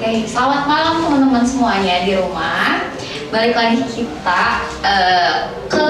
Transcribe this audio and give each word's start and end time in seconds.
Oke, 0.00 0.24
selamat 0.24 0.64
malam 0.64 1.04
teman-teman 1.04 1.44
semuanya 1.44 2.08
di 2.08 2.16
rumah. 2.16 2.88
Balik 3.28 3.52
lagi 3.52 3.84
kita 3.84 4.64
eh, 4.80 5.52
ke 5.68 5.88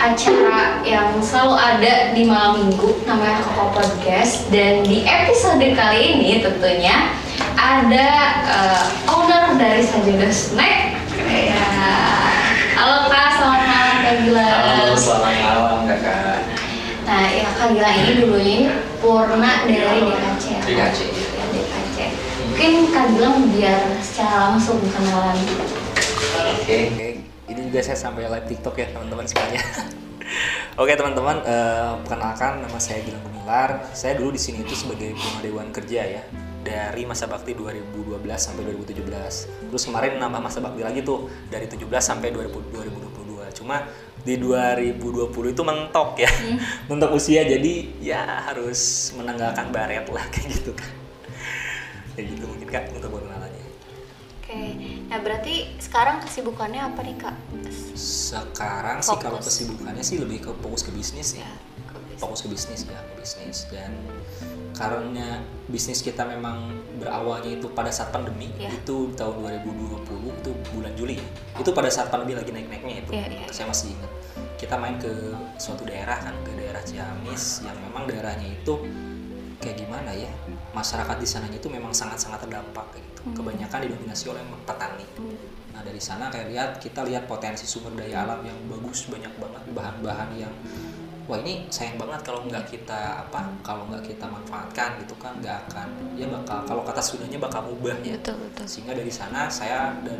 acara 0.00 0.80
yang 0.88 1.20
selalu 1.20 1.52
ada 1.52 2.16
di 2.16 2.24
malam 2.24 2.64
minggu 2.64 3.04
namanya 3.04 3.44
Koko 3.44 3.76
Podcast 3.76 4.48
dan 4.48 4.88
di 4.88 5.04
episode 5.04 5.60
kali 5.60 6.16
ini 6.16 6.40
tentunya 6.40 7.12
ada 7.60 8.08
eh, 8.40 8.84
owner 9.04 9.52
dari 9.60 9.84
Sajodo 9.84 10.32
Snack 10.32 10.96
ya. 11.28 11.68
Halo 12.72 13.12
Kak, 13.12 13.36
selamat 13.36 13.62
malam 13.68 13.96
Kak 14.00 14.14
Gilang. 14.24 14.60
Halo, 14.64 14.96
selamat 14.96 15.34
malam 15.44 15.80
kakak. 15.84 16.40
Nah, 17.04 17.24
ya 17.28 17.48
Kak 17.52 17.68
Gilang 17.76 17.96
ini 18.00 18.12
dulunya 18.16 18.52
ini 18.56 18.68
Purna 18.96 19.68
dari? 19.68 20.08
DKC. 20.08 20.44
Ya, 20.72 20.88
DKC. 20.88 21.19
Mungkin 22.60 22.92
Kak 22.92 23.16
Gilang 23.16 23.48
biar 23.56 23.88
secara 24.04 24.52
langsung 24.52 24.84
kenalan. 24.84 25.32
Oke. 26.60 26.92
Ini 27.48 27.60
juga 27.72 27.80
saya 27.80 27.96
sampai 27.96 28.28
live 28.28 28.52
TikTok 28.52 28.76
ya 28.76 28.92
teman-teman 28.92 29.24
semuanya. 29.24 29.64
Oke 30.84 30.92
teman-teman, 30.92 31.40
eh, 31.40 31.96
perkenalkan 32.04 32.60
nama 32.60 32.76
saya 32.76 33.00
Gilang 33.00 33.24
Gumilar. 33.24 33.88
Saya 33.96 34.20
dulu 34.20 34.36
di 34.36 34.40
sini 34.44 34.60
itu 34.60 34.76
sebagai 34.76 35.16
pengguna 35.16 35.40
dewan 35.40 35.68
kerja 35.72 36.04
ya 36.04 36.22
dari 36.60 37.08
masa 37.08 37.24
bakti 37.32 37.56
2012 37.56 38.28
sampai 38.36 38.68
2017. 38.68 39.48
Terus 39.72 39.82
kemarin 39.88 40.20
nambah 40.20 40.44
masa 40.44 40.60
bakti 40.60 40.84
lagi 40.84 41.00
tuh 41.00 41.32
dari 41.48 41.64
17 41.64 41.88
sampai 41.96 42.28
2000 42.28 42.76
2022. 42.76 43.56
Cuma 43.56 43.88
di 44.20 44.36
2020 44.36 45.56
itu 45.56 45.62
mentok 45.64 46.20
ya, 46.20 46.28
mentok 46.92 47.16
usia 47.16 47.40
jadi 47.40 47.88
ya 48.04 48.52
harus 48.52 49.16
menanggalkan 49.16 49.72
baret 49.72 50.04
lah 50.12 50.28
kayak 50.36 50.60
gitu 50.60 50.76
kan. 50.76 50.99
Kayak 52.12 52.26
gitu 52.34 52.44
mungkin 52.46 52.68
kak 52.68 52.84
untuk 52.90 53.10
perkenalannya. 53.10 53.64
Oke, 54.40 54.62
nah 55.06 55.18
berarti 55.22 55.54
sekarang 55.78 56.18
kesibukannya 56.20 56.82
apa 56.82 57.00
nih 57.06 57.16
Kak? 57.16 57.36
Sekarang 57.94 58.98
sih 58.98 59.14
kalau 59.14 59.38
Fokus. 59.38 59.46
kesibukannya 59.46 60.02
sih 60.02 60.18
lebih 60.18 60.42
ke 60.42 60.50
fokus 60.58 60.82
ke 60.82 60.90
bisnis 60.90 61.38
ya. 61.38 61.46
Ya, 61.46 61.54
ke 61.86 61.96
bisnis. 62.02 62.18
Fokus 62.18 62.40
ke 62.42 62.48
bisnis 62.50 62.80
ya, 62.82 62.98
ke 62.98 63.14
bisnis 63.14 63.58
dan 63.70 63.94
karena 64.74 65.44
bisnis 65.68 66.00
kita 66.00 66.24
memang 66.24 66.72
berawalnya 66.96 67.60
itu 67.60 67.70
pada 67.70 67.92
saat 67.92 68.10
pandemi 68.10 68.48
Ya. 68.56 68.72
itu 68.72 69.12
tahun 69.14 69.38
2020 69.62 70.34
itu 70.34 70.50
bulan 70.72 70.92
Juli 70.96 71.14
ya. 71.14 71.26
Itu 71.54 71.70
pada 71.70 71.86
saat 71.86 72.10
pandemi 72.10 72.34
lagi 72.34 72.50
naik-naiknya 72.50 73.06
itu. 73.06 73.10
Ya, 73.14 73.30
ya, 73.30 73.46
Saya 73.52 73.70
masih 73.70 73.92
ingat. 73.92 74.10
Kita 74.56 74.74
main 74.76 74.98
ke 74.98 75.08
suatu 75.56 75.86
daerah 75.86 76.18
kan, 76.18 76.34
ke 76.42 76.52
daerah 76.52 76.82
Ciamis 76.82 77.62
yang 77.62 77.76
memang 77.80 78.04
daerahnya 78.04 78.50
itu 78.50 78.74
kayak 79.58 79.78
gimana 79.78 80.10
ya? 80.10 80.28
Masyarakat 80.70 81.16
di 81.18 81.26
sananya 81.26 81.58
itu 81.58 81.66
memang 81.66 81.90
sangat-sangat 81.90 82.46
terdampak 82.46 82.86
gitu. 82.94 83.20
Hmm. 83.26 83.34
Kebanyakan 83.34 83.78
didominasi 83.90 84.30
oleh 84.30 84.42
petani. 84.66 85.06
Nah 85.74 85.82
dari 85.82 86.00
sana 86.02 86.28
kayak 86.30 86.46
lihat 86.50 86.70
kita 86.78 87.06
lihat 87.06 87.24
potensi 87.26 87.64
sumber 87.66 87.94
daya 87.96 88.26
alam 88.26 88.44
yang 88.44 88.58
bagus 88.68 89.06
banyak 89.08 89.32
banget 89.38 89.62
bahan-bahan 89.72 90.30
yang 90.36 90.54
wah 91.30 91.38
ini 91.38 91.70
sayang 91.70 91.94
banget 91.94 92.26
kalau 92.26 92.42
nggak 92.42 92.66
kita 92.66 93.22
apa 93.22 93.46
kalau 93.62 93.86
nggak 93.86 94.02
kita 94.02 94.26
manfaatkan 94.26 94.98
gitu 94.98 95.14
kan 95.14 95.30
nggak 95.38 95.62
akan 95.70 95.88
ya 96.18 96.26
bakal 96.26 96.58
kalau 96.66 96.82
kata 96.82 96.98
Sundanya 96.98 97.38
bakal 97.38 97.70
mubah 97.70 97.94
ya 98.02 98.18
Betul, 98.18 98.50
betul. 98.50 98.66
sehingga 98.66 98.98
dari 98.98 99.14
sana 99.14 99.46
saya 99.46 99.94
dan 100.02 100.18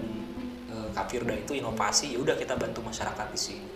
e, 0.70 0.77
Kak 0.95 1.11
Firda 1.11 1.35
itu 1.35 1.59
inovasi 1.59 2.14
ya 2.14 2.23
udah 2.23 2.39
kita 2.39 2.55
bantu 2.55 2.79
masyarakat 2.87 3.27
di 3.35 3.41
sini 3.42 3.69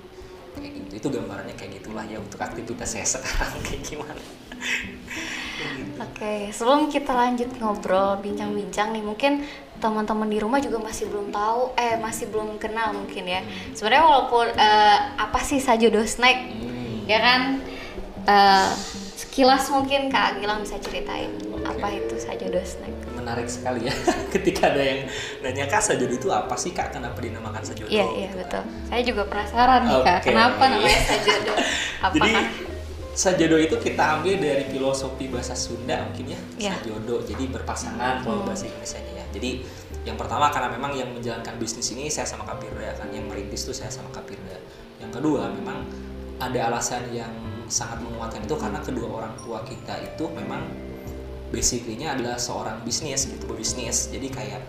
kayak 0.55 0.70
gitu 0.78 0.92
itu 0.94 1.09
gambarannya 1.19 1.59
kayak 1.59 1.83
gitulah 1.83 2.06
ya 2.06 2.22
untuk 2.22 2.38
aktivitas 2.38 2.86
saya 2.94 3.06
sekarang 3.19 3.59
kayak 3.66 3.83
gimana 3.83 4.22
Oke, 5.96 6.50
sebelum 6.50 6.86
kita 6.86 7.12
lanjut 7.12 7.48
ngobrol, 7.56 8.18
bincang-bincang 8.18 8.90
nih, 8.90 9.00
mungkin 9.00 9.46
teman-teman 9.76 10.26
di 10.26 10.38
rumah 10.38 10.58
juga 10.58 10.78
masih 10.78 11.06
belum 11.06 11.30
tahu, 11.30 11.74
eh 11.76 11.94
masih 11.96 12.28
belum 12.28 12.56
kenal 12.56 12.92
mungkin 12.92 13.24
ya. 13.24 13.41
Sebenarnya 13.72 14.03
walaupun 14.03 14.47
eh, 14.50 14.98
apa 15.14 15.38
sih 15.41 15.58
Sajodo 15.58 16.03
Snack, 16.03 16.38
Hmm. 16.50 17.04
ya 17.04 17.19
kan? 17.19 17.41
Eh, 18.24 18.70
sekilas 19.14 19.69
mungkin 19.69 20.08
Kak 20.08 20.41
Gilang 20.41 20.58
bisa 20.58 20.74
ceritain 20.78 21.28
Oke. 21.44 21.60
apa 21.62 21.86
itu 21.92 22.14
Sajodo 22.16 22.58
Snack. 22.58 22.92
menarik 23.14 23.48
sekali 23.48 23.88
ya 23.88 23.94
ketika 24.36 24.69
ada 24.69 24.84
yang 24.84 25.00
nanya 25.41 25.64
kak 25.64 25.80
sajodo 25.80 26.12
itu 26.12 26.28
apa 26.28 26.53
sih 26.54 26.76
kak 26.76 26.92
kenapa 26.92 27.16
dinamakan 27.16 27.64
sajodo 27.64 27.88
Iya, 27.88 28.04
iya 28.04 28.28
Gitu 28.28 28.36
kan. 28.36 28.36
betul. 28.36 28.62
Saya 28.84 29.03
juga 29.03 29.22
penasaran 29.24 29.80
nih 29.82 29.98
Kak, 29.98 30.19
kenapa 30.22 30.62
namanya 30.66 31.00
Sajodo? 31.03 31.53
Jadi 31.56 32.04
Apakah 32.04 32.44
sajodo 33.14 33.56
itu 33.56 33.78
kita 33.78 34.19
ambil 34.20 34.42
dari 34.42 34.66
filosofi 34.69 35.30
bahasa 35.30 35.54
Sunda 35.54 36.02
mungkin 36.02 36.34
ya, 36.34 36.41
Iya. 36.58 36.72
sajodo. 36.82 37.22
Jadi 37.22 37.47
berpasangan 37.48 38.26
kalau 38.26 38.42
Hmm. 38.42 38.48
bahasa 38.50 38.66
Indonesia 38.66 38.98
ya. 38.98 39.25
Jadi 39.30 39.50
yang 40.04 40.19
pertama 40.19 40.50
karena 40.50 40.69
memang 40.75 40.92
yang 40.92 41.08
menjalankan 41.14 41.54
bisnis 41.56 41.94
ini 41.94 42.10
saya 42.10 42.26
sama 42.26 42.44
Kapirda 42.44 42.98
kan, 42.98 43.08
yang 43.14 43.24
merintis 43.30 43.64
tuh 43.64 43.72
saya 43.72 43.88
sama 43.88 44.10
Kapirda. 44.10 44.58
Yang 44.98 45.10
kedua 45.22 45.48
memang 45.48 45.86
ada 46.42 46.58
alasan 46.69 47.08
yang 47.14 47.30
sangat 47.70 48.03
menguatkan 48.03 48.44
itu 48.44 48.54
karena 48.58 48.82
kedua 48.82 49.08
orang 49.22 49.34
tua 49.41 49.62
kita 49.64 49.94
itu 50.04 50.26
memang 50.34 50.66
basically-nya 51.48 52.19
adalah 52.19 52.36
seorang 52.36 52.82
bisnis 52.82 53.30
gitu, 53.30 53.47
bisnis. 53.54 54.10
Jadi 54.10 54.26
kayak 54.28 54.60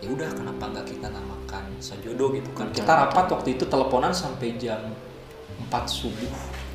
ya 0.00 0.08
udah 0.08 0.30
kenapa 0.32 0.64
nggak 0.72 0.86
kita 0.96 1.10
namakan 1.12 1.64
sajodo 1.82 2.32
gitu 2.32 2.48
kan. 2.56 2.70
Kita 2.72 2.88
rapat 2.88 3.26
waktu 3.34 3.58
itu 3.58 3.66
teleponan 3.66 4.14
sampai 4.14 4.56
jam 4.56 4.80
4 5.68 5.84
subuh 5.90 6.30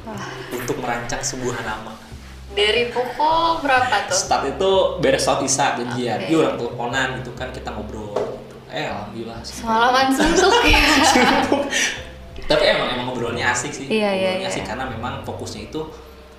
Wah, 0.05 0.29
untuk 0.53 0.77
merancang 0.79 1.19
sebuah 1.19 1.65
nama. 1.65 1.93
dari 2.55 2.87
pukul 2.87 3.59
berapa 3.59 4.07
tuh? 4.07 4.15
Start 4.15 4.47
itu 4.47 4.71
beres 5.03 5.27
saat 5.27 5.43
isa 5.43 5.75
janjian, 5.75 6.23
Oke. 6.23 6.31
yuk 6.31 6.39
orang 6.39 6.55
teleponan 6.55 7.07
gitu 7.19 7.31
kan 7.35 7.51
kita 7.51 7.67
ngobrol. 7.67 8.15
Gitu. 8.15 8.55
Eh 8.71 8.87
alhamdulillah. 8.87 9.43
Semalaman 9.43 10.07
suntuk 10.15 10.63
ya. 10.63 10.79
Tapi 12.45 12.63
emang 12.63 12.87
emang 12.95 13.05
ngobrolnya 13.11 13.51
asik 13.51 13.75
sih. 13.75 13.91
Iya, 13.91 14.07
iya, 14.13 14.29
ngobrolnya 14.39 14.47
iya. 14.47 14.55
asik 14.55 14.63
karena 14.63 14.85
memang 14.87 15.13
fokusnya 15.27 15.67
itu 15.67 15.81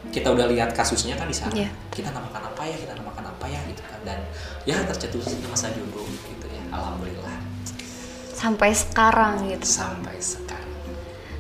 kita 0.09 0.31
udah 0.33 0.47
lihat 0.48 0.71
kasusnya 0.72 1.19
kan 1.19 1.28
di 1.28 1.37
sana. 1.37 1.53
Iya. 1.53 1.69
Kita 1.91 2.09
namakan 2.15 2.48
apa 2.48 2.62
ya, 2.65 2.77
kita 2.78 2.94
namakan 2.97 3.25
apa 3.27 3.44
ya 3.50 3.60
gitu 3.69 3.83
kan 3.84 4.00
dan 4.06 4.19
ya 4.65 4.78
tercetus 4.88 5.37
nama 5.43 5.53
jodoh 5.53 6.06
gitu 6.06 6.47
ya. 6.48 6.62
Alhamdulillah 6.72 7.37
Sampai 8.33 8.72
sekarang 8.72 9.48
gitu. 9.48 9.65
sampai 9.69 10.16
sekarang. 10.16 10.56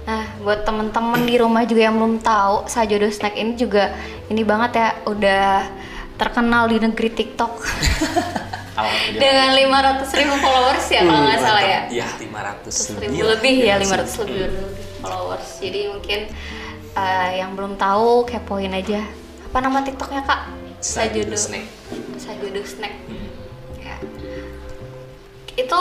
Nah, 0.06 0.22
buat 0.38 0.62
temen-temen 0.62 1.26
di 1.26 1.34
rumah 1.34 1.66
juga 1.66 1.90
yang 1.90 1.98
belum 1.98 2.22
tahu, 2.22 2.70
Sajodo 2.70 3.10
Snack 3.10 3.34
ini 3.34 3.58
juga 3.58 3.90
ini 4.30 4.46
banget 4.46 4.70
ya, 4.78 4.88
udah 5.02 5.66
terkenal 6.14 6.70
di 6.70 6.78
negeri 6.78 7.10
TikTok 7.12 7.52
dengan 9.20 9.52
500 9.52 10.06
ribu 10.16 10.34
followers 10.40 10.86
ya 10.88 11.02
kalau 11.04 11.20
nggak 11.26 11.40
salah 11.42 11.64
ya. 11.64 11.80
Iya, 11.90 12.06
500 12.22 13.02
ribu 13.02 13.20
lebih 13.26 13.54
ya, 13.66 13.74
500 13.82 13.82
Iya, 13.82 14.16
lebih, 14.22 14.38
hmm. 14.46 14.70
followers. 15.02 15.48
Jadi 15.58 15.80
mungkin 15.90 16.20
eh, 16.96 17.30
yang 17.42 17.50
belum 17.58 17.74
tahu 17.74 18.24
kepoin 18.30 18.72
aja. 18.72 19.02
Apa 19.50 19.58
nama 19.58 19.82
TikToknya 19.82 20.22
kak? 20.22 20.40
Sajodo 20.78 21.34
Snack. 21.34 21.66
Sajodo 22.20 22.62
Snack. 22.62 22.94
Hmm. 23.10 23.28
Ya. 23.82 23.96
Itu 25.56 25.80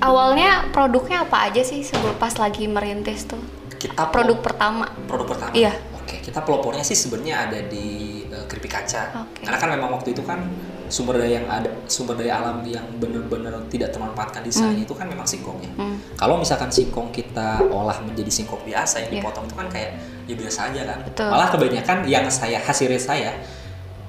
awalnya 0.00 0.50
produknya 0.70 1.22
apa 1.22 1.46
aja 1.46 1.60
sih 1.60 1.82
sebelum 1.82 2.14
pas 2.14 2.34
lagi 2.34 2.66
merintis 2.66 3.24
tuh? 3.24 3.40
Kita 3.74 4.08
Produk 4.08 4.40
pertama. 4.40 4.88
produk 5.04 5.26
pertama. 5.28 5.52
Iya. 5.52 5.76
Oke, 5.94 6.20
kita 6.20 6.40
pelopornya 6.40 6.80
sih 6.80 6.94
sebenarnya 6.94 7.36
ada 7.44 7.58
di 7.60 7.86
eh, 8.24 8.44
keripik 8.44 8.72
kaca. 8.72 9.24
Oke. 9.24 9.44
Karena 9.44 9.58
kan 9.58 9.68
memang 9.70 9.90
waktu 9.92 10.12
itu 10.12 10.22
kan 10.22 10.40
sumber 10.84 11.16
daya 11.16 11.40
yang 11.40 11.48
ada 11.48 11.68
sumber 11.84 12.12
daya 12.14 12.38
alam 12.38 12.60
yang 12.62 12.84
benar-benar 12.96 13.56
tidak 13.66 13.88
termanfaatkan 13.90 14.40
di 14.40 14.52
sana 14.52 14.72
itu 14.72 14.92
kan 14.92 15.04
memang 15.04 15.24
singkong 15.24 15.56
ya. 15.58 15.72
Hmm. 15.74 15.96
Kalau 16.14 16.36
misalkan 16.36 16.68
singkong 16.68 17.08
kita 17.08 17.60
olah 17.66 17.96
menjadi 18.00 18.28
singkong 18.30 18.60
biasa 18.62 19.00
yang 19.00 19.10
Iya. 19.10 19.20
dipotong 19.20 19.44
itu 19.44 19.54
kan 19.54 19.68
kayak 19.68 19.90
ya 20.24 20.34
biasa 20.34 20.58
aja 20.70 20.80
kan. 20.86 20.98
Betul. 21.04 21.28
Malah 21.28 21.48
kebanyakan 21.50 21.98
yang 22.04 22.24
saya 22.28 22.58
hasilnya 22.58 23.00
saya 23.00 23.32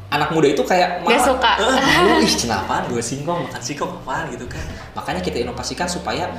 anak 0.08 0.30
muda 0.32 0.48
itu 0.48 0.62
kayak 0.62 1.02
Nggak 1.02 1.20
suka. 1.22 1.52
eh, 1.60 2.24
ih 2.28 2.34
kenapa 2.38 2.88
dua 2.88 3.02
singkong 3.02 3.40
makan 3.44 3.62
singkong 3.62 3.92
apaan 3.98 4.28
gitu 4.30 4.46
kan. 4.46 4.64
Makanya 4.96 5.20
kita 5.20 5.38
inovasikan 5.40 5.86
supaya 5.86 6.32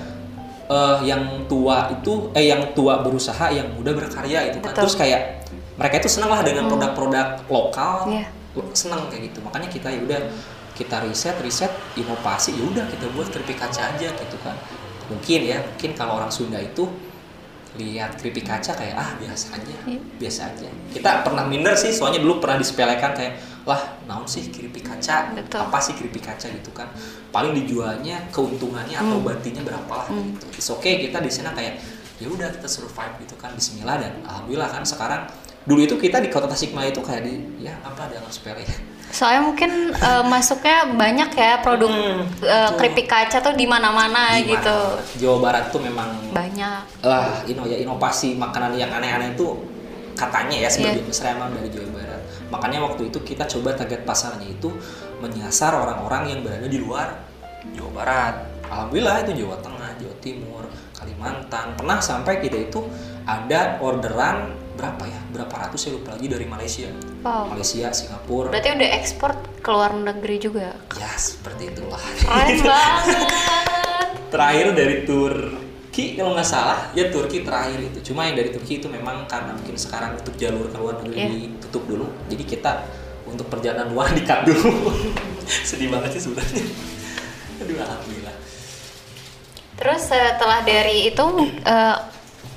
eh, 0.66 0.98
yang 1.04 1.46
tua 1.46 1.92
itu 1.92 2.32
eh 2.32 2.48
yang 2.48 2.74
tua 2.74 2.98
berusaha 2.98 3.52
yang 3.52 3.70
muda 3.70 3.92
berkarya 3.92 4.50
itu 4.50 4.58
kan 4.58 4.74
Betul. 4.74 4.82
terus 4.82 4.94
kayak 4.96 5.22
mereka 5.76 6.00
itu 6.00 6.08
senang 6.10 6.32
lah 6.32 6.40
dengan 6.40 6.66
produk-produk 6.66 7.44
lokal 7.46 8.10
Iya. 8.10 8.26
senang 8.72 9.06
kayak 9.06 9.30
gitu 9.30 9.44
makanya 9.44 9.68
kita 9.68 9.92
ya 9.92 10.00
udah 10.02 10.20
kita 10.72 11.04
riset 11.04 11.36
riset 11.38 11.68
inovasi 11.94 12.56
ya 12.56 12.64
udah 12.64 12.84
kita 12.88 13.04
buat 13.12 13.28
keripik 13.28 13.56
kaca 13.56 13.94
aja 13.94 14.08
gitu 14.10 14.36
kan 14.42 14.56
mungkin 15.06 15.40
ya 15.44 15.60
mungkin 15.62 15.92
kalau 15.92 16.16
orang 16.16 16.32
Sunda 16.32 16.56
itu 16.58 16.88
lihat 17.76 18.16
keripik 18.16 18.48
kaca 18.48 18.72
kayak 18.72 18.96
ah 18.96 19.12
biasa 19.14 19.52
aja 19.54 19.74
Iya. 19.84 20.00
biasa 20.16 20.40
aja 20.48 20.68
kita 20.90 21.22
pernah 21.22 21.44
minder 21.44 21.76
sih 21.76 21.92
soalnya 21.92 22.18
dulu 22.18 22.40
pernah 22.40 22.56
disepelekan 22.56 23.12
kayak 23.12 23.36
lah 23.68 23.78
naon 24.08 24.24
sih 24.24 24.48
keripik 24.48 24.82
kaca 24.82 25.36
Betul. 25.36 25.60
apa 25.60 25.78
sih 25.78 25.92
keripik 25.92 26.24
kaca 26.24 26.48
gitu 26.48 26.72
kan 26.72 26.88
paling 27.36 27.52
dijualnya 27.54 28.16
keuntungannya 28.30 28.96
atau 28.96 29.20
batinya 29.20 29.60
berapa 29.60 29.92
lah 29.94 30.08
Hmm. 30.08 30.32
gitu 30.32 30.46
It's 30.56 30.70
okay 30.70 30.96
kita 30.98 31.20
di 31.20 31.28
sana 31.28 31.52
kayak 31.52 31.76
ya 32.16 32.26
udah 32.26 32.48
kita 32.50 32.64
survive 32.66 33.12
gitu 33.20 33.36
kan 33.36 33.52
Bismillah 33.52 34.00
dan 34.00 34.12
alhamdulillah 34.24 34.70
kan 34.70 34.82
sekarang 34.82 35.28
dulu 35.62 35.82
itu 35.82 35.96
kita 35.96 36.16
di 36.18 36.32
kota 36.32 36.46
Tasikmalaya 36.46 36.88
itu 36.88 36.98
kayak 36.98 37.22
di 37.22 37.34
ya 37.60 37.76
apa 37.82 38.08
dianggap 38.08 38.32
sepele 38.32 38.64
ya 38.64 38.76
Soalnya 39.06 39.42
mungkin 39.44 39.70
eh, 39.92 40.24
masuknya 40.24 40.88
banyak 40.90 41.30
ya 41.30 41.60
produk 41.60 41.86
Hmm, 41.86 42.24
betul. 42.32 42.74
keripik 42.74 43.06
kaca 43.06 43.38
tuh 43.38 43.52
di 43.52 43.62
mana-mana 43.64 44.34
gitu. 44.40 44.78
Jawa 45.20 45.36
Barat 45.38 45.64
tuh 45.68 45.78
memang 45.78 46.08
Banyak. 46.32 46.80
lah 47.02 47.44
ino 47.44 47.62
ya 47.64 47.76
inovasi 47.78 48.32
makanan 48.34 48.74
yang 48.74 48.88
aneh-aneh 48.90 49.30
itu 49.30 49.60
katanya 50.14 50.56
ya 50.58 50.68
sebagai 50.68 51.04
Iya. 51.04 51.06
besar 51.06 51.26
emang 51.32 51.52
dari 51.52 51.68
Jawa 51.68 51.92
Barat 51.92 52.20
makanya 52.46 52.78
waktu 52.80 53.02
itu 53.06 53.18
kita 53.20 53.44
coba 53.46 53.74
target 53.74 54.02
pasarnya 54.02 54.48
itu 54.48 54.72
menyasar 55.16 55.74
orang-orang 55.74 56.22
yang 56.28 56.40
berada 56.40 56.64
di 56.64 56.78
luar 56.78 57.25
Jawa 57.72 57.90
Barat. 57.92 58.34
Alhamdulillah 58.66 59.16
itu 59.22 59.32
Jawa 59.40 59.56
Tengah 59.58 59.90
Jawa 59.96 60.14
Timur 60.18 60.62
Kalimantan. 60.92 61.66
Pernah 61.74 61.98
sampai 61.98 62.38
kita 62.38 62.58
itu 62.60 62.82
ada 63.22 63.78
orderan 63.78 64.50
berapa 64.74 65.02
ya? 65.02 65.20
Berapa 65.30 65.54
ratus 65.66 65.78
saya 65.80 65.94
lupa 65.94 66.12
lagi 66.12 66.26
dari 66.26 66.44
Malaysia. 66.44 66.90
Wow. 67.22 67.50
Malaysia 67.50 67.88
Singapura. 67.90 68.50
Berarti 68.50 68.70
udah 68.72 68.90
ekspor 68.92 69.30
ke 69.58 69.68
luar 69.68 69.92
negeri 69.94 70.36
juga. 70.36 70.74
ya 70.92 71.12
seperti 71.14 71.70
itulah. 71.70 72.02
Keren 72.18 72.58
banget. 72.66 73.18
terakhir 74.26 74.66
dari 74.74 74.96
Turki 75.06 76.04
kalau 76.14 76.34
nggak 76.34 76.44
salah. 76.44 76.90
Ya 76.92 77.06
Turki 77.08 77.40
terakhir 77.40 77.78
itu. 77.80 78.12
Cuma 78.12 78.26
yang 78.26 78.34
dari 78.34 78.50
Turki 78.50 78.78
itu 78.78 78.86
memang 78.86 79.24
karena 79.26 79.54
mungkin 79.54 79.78
sekarang 79.78 80.18
untuk 80.18 80.34
jalur 80.34 80.66
ke 80.66 80.76
luar 80.76 80.98
negeri 81.00 81.22
Iya. 81.22 81.54
ditutup 81.54 81.86
dulu. 81.86 82.06
Jadi 82.26 82.44
kita 82.44 82.82
untuk 83.24 83.46
perjalanan 83.46 83.90
luar 83.90 84.10
dikat 84.18 84.42
dulu. 84.42 84.90
Sedih 85.68 85.86
banget 85.86 86.18
sih 86.18 86.26
sebenarnya 86.26 86.66
aduh 87.58 87.76
alhamdulillah 87.78 88.36
Terus 89.76 90.08
setelah 90.08 90.64
dari 90.64 91.12
itu 91.12 91.24
eh, 91.62 91.96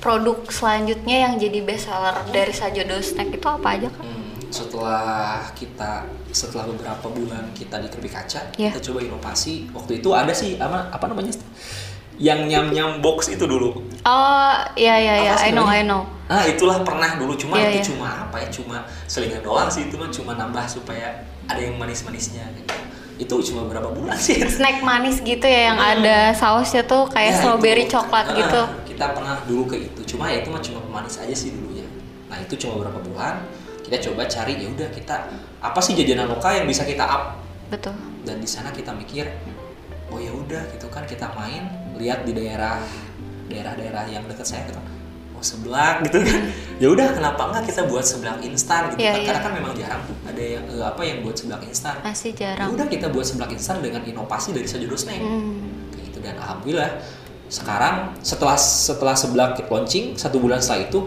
produk 0.00 0.40
selanjutnya 0.48 1.28
yang 1.28 1.36
jadi 1.36 1.60
best 1.60 1.84
seller 1.84 2.16
dari 2.32 2.48
Sajodo 2.48 2.96
Snack 2.96 3.36
itu 3.36 3.44
apa 3.44 3.76
aja 3.76 3.92
kan? 3.92 4.08
Hmm, 4.08 4.40
setelah 4.48 5.44
kita 5.52 6.08
setelah 6.32 6.64
beberapa 6.66 7.12
bulan 7.12 7.52
kita 7.52 7.76
di 7.76 7.92
Keripik 7.92 8.16
Kaca 8.16 8.40
Iya. 8.56 8.72
kita 8.72 8.80
coba 8.88 9.04
inovasi 9.04 9.68
waktu 9.68 10.00
itu 10.00 10.08
ada 10.16 10.32
sih 10.32 10.56
apa 10.56 10.88
apa 10.88 11.04
namanya 11.06 11.36
yang 12.16 12.48
nyam 12.48 12.72
nyam 12.72 12.90
box 13.00 13.28
itu 13.28 13.44
dulu 13.44 13.84
Oh, 14.00 14.52
iya 14.80 14.96
iya 14.96 15.14
iya, 15.20 15.34
I 15.36 15.52
know 15.52 15.68
I 15.68 15.84
know. 15.84 16.08
Ah 16.24 16.40
itulah 16.48 16.80
pernah 16.80 17.20
dulu 17.20 17.36
cuma 17.36 17.60
Iya, 17.60 17.68
itu 17.68 17.76
iya. 17.76 17.86
cuma 17.92 18.08
apa 18.24 18.40
ya 18.40 18.48
cuma 18.48 18.76
selingan 19.04 19.44
doang 19.44 19.68
sih 19.68 19.84
itu 19.84 20.00
mah 20.00 20.08
cuma 20.08 20.32
nambah 20.32 20.64
supaya 20.64 21.20
ada 21.44 21.60
yang 21.60 21.76
manis-manisnya 21.76 22.48
gitu. 22.56 22.72
Itu 23.20 23.36
cuma 23.44 23.68
berapa 23.68 23.92
bulan 23.92 24.16
sih. 24.16 24.40
Snack 24.56 24.80
manis 24.80 25.20
gitu 25.20 25.44
ya 25.44 25.70
yang 25.70 25.78
ada 25.78 26.32
sausnya 26.32 26.80
tuh 26.82 27.04
kayak 27.06 27.30
Ya, 27.30 27.38
strawberry 27.38 27.84
itu. 27.84 27.92
coklat 27.92 28.26
Ah, 28.26 28.34
gitu. 28.34 28.60
Kita 28.88 29.12
pernah 29.12 29.36
dulu 29.44 29.68
ke 29.68 29.76
itu 29.78 30.00
cuma 30.08 30.32
ya 30.32 30.40
itu 30.40 30.48
mah 30.48 30.58
cuma 30.58 30.80
pemanis 30.80 31.20
aja 31.20 31.34
sih 31.36 31.52
dulunya. 31.52 31.84
Nah 32.26 32.40
itu 32.40 32.56
cuma 32.56 32.80
berapa 32.80 32.96
bulan 32.98 33.44
kita 33.80 34.06
coba 34.06 34.22
cari 34.24 34.54
ya 34.54 34.70
udah 34.70 34.88
kita 34.88 35.16
apa 35.58 35.80
sih 35.82 35.92
jajanan 35.92 36.30
lokal 36.30 36.54
yang 36.54 36.62
bisa 36.64 36.86
kita 36.86 37.02
up 37.02 37.42
Betul. 37.66 37.90
dan 38.22 38.38
di 38.38 38.46
sana 38.46 38.70
kita 38.70 38.94
mikir 38.94 39.26
oh 40.08 40.22
ya 40.22 40.30
udah 40.30 40.62
gitu 40.70 40.86
kan 40.86 41.02
kita 41.02 41.26
main 41.34 41.66
lihat 41.98 42.22
di 42.22 42.30
daerah 42.30 42.78
daerah-daerah 43.50 44.06
yang 44.06 44.22
dekat 44.30 44.46
saya 44.46 44.62
gitu 44.70 44.78
oh 45.40 45.42
seblak 45.42 46.04
gitu 46.04 46.20
kan 46.20 46.40
ya 46.76 46.88
udah 46.88 47.06
kenapa 47.10 47.40
enggak 47.48 47.64
kita 47.72 47.88
buat 47.88 48.04
seblak 48.04 48.44
instan 48.44 48.92
gitu 48.92 49.00
Iya, 49.00 49.10
kan 49.10 49.16
iya. 49.16 49.26
karena 49.26 49.40
kan 49.40 49.52
memang 49.56 49.72
jarang 49.72 50.00
tuh 50.04 50.16
ada 50.22 50.42
yang 50.44 50.64
eh, 50.68 50.84
apa 50.84 51.00
yang 51.00 51.18
buat 51.24 51.32
seblak 51.34 51.62
instan 51.64 51.96
Masih 52.04 52.30
ya 52.30 52.52
jarang. 52.52 52.68
udah 52.76 52.86
kita 52.86 53.06
buat 53.08 53.24
seblak 53.24 53.50
instan 53.50 53.80
dengan 53.80 54.04
inovasi 54.04 54.52
dari 54.52 54.68
Sajodo 54.68 54.92
Snack 54.94 55.20
Hmm. 55.20 55.88
kayak 55.90 56.04
gitu 56.12 56.18
dan 56.20 56.36
alhamdulillah 56.36 56.90
sekarang 57.48 57.94
setelah 58.20 58.54
setelah 58.54 59.16
seblak 59.16 59.56
launching 59.66 60.14
satu 60.14 60.36
bulan 60.36 60.60
setelah 60.60 60.86
itu 60.86 61.00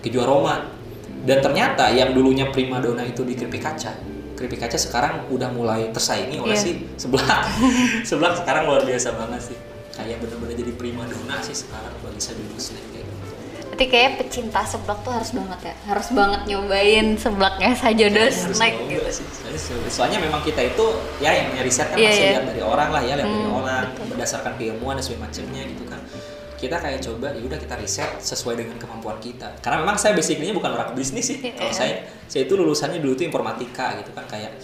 kejuara 0.00 0.26
Roma 0.26 0.56
dan 1.22 1.38
ternyata 1.38 1.90
yang 1.90 2.10
dulunya 2.10 2.48
primadona 2.48 3.04
itu 3.04 3.22
di 3.22 3.36
keripik 3.36 3.60
kaca 3.60 3.92
keripik 4.34 4.58
kaca 4.58 4.74
sekarang 4.76 5.28
udah 5.28 5.52
mulai 5.52 5.92
tersaingi 5.92 6.40
oleh 6.40 6.56
Iya. 6.56 6.64
si 6.64 6.70
seblak 6.96 7.40
seblak 8.08 8.40
sekarang 8.40 8.66
luar 8.66 8.82
biasa 8.82 9.14
banget 9.14 9.52
sih 9.52 9.58
kayak 9.96 10.20
bener-bener 10.20 10.56
jadi 10.58 10.72
primadona 10.76 11.40
sih 11.40 11.56
sekarang 11.56 11.88
bagi 12.04 12.20
kayak 12.20 12.36
gitu. 12.76 12.95
Berarti 13.76 13.92
kayak 13.92 14.12
pecinta 14.16 14.64
seblak 14.64 15.04
tuh 15.04 15.12
harus 15.12 15.36
banget 15.36 15.60
ya, 15.62 15.74
harus 15.84 16.08
banget 16.08 16.40
nyobain 16.48 17.06
seblaknya 17.14 17.76
Sajodo 17.76 18.24
Harus 18.24 18.56
Snack 18.56 18.72
gitu. 18.88 19.04
sih. 19.12 19.24
Soalnya, 19.86 20.16
memang 20.16 20.40
kita 20.40 20.64
itu 20.64 20.84
ya 21.20 21.28
yang 21.30 21.52
namanya 21.52 21.60
riset 21.60 21.92
kan 21.92 22.00
Iya, 22.00 22.08
masih 22.08 22.16
iya. 22.18 22.30
lihat 22.32 22.44
dari 22.48 22.62
orang 22.64 22.88
lah 22.88 23.02
ya 23.04 23.14
lihat 23.14 23.28
dari 23.28 23.44
Hmm, 23.44 23.52
orang 23.54 23.84
betul. 23.86 24.04
berdasarkan 24.10 24.52
keilmuan 24.56 24.94
dan 24.96 25.04
segala 25.04 25.20
macamnya 25.22 25.62
gitu 25.66 25.84
kan 25.84 26.00
kita 26.56 26.76
kayak 26.80 27.00
coba 27.04 27.28
ya 27.30 27.42
udah 27.42 27.58
kita 27.58 27.74
riset 27.76 28.10
sesuai 28.16 28.54
dengan 28.56 28.76
kemampuan 28.76 29.20
kita 29.20 29.60
karena 29.60 29.76
memang 29.78 30.00
saya 30.00 30.16
basically 30.16 30.48
bukan 30.50 30.72
orang 30.72 30.96
bisnis 30.96 31.28
sih 31.28 31.36
Iya. 31.38 31.52
kalau 31.52 31.68
saya 31.70 31.94
saya 32.24 32.48
itu 32.48 32.56
lulusannya 32.56 32.96
dulu 32.96 33.12
tuh 33.12 33.28
informatika 33.28 33.92
gitu 34.00 34.08
kan 34.10 34.24
kayak 34.24 34.56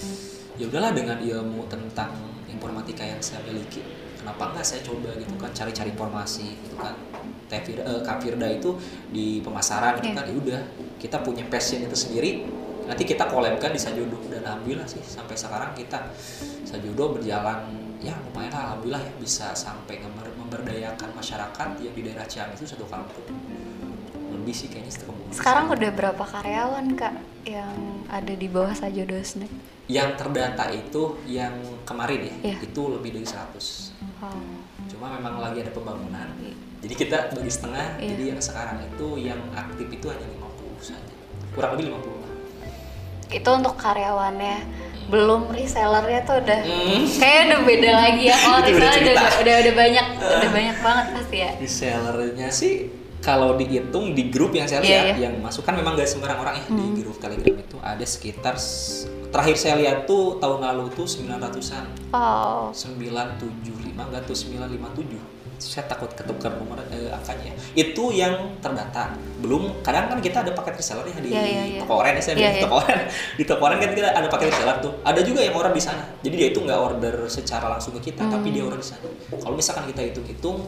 ya 0.56 0.64
udahlah 0.64 0.88
dengan 0.91 1.20
ilmu 1.20 1.69
tentang 1.69 2.17
informatika 2.49 3.05
yang 3.05 3.20
saya 3.20 3.44
miliki 3.44 3.85
kenapa 4.22 4.42
enggak 4.48 4.64
saya 4.64 4.80
coba 4.80 5.10
gitu 5.14 5.34
kan 5.34 5.50
cari-cari 5.50 5.90
informasi 5.90 6.46
gitu 6.60 6.76
kan 6.76 6.94
Tevir, 7.46 7.82
eh, 7.82 8.00
Kafirda 8.00 8.48
itu 8.48 8.78
di 9.10 9.42
pemasaran 9.42 9.98
gitu 9.98 10.08
Iya. 10.08 10.16
kan 10.16 10.24
ya 10.24 10.34
udah 10.34 10.60
kita 10.96 11.20
punya 11.20 11.44
passion 11.44 11.82
itu 11.82 11.92
sendiri 11.92 12.46
nanti 12.82 13.02
kita 13.04 13.26
collabkan 13.26 13.70
di 13.70 13.78
Sajodo 13.78 14.16
dan 14.26 14.42
alhamdulillah 14.42 14.86
sih 14.86 15.02
sampai 15.02 15.34
sekarang 15.34 15.70
kita 15.72 16.00
Sajodo 16.62 17.12
berjalan 17.12 17.60
ya 17.98 18.16
lumayan 18.24 18.50
lah 18.50 18.62
alhamdulillah 18.70 19.02
ya 19.02 19.12
bisa 19.16 19.52
sampai 19.52 20.00
memberdayakan 20.34 21.12
masyarakat 21.12 21.68
yang 21.78 21.92
di 21.92 22.02
daerah 22.02 22.25
Ciamis 22.25 22.58
itu 22.58 22.66
satu 22.68 22.86
kampung 22.86 23.22
lebih 24.32 24.50
sih 24.50 24.66
kayaknya 24.66 24.90
satu 24.90 25.06
kampung 25.06 25.28
Sekarang 25.30 25.66
udah 25.68 25.90
berapa 25.92 26.25
karyawan 26.25 26.86
kak 26.96 27.14
yang 27.44 27.76
ada 28.08 28.32
di 28.32 28.48
bawah 28.48 28.72
Sajodo 28.72 29.14
Snack? 29.20 29.52
yang 29.86 30.14
terdata 30.16 30.72
itu 30.72 31.20
yang 31.28 31.52
kemarin 31.84 32.25
ya 32.25 32.34
Iya. 32.48 32.58
itu 32.64 32.82
lebih 32.88 33.12
dari 33.12 33.26
100 33.26 33.91
Wow. 34.22 34.38
cuma 34.86 35.06
memang 35.12 35.34
lagi 35.36 35.58
ada 35.60 35.70
pembangunan 35.70 36.30
jadi 36.78 36.94
kita 36.94 37.16
bagi 37.32 37.50
setengah 37.50 37.86
Iya. 37.96 38.08
jadi 38.08 38.22
yang 38.28 38.40
sekarang 38.40 38.78
itu 38.80 39.06
yang 39.19 39.40
aktif 39.52 39.86
itu 39.88 40.06
hanya 40.06 40.26
50 40.30 40.78
saja 40.80 41.14
kurang 41.50 41.74
lebih 41.74 41.90
50 41.90 42.16
lah 42.16 42.30
Itu 43.28 43.50
untuk 43.50 43.74
karyawannya, 43.74 44.56
belum 45.08 45.50
resellernya 45.50 46.20
tuh 46.22 46.36
udah 46.38 46.60
Hmm. 46.62 47.02
kayak 47.10 47.40
udah 47.48 47.60
beda 47.64 47.90
lagi 47.90 48.22
ya. 48.24 48.36
Oh 48.46 48.58
reseller 48.60 48.92
udah, 48.94 49.26
udah 49.40 49.54
udah 49.58 49.74
banyak, 49.74 50.06
udah 50.20 50.50
banyak 50.58 50.76
banget 50.78 51.06
pasti 51.12 51.36
ya. 51.38 51.50
resellernya 51.56 52.48
sih 52.48 52.75
kalau 53.22 53.54
dihitung 53.54 54.12
di 54.12 54.28
grup 54.28 54.50
yang 54.50 54.66
saya 54.66 54.82
Iya, 54.82 54.88
lihat 54.90 55.06
iya. 55.08 55.24
yang 55.24 55.34
masuk 55.38 55.62
kan 55.62 55.72
memang 55.72 55.94
gak 55.94 56.04
sembarang 56.04 56.36
orang 56.36 56.58
ya 56.58 56.66
di 56.66 56.82
Hmm. 56.82 56.94
grup 56.98 57.16
telegram 57.16 57.54
itu 57.56 57.76
ada 57.78 58.02
sekitar 58.04 58.54
terakhir 59.30 59.56
saya 59.56 59.74
lihat 59.78 60.04
tuh 60.04 60.36
tahun 60.36 60.58
lalu 60.60 60.90
tuh 60.92 61.06
900-an 61.06 61.87
Oh, 62.11 62.75
975 62.75 63.49
enggak 63.97 64.23
tuh 64.23 64.35
957 64.35 65.16
saya 65.56 65.87
takut 65.87 66.11
ketukar 66.11 66.50
nomor 66.52 66.75
eh, 66.85 67.06
angkanya 67.08 67.54
itu 67.73 68.11
yang 68.11 68.58
terdata 68.58 69.14
belum 69.38 69.78
kadang 69.80 70.11
kan 70.11 70.18
kita 70.18 70.42
ada 70.42 70.50
paket 70.50 70.75
reseller 70.76 71.06
ya 71.06 71.14
di 71.16 71.30
Iya, 71.30 71.38
iya, 71.40 71.62
iya. 71.68 71.80
toko 71.80 72.02
oren 72.02 72.12
ya 72.12 72.20
saya 72.20 72.35
Iya, 72.35 72.38
bilang 72.40 72.50
di 72.50 72.58
iya. 72.58 72.64
toko 72.66 72.76
oren 72.76 73.00
di 73.38 73.44
toko 73.47 73.62
oren 73.62 73.78
kan 73.78 73.90
kita 73.92 74.08
ada 74.11 74.26
paket 74.26 74.49
reseller 74.50 74.76
tuh 74.82 74.92
ada 75.00 75.20
juga 75.23 75.38
yang 75.38 75.54
order 75.54 75.70
di 75.70 75.78
sana 75.80 76.02
jadi 76.18 76.35
dia 76.35 76.49
itu 76.50 76.58
nggak 76.58 76.80
order 76.82 77.14
secara 77.28 77.70
langsung 77.70 77.94
ke 77.94 78.11
kita 78.11 78.26
tapi 78.26 78.42
Hmm. 78.44 78.54
dia 78.58 78.62
order 78.66 78.80
di 78.82 78.88
sana 78.88 79.06
kalau 79.38 79.54
misalkan 79.54 79.87
kita 79.87 80.02
hitung-hitung 80.02 80.66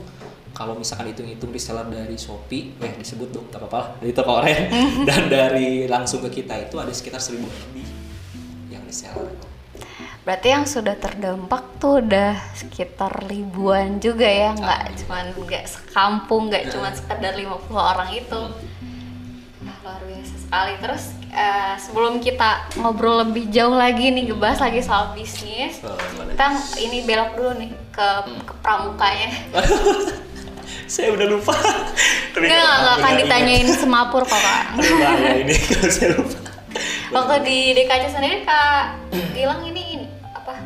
kalau 0.54 0.78
misalkan 0.78 1.10
hitung-hitung 1.10 1.50
reseller 1.50 1.84
dari 1.90 2.14
Shopee, 2.14 2.78
eh 2.78 2.94
disebut 2.94 3.28
dong, 3.34 3.50
gak 3.50 3.58
apa-apa 3.58 3.76
lah, 3.76 3.88
dari 3.98 4.12
toko 4.14 4.30
oren 4.38 4.62
dan 5.10 5.26
dari 5.26 5.90
langsung 5.90 6.22
ke 6.22 6.40
kita 6.40 6.54
itu 6.70 6.78
ada 6.78 6.94
sekitar 6.94 7.18
seribu 7.18 7.50
lebih 7.50 7.84
yang 8.70 8.86
reseller. 8.86 9.34
berarti 10.24 10.56
yang 10.56 10.64
sudah 10.64 10.96
terdampak 10.96 11.76
tuh 11.76 12.00
udah 12.00 12.32
sekitar 12.56 13.28
ribuan 13.28 14.00
juga 14.00 14.24
ya, 14.24 14.56
nggak 14.56 15.04
cuman 15.04 15.36
nggak 15.36 15.68
sekampung, 15.68 16.48
nggak 16.48 16.72
cuman 16.72 16.96
sekedar 16.96 17.36
50 17.36 17.68
orang 17.76 18.08
itu. 18.08 18.40
Nah, 19.60 19.76
luar 19.84 20.00
biasa 20.00 20.34
sekali. 20.40 20.72
Terus 20.80 21.04
eh, 21.28 21.76
sebelum 21.76 22.24
kita 22.24 22.72
ngobrol 22.80 23.20
lebih 23.28 23.52
jauh 23.52 23.76
lagi 23.76 24.16
nih, 24.16 24.32
ngebahas 24.32 24.64
lagi 24.64 24.80
soal 24.80 25.12
bisnis, 25.12 25.84
kita 25.84 26.46
ini 26.80 27.04
belok 27.04 27.30
dulu 27.36 27.52
nih 27.60 27.70
ke, 27.92 28.08
ke 28.48 28.54
pramukanya. 28.64 29.28
saya 30.90 31.12
udah 31.14 31.26
lupa. 31.28 31.54
Tapi 32.34 32.46
nggak 32.50 32.76
nggak 32.80 32.94
akan 33.00 33.12
ditanyain 33.22 33.68
semapur 33.72 34.22
kok 34.26 34.36
kak. 34.36 34.64
bahaya 35.00 35.40
ini 35.40 35.54
kalau 35.70 35.90
saya 35.90 36.08
lupa. 36.18 36.38
Waktu 37.14 37.34
di 37.46 37.58
DKC 37.78 38.04
sendiri 38.10 38.36
kak 38.42 38.98
bilang 39.32 39.62
ini 39.64 39.82
ini 40.00 40.06
apa 40.34 40.58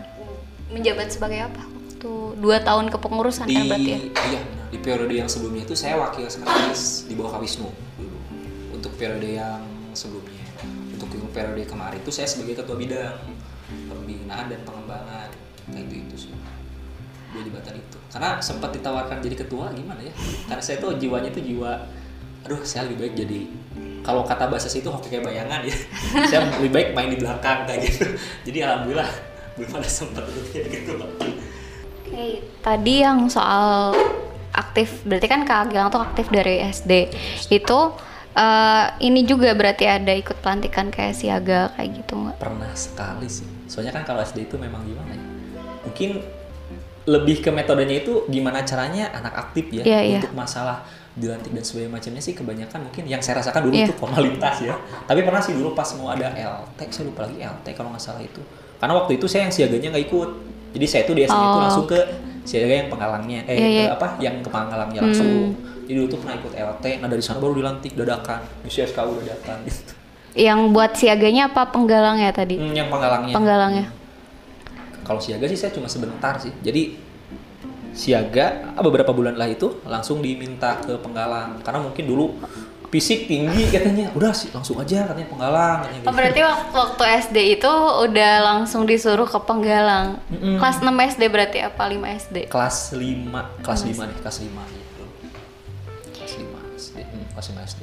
menjabat 0.72 1.12
sebagai 1.12 1.48
apa? 1.48 1.62
Waktu 1.64 2.12
dua 2.38 2.62
tahun 2.62 2.88
kepengurusan 2.94 3.50
di 3.50 3.58
kan 3.58 3.64
berarti 3.68 3.90
ya? 3.90 4.00
iya 4.30 4.42
di 4.68 4.78
periode 4.78 5.14
yang 5.16 5.28
sebelumnya 5.28 5.64
itu 5.64 5.72
saya 5.72 5.96
wakil 5.96 6.28
sekretaris 6.28 7.08
di 7.08 7.16
bawah 7.16 7.36
Kak 7.36 7.40
Wisnu 7.40 7.68
dulu 7.96 8.18
untuk 8.76 8.92
periode 9.00 9.28
yang 9.32 9.64
sebelumnya 9.96 10.44
untuk 10.92 11.08
yang 11.08 11.28
periode 11.32 11.64
kemarin 11.64 11.98
itu 11.98 12.12
saya 12.12 12.28
sebagai 12.28 12.60
ketua 12.60 12.76
bidang 12.76 13.16
pembinaan 13.88 14.46
dan 14.52 14.60
pengembangan 14.68 15.28
kayak 15.72 15.88
itu 15.88 15.94
itu 16.04 16.16
dua 17.34 17.42
jabatan 17.44 17.74
itu. 17.76 17.98
Karena 18.08 18.30
sempat 18.40 18.70
ditawarkan 18.72 19.20
jadi 19.20 19.36
ketua 19.36 19.70
gimana 19.76 20.00
ya? 20.00 20.12
Karena 20.48 20.62
saya 20.62 20.76
tuh 20.80 20.96
jiwanya 20.96 21.30
tuh 21.32 21.44
jiwa 21.44 21.72
aduh 22.46 22.62
saya 22.62 22.86
lebih 22.86 23.04
baik 23.04 23.14
jadi 23.18 23.40
kalau 24.08 24.24
kata 24.24 24.48
bahasa 24.48 24.72
itu 24.72 24.88
hoki 24.88 25.12
kayak 25.12 25.26
bayangan 25.26 25.60
ya. 25.68 25.76
Saya 26.32 26.48
lebih 26.56 26.72
baik 26.72 26.88
main 26.96 27.12
di 27.12 27.20
belakang 27.20 27.68
kayak 27.68 27.92
gitu. 27.92 28.08
Jadi 28.48 28.58
alhamdulillah 28.64 29.10
belum 29.60 29.70
ada 29.74 29.90
sempat 29.90 30.24
gitu. 30.54 30.96
Oke, 30.96 32.40
tadi 32.64 33.04
yang 33.04 33.28
soal 33.28 33.92
aktif, 34.54 35.04
berarti 35.04 35.28
kan 35.28 35.44
Kak 35.44 35.68
Gilang 35.68 35.92
tuh 35.92 36.00
aktif 36.00 36.32
dari 36.32 36.64
SD. 36.64 37.12
Itu 37.52 38.00
eh, 38.32 38.84
ini 39.04 39.28
juga 39.28 39.52
berarti 39.52 39.84
ada 39.84 40.16
ikut 40.16 40.40
pelantikan 40.40 40.88
kayak 40.88 41.12
siaga 41.12 41.76
kayak 41.76 42.00
gitu 42.00 42.16
nggak? 42.16 42.36
pernah 42.40 42.72
sekali 42.72 43.28
sih. 43.28 43.44
Soalnya 43.68 43.92
kan 43.92 44.08
kalau 44.08 44.24
SD 44.24 44.48
itu 44.48 44.56
memang 44.56 44.88
gimana 44.88 45.12
ya? 45.12 45.24
Mungkin 45.84 46.10
lebih 47.08 47.40
ke 47.40 47.48
metodenya 47.48 47.96
itu 47.98 48.28
gimana 48.28 48.60
caranya 48.62 49.08
anak 49.10 49.32
aktif 49.40 49.72
ya 49.72 49.80
Iya, 49.82 50.00
iya. 50.04 50.18
untuk 50.20 50.36
masalah 50.36 50.84
dilantik 51.14 51.50
dan 51.50 51.64
sebagainya 51.64 51.90
macamnya 51.90 52.22
sih 52.22 52.30
kebanyakan 52.32 52.78
mungkin 52.84 53.04
yang 53.04 53.18
saya 53.18 53.40
rasakan 53.40 53.64
dulu 53.64 53.74
Iya. 53.74 53.86
itu 53.88 53.94
formalitas 53.96 54.56
ya 54.60 54.74
tapi 55.02 55.24
pernah 55.24 55.40
sih 55.40 55.52
dulu 55.52 55.72
pas 55.72 55.88
mau 55.96 56.12
ada 56.12 56.30
LT 56.30 56.78
saya 56.88 57.04
lupa 57.04 57.24
lagi 57.24 57.40
LT 57.40 57.66
kalau 57.72 57.90
nggak 57.90 58.04
salah 58.04 58.20
itu 58.20 58.38
karena 58.76 58.94
waktu 58.94 59.16
itu 59.16 59.26
saya 59.26 59.48
yang 59.48 59.52
siaganya 59.52 59.88
nggak 59.90 60.04
ikut 60.04 60.30
jadi 60.68 60.86
saya 60.86 61.02
tuh 61.02 61.14
di 61.14 61.24
itu 61.24 61.32
Oh. 61.32 61.58
langsung 61.58 61.86
ke 61.86 61.98
siaga 62.44 62.70
yang 62.70 62.88
pengalangnya 62.88 63.40
eh 63.44 63.56
Iya, 63.56 63.66
iya. 63.66 63.84
ke 63.88 63.92
apa 63.94 64.06
yang 64.20 64.34
ke 64.38 64.48
pengalangnya 64.48 65.00
langsung 65.02 65.56
jadi 65.84 65.96
dulu 65.96 66.06
tuh 66.06 66.18
pernah 66.20 66.36
ikut 66.36 66.52
LT 66.54 66.84
nah 67.00 67.08
dari 67.08 67.22
sana 67.24 67.38
baru 67.38 67.54
dilantik 67.56 67.92
dadakan 67.92 68.40
di 68.60 68.68
CSKU 68.68 69.12
dadakan 69.18 69.56
gitu 69.64 69.92
Yang 70.38 70.60
buat 70.70 70.92
siaganya 70.94 71.50
apa 71.50 71.66
penggalang 71.66 72.20
ya 72.20 72.30
tadi? 72.30 72.54
Hmm, 72.54 72.70
yang 72.70 72.86
pengalangnya 72.86 73.34
Penggalangnya. 73.34 73.86
Kalau 75.08 75.24
siaga 75.24 75.48
sih 75.48 75.56
saya 75.56 75.72
cuma 75.72 75.88
sebentar 75.88 76.36
sih 76.36 76.52
jadi 76.60 76.92
siaga 77.96 78.76
ah, 78.76 78.84
beberapa 78.84 79.10
bulan 79.16 79.40
lah 79.40 79.48
itu 79.48 79.80
langsung 79.88 80.20
diminta 80.20 80.76
ke 80.84 81.00
penggalang 81.00 81.64
karena 81.64 81.80
mungkin 81.80 82.04
dulu 82.04 82.36
fisik 82.88 83.28
tinggi 83.28 83.68
katanya 83.68 84.08
udah 84.16 84.32
sih 84.32 84.48
langsung 84.48 84.80
aja 84.80 85.04
katanya 85.04 85.28
penggalang 85.28 85.84
katanya 85.84 85.98
gitu. 86.00 86.08
Oh, 86.08 86.14
berarti 86.16 86.40
waktu, 86.40 86.72
waktu 86.72 87.02
SD 87.28 87.36
itu 87.60 87.72
udah 88.08 88.32
langsung 88.40 88.88
disuruh 88.88 89.28
ke 89.28 89.36
penggalang. 89.44 90.16
Mm-mm. 90.32 90.56
Kelas 90.56 90.80
6 90.80 90.88
SD 90.88 91.22
berarti 91.28 91.58
apa 91.60 91.84
5 91.84 92.00
SD? 92.00 92.36
kelas 92.48 92.96
5 92.96 93.64
kelas 93.64 93.80
5 93.84 93.92
nih 93.92 94.16
kelas 94.24 94.36
5 94.40 94.48
gitu 94.72 95.04
kelas 96.16 96.32
5 96.40 96.80
SD 96.80 96.96
hmm, 97.04 97.24
kelas 97.36 97.46
5 97.52 97.68
SD 97.68 97.80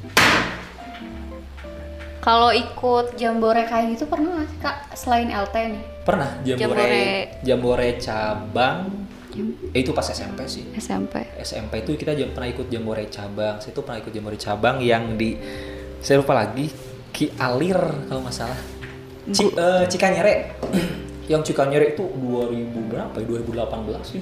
Kalau 2.26 2.50
ikut 2.50 3.22
jambore 3.22 3.70
kayak 3.70 3.94
gitu 3.94 4.10
pernah 4.10 4.42
nggak 4.42 4.50
sih 4.50 4.58
Kak 4.58 4.78
selain 4.98 5.30
LT 5.30 5.56
nih? 5.78 5.84
pernah 6.06 6.30
jambore 6.46 6.62
Jambore. 6.62 7.06
jambore 7.42 7.88
cabang 7.98 8.78
eh, 9.74 9.82
itu 9.82 9.92
pas 9.92 10.06
SMP 10.06 10.46
sih 10.46 10.64
SMP. 10.78 11.22
SMP 11.42 11.82
itu 11.82 11.98
kita 11.98 12.14
jam, 12.14 12.32
pernah 12.32 12.50
ikut 12.50 12.72
jambore 12.72 13.04
cabang. 13.10 13.60
Saya 13.60 13.74
tuh 13.76 13.84
pernah 13.84 14.00
ikut 14.00 14.14
jambore 14.14 14.38
cabang 14.40 14.80
yang 14.80 15.18
di 15.18 15.36
saya 16.00 16.22
lupa 16.22 16.38
lagi 16.38 16.70
Ki 17.12 17.34
Alir 17.42 17.78
kalau 18.08 18.22
nggak 18.22 18.36
salah. 18.38 18.60
Ci, 19.34 19.50
eh, 19.50 19.84
Cikanyere. 19.90 20.34
yang 21.32 21.42
Cikanyere 21.42 21.98
itu 21.98 22.06
2000 22.06 22.92
berapa 22.92 23.16
ya? 23.18 23.26
2018 23.26 24.06
sih. 24.06 24.22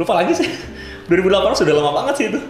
Lupa 0.00 0.12
lagi 0.16 0.32
sih. 0.32 0.48
2018 1.12 1.60
sudah 1.60 1.74
lama 1.76 1.92
banget 2.02 2.14
sih 2.18 2.26
itu. 2.32 2.40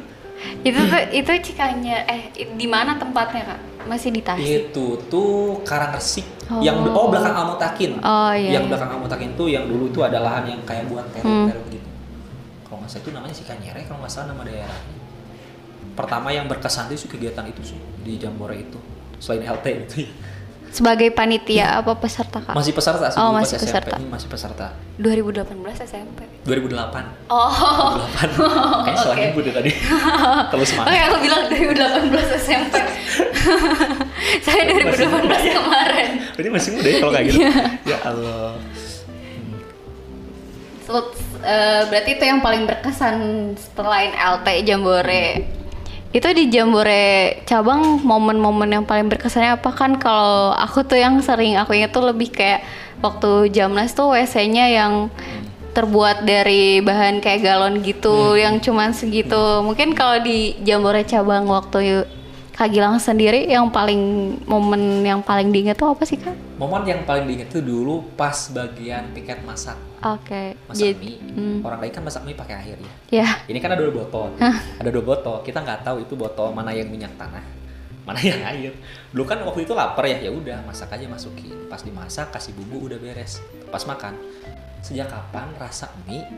Itu 0.62 0.78
tuh 0.78 1.00
itu 1.10 1.30
cikanya 1.50 2.06
eh 2.06 2.22
di 2.34 2.66
mana 2.66 2.94
tempatnya 2.94 3.42
Kak? 3.46 3.60
Masih 3.82 4.10
di 4.10 4.22
Tasik. 4.22 4.70
Itu 4.70 5.00
tuh 5.06 5.62
Karangresik 5.62 6.26
Oh. 6.52 6.60
yang 6.60 6.84
oh 6.84 7.08
belakang 7.08 7.32
Almutakin. 7.32 7.96
Oh, 7.98 8.28
iya, 8.30 8.60
Yang 8.60 8.64
iya. 8.66 8.70
belakang 8.70 8.90
Almutakin 8.92 9.30
tuh 9.32 9.48
yang 9.48 9.64
dulu 9.64 9.88
itu 9.88 10.04
ada 10.04 10.20
lahan 10.20 10.44
yang 10.52 10.60
kayak 10.62 10.84
buat 10.86 11.06
Hmm. 11.16 11.48
teruk-teruk 11.48 11.66
gitu. 11.72 11.88
Kalau 12.62 12.76
nggak 12.78 12.90
salah 12.90 13.02
itu 13.02 13.10
namanya 13.10 13.34
Cikanyere 13.34 13.80
kalau 13.84 13.98
nggak 14.00 14.12
salah 14.12 14.26
nama 14.30 14.42
daerahnya. 14.44 14.92
Pertama 15.92 16.28
yang 16.28 16.46
berkesan 16.46 16.88
itu 16.88 17.04
kegiatan 17.06 17.44
itu 17.44 17.62
sih 17.64 17.78
di 18.00 18.16
Jambore 18.16 18.56
itu. 18.58 18.76
Selain 19.16 19.44
LT 19.44 19.66
itu 19.86 19.96
ya. 20.04 20.10
Sebagai 20.72 21.12
panitia 21.12 21.76
apa 21.78 21.92
peserta 22.00 22.40
Kak? 22.40 22.56
Masih 22.56 22.72
peserta 22.72 23.12
sih 23.12 23.20
Oh, 23.20 23.28
masih 23.28 23.60
SMP. 23.60 23.68
peserta. 23.68 23.96
Hmm, 24.00 24.08
masih 24.08 24.28
peserta. 24.32 24.66
2018 24.96 25.52
SMP. 25.84 26.24
2008. 26.48 27.28
Oh. 27.28 28.00
2008. 28.00 28.40
Kayaknya 28.88 28.96
setelah 28.96 29.12
Oke. 29.12 29.22
minggu 29.22 29.40
deh 29.44 29.52
tadi. 29.52 29.70
Terus 30.56 30.68
semangat. 30.72 30.88
Oke, 30.88 31.00
aku 31.04 31.16
bilang 31.20 31.42
2018 31.52 32.40
SMP. 32.40 32.74
Saya 34.48 34.62
2018 34.64 35.28
kemarin. 35.52 36.08
Berarti 36.32 36.48
masih 36.48 36.70
muda 36.72 36.88
ya 36.88 36.96
kalau 36.98 37.12
kayak 37.12 37.26
gitu. 37.28 37.38
ya 37.84 37.98
Allah. 38.02 38.50
So, 40.82 40.92
eh, 41.42 41.82
berarti 41.86 42.10
itu 42.16 42.24
yang 42.24 42.40
paling 42.40 42.64
berkesan 42.64 43.16
selain 43.76 44.12
LT 44.12 44.48
Jambore. 44.64 45.46
Itu 46.12 46.28
di 46.36 46.52
Jambore 46.52 47.40
cabang 47.48 48.04
momen-momen 48.04 48.68
yang 48.68 48.84
paling 48.84 49.08
berkesannya 49.08 49.56
apa 49.56 49.72
kan 49.72 49.96
kalau 49.96 50.52
aku 50.52 50.84
tuh 50.84 51.00
yang 51.00 51.24
sering 51.24 51.56
aku 51.56 51.72
ingat 51.72 51.96
tuh 51.96 52.04
lebih 52.04 52.28
kayak 52.28 52.60
waktu 53.00 53.48
Jamnas 53.48 53.96
tuh 53.96 54.12
WC-nya 54.12 54.68
yang 54.68 55.08
terbuat 55.72 56.28
dari 56.28 56.84
bahan 56.84 57.24
kayak 57.24 57.40
galon 57.40 57.80
gitu 57.80 58.36
yang 58.36 58.60
cuman 58.60 58.92
segitu. 58.92 59.64
Mungkin 59.64 59.96
kalau 59.96 60.20
di 60.20 60.52
Jambore 60.60 61.00
cabang 61.08 61.48
waktu 61.48 62.04
Kak 62.52 62.68
Gilang 62.68 63.00
sendiri 63.00 63.48
yang 63.48 63.72
paling 63.72 63.98
momen 64.44 65.00
yang 65.00 65.24
paling 65.24 65.48
diingat 65.48 65.72
tuh 65.74 65.88
apa 65.88 66.04
sih 66.04 66.20
Kak? 66.20 66.36
Momen 66.60 66.84
yang 66.84 67.00
paling 67.02 67.24
diinget 67.24 67.48
tuh 67.48 67.64
dulu 67.64 68.04
pas 68.12 68.36
bagian 68.52 69.08
piket 69.10 69.40
masak. 69.42 69.74
Oke. 70.04 70.52
Masak 70.68 70.78
Jadi 70.78 71.16
mie. 71.16 71.32
hmm, 71.32 71.58
Orang 71.64 71.80
lain 71.80 71.90
kan 71.90 72.02
masak 72.04 72.22
mie 72.22 72.36
pakai 72.36 72.56
air 72.60 72.76
ya. 72.76 72.92
ya. 73.24 73.28
Ini 73.48 73.56
kan 73.56 73.72
ada 73.72 73.80
dua 73.80 74.04
botol. 74.04 74.36
Ada 74.76 74.90
dua 74.92 75.00
botol. 75.00 75.40
Kita 75.40 75.64
nggak 75.64 75.80
tahu 75.80 76.04
itu 76.04 76.12
botol 76.12 76.52
mana 76.52 76.76
yang 76.76 76.92
minyak 76.92 77.16
tanah, 77.16 77.40
mana 78.04 78.20
yang 78.20 78.44
air. 78.44 78.76
Dulu 79.08 79.24
kan 79.24 79.40
waktu 79.42 79.64
itu 79.64 79.72
lapar 79.72 80.04
ya, 80.04 80.20
ya 80.20 80.28
udah 80.28 80.60
masak 80.68 80.92
aja 80.92 81.08
masukin. 81.08 81.56
Pas 81.72 81.80
dimasak 81.80 82.36
kasih 82.36 82.52
bumbu 82.52 82.92
udah 82.92 83.00
beres. 83.00 83.40
Pas 83.72 83.80
makan. 83.88 84.12
Sejak 84.84 85.08
kapan 85.08 85.48
rasa 85.56 85.88
mie 86.04 86.28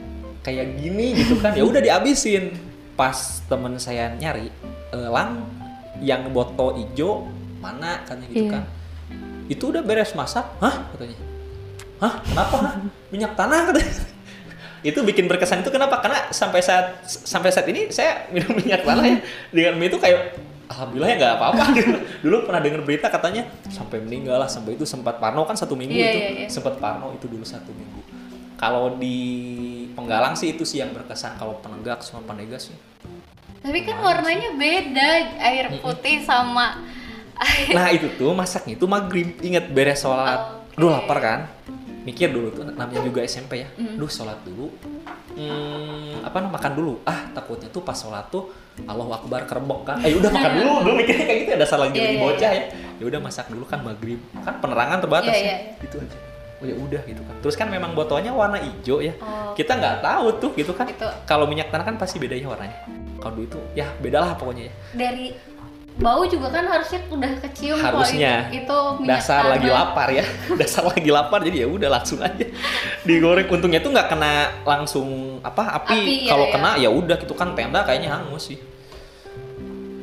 kayak 0.46 0.78
gini 0.78 1.18
gitu 1.18 1.42
kan? 1.42 1.58
Ya 1.58 1.66
udah 1.66 1.82
dihabisin. 1.82 2.54
Pas 2.94 3.42
temen 3.50 3.74
saya 3.82 4.14
nyari 4.14 4.52
elang 4.94 5.42
yang 6.00 6.26
botol 6.30 6.74
hijau 6.74 7.28
mana 7.58 8.02
katanya 8.02 8.26
gitu 8.30 8.44
Iya. 8.46 8.52
kan. 8.58 8.64
Itu 9.44 9.64
udah 9.70 9.82
beres 9.84 10.12
masak, 10.12 10.44
hah 10.58 10.88
katanya. 10.92 11.18
Hah, 12.00 12.14
kenapa? 12.24 12.56
Hah? 12.60 12.74
Minyak 13.08 13.32
tanah 13.34 13.70
katanya. 13.70 13.92
itu 14.88 14.98
bikin 15.00 15.24
berkesan 15.24 15.64
itu 15.64 15.70
kenapa? 15.72 16.00
Karena 16.00 16.28
sampai 16.28 16.60
saat 16.60 17.04
sampai 17.06 17.48
saat 17.48 17.64
ini 17.68 17.88
saya 17.88 18.28
minum 18.28 18.52
minyak 18.60 18.84
tanah 18.84 19.04
ya 19.04 19.18
dengan 19.48 19.74
mie 19.80 19.88
itu 19.88 19.96
kayak 19.96 20.36
alhamdulillah 20.68 21.08
ya 21.08 21.16
nggak 21.20 21.34
apa-apa. 21.40 21.62
Dulu, 21.72 21.96
dulu 22.24 22.36
pernah 22.48 22.60
dengar 22.60 22.80
berita 22.84 23.06
katanya 23.08 23.48
sampai 23.68 24.00
meninggal 24.00 24.36
lah 24.40 24.48
sampai 24.48 24.76
itu 24.76 24.84
sempat 24.84 25.16
Parno 25.20 25.44
kan 25.44 25.56
satu 25.56 25.72
minggu 25.72 25.92
Iya, 25.92 26.08
itu 26.08 26.18
iya, 26.20 26.30
iya. 26.44 26.48
sempat 26.48 26.76
Parno 26.76 27.12
itu 27.16 27.24
dulu 27.28 27.44
satu 27.44 27.72
minggu. 27.72 28.00
Kalau 28.56 28.96
di 28.96 29.16
Penggalang 29.94 30.34
sih 30.34 30.56
itu 30.56 30.66
sih 30.66 30.82
yang 30.82 30.90
berkesan 30.90 31.38
kalau 31.38 31.60
penegak 31.62 32.02
sama 32.02 32.26
penegas 32.26 32.72
sih. 32.72 32.76
Tapi 33.64 33.80
kan 33.80 33.96
warnanya 33.96 34.52
beda, 34.52 35.08
air 35.40 35.72
putih 35.80 36.20
sama 36.20 36.84
air. 37.40 37.72
Nah 37.72 37.88
itu 37.88 38.12
tuh 38.12 38.36
masaknya 38.36 38.76
itu 38.76 38.84
maghrib. 38.84 39.40
Inget 39.40 39.72
beres 39.72 40.04
sholat. 40.04 40.68
Oke. 40.68 40.76
Duh 40.76 40.92
lapar 40.92 41.18
kan? 41.18 41.40
Mikir 42.04 42.28
dulu 42.28 42.52
tuh 42.52 42.68
namanya 42.68 43.00
juga 43.00 43.24
SMP 43.24 43.64
ya. 43.64 43.68
Duh 43.72 44.04
sholat 44.04 44.36
dulu. 44.44 44.68
Hmm, 45.32 46.20
Apa 46.20 46.44
namanya 46.44 46.60
makan 46.60 46.72
dulu. 46.76 46.92
Ah 47.08 47.24
takutnya 47.32 47.72
tuh 47.72 47.80
pas 47.80 47.96
sholat 47.96 48.28
tuh 48.28 48.52
Allahu 48.84 49.16
Akbar 49.16 49.48
kerebok 49.48 49.88
kan? 49.88 49.96
Eh 50.04 50.12
udah 50.12 50.28
makan 50.28 50.52
dulu. 50.60 50.72
Dulu 50.84 50.94
mikirnya 51.00 51.24
kayak 51.24 51.38
gitu 51.40 51.50
ya 51.50 51.58
Dasar 51.58 51.78
lagi 51.80 51.96
Iya, 51.96 52.04
lagi 52.04 52.12
iya, 52.12 52.20
bocah 52.20 52.50
ya. 52.52 52.64
Ya 53.00 53.04
udah 53.08 53.20
masak 53.24 53.46
dulu 53.48 53.64
kan 53.64 53.80
maghrib. 53.80 54.20
Kan 54.44 54.60
penerangan 54.60 55.00
terbatas 55.00 55.32
Iya, 55.32 55.40
ya. 55.40 55.56
iya. 55.72 55.80
Gitu 55.80 55.96
aja. 56.04 56.16
Oh 56.60 56.64
ya 56.68 56.76
udah 56.76 57.00
gitu 57.08 57.22
kan. 57.24 57.34
Terus 57.40 57.56
kan 57.56 57.72
memang 57.72 57.96
botolnya 57.96 58.36
warna 58.36 58.60
hijau 58.60 59.00
ya. 59.00 59.16
Oh. 59.24 59.56
Kita 59.56 59.72
nggak 59.72 60.04
tahu 60.04 60.26
tuh 60.36 60.50
gitu 60.52 60.76
kan. 60.76 60.84
Kalau 61.24 61.48
minyak 61.48 61.72
tanah 61.72 61.88
kan 61.88 61.96
pasti 61.96 62.20
bedanya 62.20 62.52
warnanya 62.52 63.03
Kalau 63.24 63.32
dulu 63.34 63.46
itu 63.48 63.60
ya 63.72 63.88
bedalah 63.98 64.36
pokoknya 64.36 64.68
ya. 64.68 64.72
Dari 64.92 65.26
bau 65.94 66.26
juga 66.26 66.50
kan 66.50 66.66
harusnya 66.66 67.06
udah 67.06 67.32
kecium 67.40 67.78
kalau 67.78 68.02
harusnya. 68.02 68.50
itu, 68.50 68.66
itu 68.66 68.78
minyak 68.98 69.08
dasar 69.16 69.40
tanah. 69.40 69.50
lagi 69.56 69.68
lapar 69.70 70.08
ya. 70.10 70.24
Dasar 70.60 70.82
lagi 70.84 71.08
lapar 71.08 71.40
jadi 71.40 71.56
ya 71.64 71.68
udah 71.70 71.88
langsung 71.88 72.18
aja. 72.20 72.46
Digoreng 73.00 73.48
untungnya 73.48 73.80
tuh 73.80 73.94
nggak 73.94 74.08
kena 74.10 74.32
langsung 74.66 75.38
apa 75.40 75.80
api, 75.80 75.96
Api, 75.96 76.14
ya, 76.26 76.30
kalau 76.34 76.46
ya. 76.46 76.52
kena 76.52 76.70
ya 76.76 76.88
udah 76.90 77.16
gitu 77.16 77.32
kan 77.32 77.56
tenda 77.56 77.80
kayaknya 77.80 78.10
hangus 78.12 78.52
sih. 78.52 78.58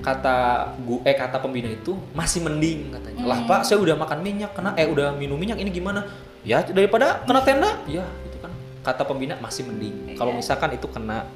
Kata 0.02 0.36
gu 0.82 0.98
eh 1.06 1.14
kata 1.14 1.38
pembina 1.38 1.70
itu 1.70 1.94
masih 2.18 2.42
mending 2.42 2.90
katanya. 2.90 3.22
Lah 3.22 3.38
Hmm. 3.44 3.50
pak 3.52 3.62
saya 3.62 3.78
udah 3.78 3.94
makan 3.94 4.26
minyak 4.26 4.56
kena 4.58 4.74
eh 4.74 4.90
udah 4.90 5.14
minum 5.14 5.38
minyak 5.38 5.62
ini 5.62 5.70
gimana? 5.70 6.08
Ya 6.42 6.66
daripada 6.66 7.22
kena 7.22 7.46
tenda? 7.46 7.70
Ya 7.86 8.02
gitu 8.26 8.42
kan. 8.42 8.50
Kata 8.82 9.06
pembina 9.06 9.38
masih 9.38 9.70
mending. 9.70 10.18
Kalau 10.18 10.34
Iya. 10.34 10.40
misalkan 10.42 10.74
itu 10.74 10.90
kena 10.90 11.28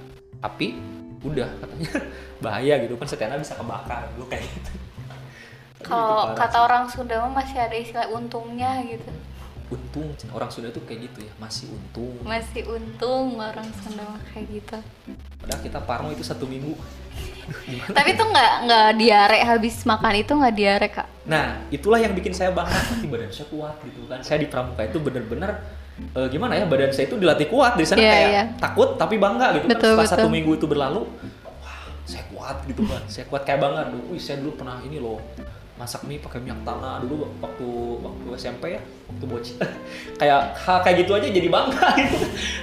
api 0.41 0.73
udah 1.25 1.49
katanya 1.57 1.89
bahaya 2.45 2.73
gitu 2.85 2.93
kan 2.95 3.07
setenda 3.09 3.35
bisa 3.35 3.57
kebakar 3.57 4.05
dulu 4.13 4.25
kayak 4.29 4.45
gitu 4.45 4.71
Kalau 5.85 6.33
kata 6.33 6.65
orang 6.65 6.89
Sunda 6.89 7.21
mah 7.21 7.45
masih 7.45 7.61
ada 7.61 7.77
istilah 7.77 8.09
untungnya 8.09 8.81
gitu. 8.81 9.11
untung 9.69 10.13
orang 10.33 10.49
Sunda 10.49 10.69
tuh 10.69 10.81
kayak 10.85 11.09
gitu 11.09 11.25
ya 11.25 11.33
masih 11.37 11.69
untung 11.69 12.13
Masih 12.25 12.65
untung 12.65 13.37
orang 13.37 13.65
Sunda 13.81 14.01
mah 14.05 14.21
kayak 14.33 14.45
gitu. 14.49 14.77
padahal 15.41 15.61
kita 15.61 15.79
parno 15.85 16.09
itu 16.09 16.25
satu 16.25 16.45
minggu 16.45 16.73
Tapi 17.97 18.17
tuh 18.17 18.25
nggak 18.25 18.53
nggak 18.65 18.89
diare 18.97 19.39
habis 19.45 19.85
makan 19.85 20.13
itu 20.17 20.33
nggak 20.33 20.55
diare 20.57 20.87
kak. 20.89 21.07
Nah, 21.29 21.61
itulah 21.69 22.01
yang 22.01 22.17
bikin 22.17 22.33
saya 22.33 22.49
bangga. 22.49 22.73
Nanti 22.73 23.05
badan 23.05 23.29
saya 23.29 23.47
kuat 23.53 23.77
gitu 23.85 24.01
kan. 24.09 24.19
Saya 24.25 24.41
di 24.41 24.49
pramuka 24.49 24.81
itu 24.81 24.97
bener-bener 24.97 25.53
eh, 25.95 26.27
gimana 26.27 26.53
ya 26.55 26.65
badan 26.67 26.91
saya 26.91 27.05
itu 27.07 27.15
dilatih 27.15 27.47
kuat 27.47 27.79
dari 27.79 27.87
sana 27.87 27.99
Iya, 28.01 28.11
kayak 28.11 28.29
iya. 28.31 28.43
takut 28.59 28.89
tapi 28.95 29.15
bangga 29.15 29.47
gitu 29.57 29.65
Betul, 29.67 29.95
kan. 29.95 30.03
Setelah 30.03 30.11
satu 30.11 30.19
betul. 30.27 30.35
minggu 30.35 30.51
itu 30.59 30.65
berlalu, 30.67 31.01
wah 31.63 31.79
saya 32.03 32.23
kuat 32.31 32.57
gitu 32.67 32.81
kan. 32.83 33.01
Saya 33.07 33.25
kuat 33.31 33.41
kayak 33.43 33.59
bangga. 33.63 33.81
Duh, 33.91 34.03
wih 34.11 34.21
saya 34.21 34.37
dulu 34.43 34.51
pernah 34.59 34.77
ini 34.83 34.97
loh 34.99 35.19
masak 35.75 36.07
mie 36.07 36.23
pakai 36.23 36.39
minyak 36.39 36.63
tanah 36.63 37.03
dulu 37.03 37.27
waktu 37.43 37.67
waktu 37.99 38.27
SMP 38.39 38.79
ya 38.79 38.81
waktu 39.11 39.25
bocil 39.27 39.59
kayak 40.23 40.55
hal 40.55 40.79
kayak 40.79 41.03
gitu 41.03 41.11
aja 41.19 41.27
jadi 41.27 41.49
bangga 41.51 41.87
gitu 41.99 42.17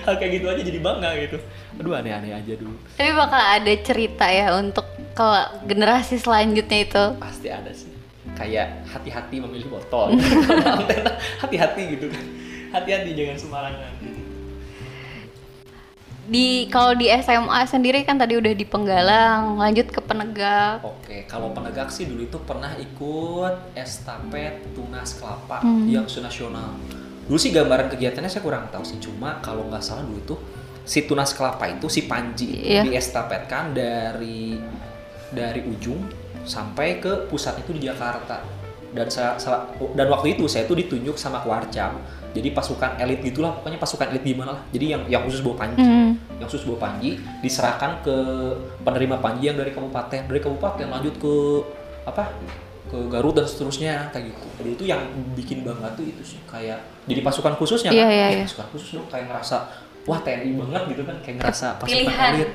hal 0.08 0.14
kayak 0.16 0.32
gitu 0.40 0.46
aja 0.48 0.62
jadi 0.64 0.80
bangga 0.80 1.10
gitu 1.20 1.36
aduh 1.76 1.92
aneh-aneh 1.92 2.32
aja 2.32 2.52
dulu 2.56 2.72
Tapi 2.96 3.12
bakal 3.12 3.36
ada 3.60 3.72
cerita 3.84 4.24
ya 4.32 4.56
untuk 4.56 4.88
kalau 5.12 5.44
generasi 5.68 6.16
selanjutnya 6.16 6.88
itu. 6.88 7.04
pasti 7.20 7.52
ada 7.52 7.68
sih 7.76 7.92
kayak 8.32 8.88
hati-hati 8.88 9.44
memilih 9.44 9.68
botol 9.76 10.16
hati-hati 11.44 11.82
gitu 12.00 12.08
kan 12.08 12.24
hati-hati 12.72 13.10
jangan 13.12 13.36
sembarangan 13.38 13.92
Di 16.22 16.70
kalau 16.70 16.94
di 16.94 17.10
SMA 17.12 17.66
sendiri 17.66 18.06
kan 18.06 18.14
tadi 18.14 18.38
udah 18.38 18.54
di 18.54 18.62
Penggalang, 18.62 19.58
lanjut 19.58 19.90
ke 19.90 19.98
Penegak. 19.98 20.78
oke 20.80 21.26
kalau 21.26 21.50
penegak 21.50 21.90
sih 21.90 22.06
dulu 22.06 22.22
itu 22.22 22.38
pernah 22.40 22.70
ikut 22.74 23.74
estafet 23.74 24.70
tunas 24.72 25.18
kelapa 25.18 25.58
Hmm. 25.60 25.90
yang 25.90 26.06
nasional 26.06 26.78
dulu 27.22 27.34
sih 27.36 27.50
gambaran 27.50 27.90
kegiatannya 27.90 28.30
saya 28.30 28.38
kurang 28.40 28.70
tahu 28.70 28.82
sih 28.82 28.98
cuma 28.98 29.38
kalau 29.40 29.66
nggak 29.66 29.82
salah 29.82 30.02
dulu 30.02 30.18
itu 30.20 30.36
si 30.82 31.02
tunas 31.02 31.34
kelapa 31.34 31.66
itu 31.68 31.86
si 31.86 32.06
Panji 32.06 32.54
Iya. 32.70 32.86
diestafetkan 32.86 33.74
dari 33.74 34.58
dari 35.28 35.60
ujung 35.64 36.06
sampai 36.42 36.98
ke 36.98 37.26
pusat 37.26 37.58
itu 37.58 37.74
di 37.74 37.82
Jakarta 37.82 38.42
dan 38.90 39.06
saya 39.06 39.38
dan 39.94 40.06
waktu 40.06 40.34
itu 40.34 40.46
saya 40.46 40.66
tuh 40.66 40.76
ditunjuk 40.76 41.14
sama 41.14 41.42
Kuarcam 41.42 41.98
jadi 42.32 42.48
pasukan 42.50 42.96
elit 42.96 43.20
gitulah 43.22 43.52
pokoknya 43.54 43.76
pasukan 43.76 44.08
elit 44.08 44.22
gimana 44.22 44.50
lah. 44.52 44.62
Jadi 44.68 44.86
yang 44.88 45.02
yang 45.06 45.22
khusus 45.22 45.40
bawa 45.40 45.56
panji. 45.60 45.80
Hmm. 45.80 46.16
yang 46.34 46.48
khusus 46.48 46.64
bawa 46.64 46.78
panji 46.82 47.10
diserahkan 47.38 48.00
ke 48.00 48.16
penerima 48.80 49.16
panji 49.18 49.46
yang 49.46 49.56
dari 49.56 49.70
kabupaten. 49.70 50.26
Dari 50.26 50.40
kabupaten 50.40 50.86
lanjut 50.88 51.14
ke 51.16 51.34
apa 52.02 52.32
ke 52.88 52.98
Garut 53.06 53.32
dan 53.32 53.44
seterusnya 53.44 54.08
kayak 54.08 54.32
gitu. 54.32 54.46
Jadi 54.56 54.70
itu 54.72 54.84
yang 54.86 55.00
bikin 55.32 55.60
bangga 55.60 55.92
tuh 55.92 56.02
itu 56.02 56.24
sih. 56.26 56.40
Kayak 56.44 56.80
jadi 57.04 57.20
pasukan 57.20 57.52
khususnya 57.54 57.88
Iya, 57.88 58.02
kan? 58.02 58.10
iya, 58.10 58.24
Eh, 58.24 58.32
iya. 58.34 58.44
pasukan 58.44 58.66
khusus 58.70 58.88
dong. 58.92 59.06
Kayak 59.06 59.26
ngerasa 59.28 59.56
wah 60.02 60.18
TNI 60.18 60.50
banget 60.58 60.82
gitu 60.90 61.02
kan. 61.04 61.16
Kayak 61.20 61.36
ngerasa 61.40 61.66
pasukan 61.76 61.88
Pilihan. 62.00 62.30
elit. 62.34 62.50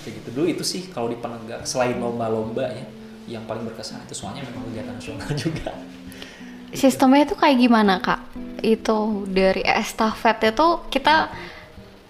Kayak 0.00 0.14
gitu. 0.16 0.28
Dulu 0.32 0.46
itu 0.48 0.64
sih 0.64 0.82
kalau 0.88 1.06
di 1.06 1.16
penegak 1.16 1.62
selain 1.62 1.98
lomba-lomba 1.98 2.66
ya 2.68 2.86
yang 3.26 3.42
paling 3.44 3.64
berkesan 3.64 4.02
itu 4.02 4.14
soalnya 4.14 4.44
memang 4.44 4.68
kegiatan 4.68 4.92
nasional 4.92 5.28
juga. 5.44 5.70
Sistemnya 6.70 7.22
itu 7.22 7.34
kayak 7.34 7.56
gimana 7.56 7.98
kak? 7.98 8.18
Itu 8.64 9.28
dari 9.28 9.60
estafet 9.60 10.56
itu 10.56 10.88
kita 10.88 11.28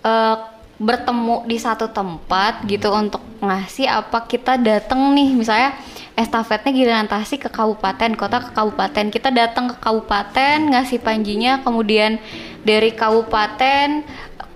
eh, 0.06 0.37
bertemu 0.75 1.46
di 1.46 1.54
satu 1.54 1.87
tempat 1.90 2.66
gitu 2.66 2.90
untuk 2.90 3.23
ngasih 3.38 3.87
apa 3.87 4.26
kita 4.26 4.58
datang 4.58 5.14
nih 5.14 5.30
misalnya 5.30 5.70
estafetnya 6.18 6.75
giliran 6.75 7.06
Tasik 7.06 7.46
ke 7.46 7.50
kabupaten 7.50 8.18
kota 8.18 8.42
ke 8.42 8.50
kabupaten 8.50 9.06
kita 9.06 9.30
datang 9.30 9.70
ke 9.70 9.78
kabupaten 9.78 10.75
ngasih 10.75 10.99
panjinya 10.99 11.62
kemudian 11.62 12.18
dari 12.66 12.90
kabupaten 12.90 14.02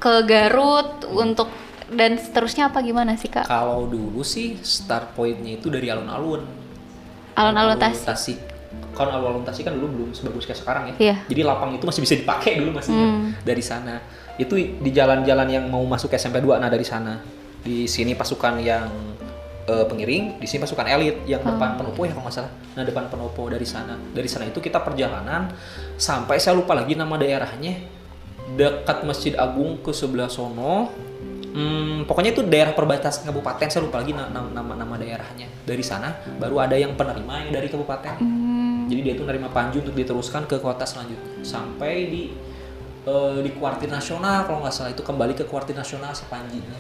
ke 0.02 0.14
Garut 0.26 1.06
untuk 1.06 1.54
dan 1.86 2.18
seterusnya 2.18 2.68
apa 2.68 2.82
gimana 2.82 3.14
sih 3.14 3.30
kak? 3.30 3.46
kalau 3.46 3.86
dulu 3.86 4.26
sih 4.26 4.58
start 4.58 5.14
pointnya 5.14 5.54
itu 5.54 5.70
dari 5.70 5.86
alun-alun 5.86 6.42
Alun-alun 7.38 7.78
Tasik. 7.78 8.02
Tasik. 8.02 8.38
Kan 8.98 9.08
alun-alun 9.08 9.40
Tasik 9.40 9.62
kan 9.62 9.72
dulu 9.72 9.86
belum 9.88 10.10
sebagus 10.10 10.42
kayak 10.42 10.58
sekarang 10.58 10.84
ya. 10.88 10.94
Iya. 10.98 11.14
Jadi 11.24 11.40
lapang 11.40 11.70
itu 11.72 11.86
masih 11.86 12.02
bisa 12.02 12.14
dipakai 12.14 12.58
dulu 12.58 12.74
masih 12.74 12.90
Hmm. 12.90 13.30
dari 13.40 13.62
sana. 13.62 14.02
Itu 14.34 14.54
di 14.54 14.90
jalan-jalan 14.90 15.46
yang 15.48 15.64
mau 15.66 15.82
masuk 15.84 16.10
SMP 16.12 16.38
2 16.38 16.58
nah 16.58 16.66
dari 16.66 16.82
sana. 16.82 17.22
Di 17.60 17.86
sini 17.86 18.12
pasukan 18.12 18.58
yang 18.58 18.90
eh, 19.64 19.84
pengiring, 19.84 20.40
di 20.40 20.48
sini 20.48 20.58
pasukan 20.58 20.88
elit 20.88 21.22
yang 21.24 21.38
depan 21.38 21.76
penopo 21.76 22.00
ya 22.02 22.10
kalau 22.10 22.24
nggak 22.24 22.34
salah. 22.34 22.48
Nah 22.72 22.82
depan 22.82 23.04
penopo 23.06 23.46
dari 23.46 23.62
sana. 23.62 24.00
Dari 24.08 24.24
sana 24.24 24.44
itu 24.44 24.58
kita 24.58 24.80
perjalanan 24.80 25.52
sampai 25.94 26.40
saya 26.40 26.56
lupa 26.56 26.72
lagi 26.72 26.96
nama 26.96 27.14
daerahnya 27.14 27.76
dekat 28.50 29.04
Masjid 29.04 29.36
Agung 29.36 29.76
ke 29.78 29.92
sebelah 29.92 30.26
sono. 30.26 30.88
Hmm, 31.48 32.04
pokoknya 32.04 32.30
itu 32.30 32.40
daerah 32.42 32.72
perbatasan 32.72 33.24
kabupaten 33.24 33.68
saya 33.68 33.82
lupa 33.82 33.98
lagi 33.98 34.12
na- 34.12 34.28
na- 34.28 34.48
nama 34.48 34.72
nama 34.74 34.94
daerahnya. 34.94 35.52
Dari 35.62 35.80
sana 35.82 36.16
baru 36.38 36.60
ada 36.62 36.72
yang 36.72 36.92
penerima 36.94 37.44
yang 37.44 37.50
dari 37.52 37.68
kabupaten. 37.68 38.14
Hmm, 38.16 38.47
Jadi 38.88 39.00
dia 39.04 39.12
itu 39.12 39.22
nerima 39.22 39.48
panju 39.48 39.84
untuk 39.84 39.92
diteruskan 39.92 40.48
ke 40.48 40.56
kota 40.58 40.82
selanjutnya 40.82 41.44
sampai 41.44 42.08
di 42.08 42.32
eh, 43.04 43.38
di 43.40 43.50
kuartir 43.52 43.86
nasional 43.86 44.48
kalau 44.48 44.64
nggak 44.64 44.72
salah 44.72 44.90
itu 44.90 45.04
kembali 45.04 45.36
ke 45.36 45.44
kuartir 45.44 45.76
nasional 45.76 46.10
si 46.12 46.24
panjinya 46.26 46.72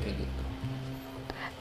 kayak 0.00 0.16
gitu. 0.16 0.40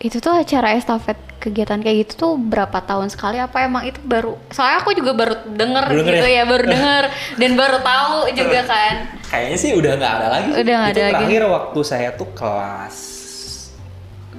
Itu 0.01 0.17
tuh 0.17 0.33
acara 0.33 0.73
estafet 0.73 1.13
kegiatan 1.37 1.77
kayak 1.77 1.97
gitu 2.05 2.13
tuh 2.17 2.31
berapa 2.37 2.73
tahun 2.81 3.09
sekali 3.09 3.37
apa 3.37 3.65
emang 3.65 3.85
itu 3.85 3.97
baru 4.01 4.37
soalnya 4.49 4.81
aku 4.81 4.93
juga 4.93 5.13
baru 5.13 5.33
denger 5.45 5.83
Baru 5.89 6.01
denger 6.01 6.13
gitu 6.13 6.27
ya? 6.29 6.35
ya? 6.37 6.43
baru 6.45 6.63
denger 6.69 7.03
dan 7.41 7.51
baru 7.57 7.77
tahu 7.81 8.15
juga 8.33 8.59
kan 8.65 8.95
Kayaknya 9.25 9.57
sih 9.57 9.71
udah 9.73 9.91
nggak 9.95 10.13
ada 10.17 10.27
lagi. 10.27 10.49
Udah 10.53 10.75
nggak 10.77 10.91
itu 10.91 10.99
ada 10.99 11.03
lagi. 11.05 11.15
terakhir 11.17 11.43
waktu 11.49 11.79
saya 11.81 12.09
tuh 12.13 12.29
kelas 12.33 12.95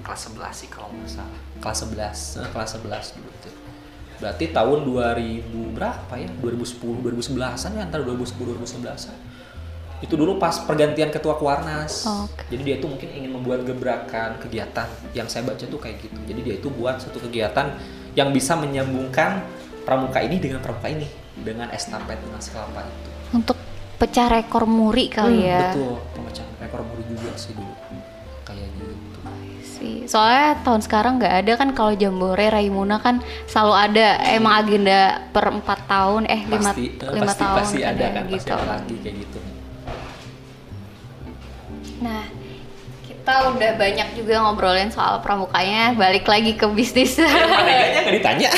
kelas 0.03 0.21
11 0.35 0.51
sih 0.53 0.69
kalau 0.69 0.89
nggak 0.91 1.11
salah. 1.11 1.41
Kelas 1.63 1.79
11, 1.87 2.43
eh, 2.43 2.49
kelas 2.51 2.71
11 2.77 3.07
dulu 3.15 3.31
tuh. 3.41 3.55
Berarti 4.23 4.55
tahun 4.55 4.87
2000 4.87 5.51
berapa 5.75 6.15
ya? 6.15 6.31
2010, 6.39 6.79
2011-an 7.03 7.71
ya 7.75 7.83
antara 7.83 8.07
2010 8.07 8.39
2011-an. 8.55 9.17
Itu 9.99 10.15
dulu 10.15 10.39
pas 10.39 10.63
pergantian 10.63 11.11
ketua 11.11 11.35
Kuarnas. 11.35 12.07
Oh, 12.07 12.27
Oke. 12.27 12.47
Jadi 12.51 12.63
dia 12.63 12.75
itu 12.79 12.87
mungkin 12.87 13.09
ingin 13.11 13.31
membuat 13.35 13.67
gebrakan 13.67 14.39
kegiatan. 14.39 14.87
Yang 15.11 15.27
saya 15.31 15.43
baca 15.43 15.63
tuh 15.63 15.79
kayak 15.79 15.99
gitu. 16.01 16.19
Jadi 16.23 16.41
dia 16.43 16.55
itu 16.55 16.71
buat 16.71 16.99
satu 16.99 17.19
kegiatan 17.19 17.75
yang 18.15 18.31
bisa 18.31 18.55
menyambungkan 18.55 19.43
pramuka 19.83 20.23
ini 20.23 20.39
dengan 20.39 20.63
pramuka 20.63 20.87
ini 20.87 21.07
dengan 21.35 21.67
estafet 21.71 22.19
Tunas 22.19 22.47
Kelapa 22.47 22.85
itu. 22.85 23.11
untuk 23.33 23.57
pecah 23.97 24.29
rekor 24.29 24.69
muri 24.69 25.09
kali 25.09 25.41
Hmm, 25.41 25.49
ya 25.49 25.73
Betul, 25.73 25.97
pemecahan 26.13 26.53
rekor 26.61 26.81
muri 26.85 27.03
juga 27.09 27.31
sih 27.35 27.57
dulu. 27.57 27.73
Sih 30.03 30.11
soalnya 30.11 30.59
tahun 30.67 30.83
sekarang 30.83 31.13
nggak 31.23 31.35
ada 31.47 31.53
kan 31.55 31.69
kalau 31.71 31.95
jambore 31.95 32.51
Raimuna 32.51 32.99
kan 32.99 33.23
selalu 33.47 33.75
ada 33.79 34.07
emang 34.35 34.55
agenda 34.59 35.23
per 35.31 35.47
empat 35.55 35.87
tahun 35.87 36.27
eh 36.27 36.43
lima 36.51 36.75
Pasti, 36.75 36.87
lima 36.99 37.31
pasti, 37.31 37.43
tahun 37.47 37.59
pasti 37.63 37.81
ada 37.87 38.05
kan, 38.11 38.23
pasti 38.27 38.35
gitu 38.35 38.53
ada 38.53 38.67
lagi 38.67 38.95
kayak 38.99 39.17
gitu. 39.23 39.39
nah 42.03 42.23
kita 43.07 43.35
udah 43.55 43.71
banyak 43.79 44.09
juga 44.19 44.35
ngobrolin 44.43 44.91
soal 44.91 45.23
pramukanya 45.23 45.95
balik 45.95 46.27
lagi 46.27 46.59
ke 46.59 46.67
bisnis 46.67 47.15
Pandeganya 47.23 48.01
nggak 48.03 48.15
ditanya. 48.19 48.51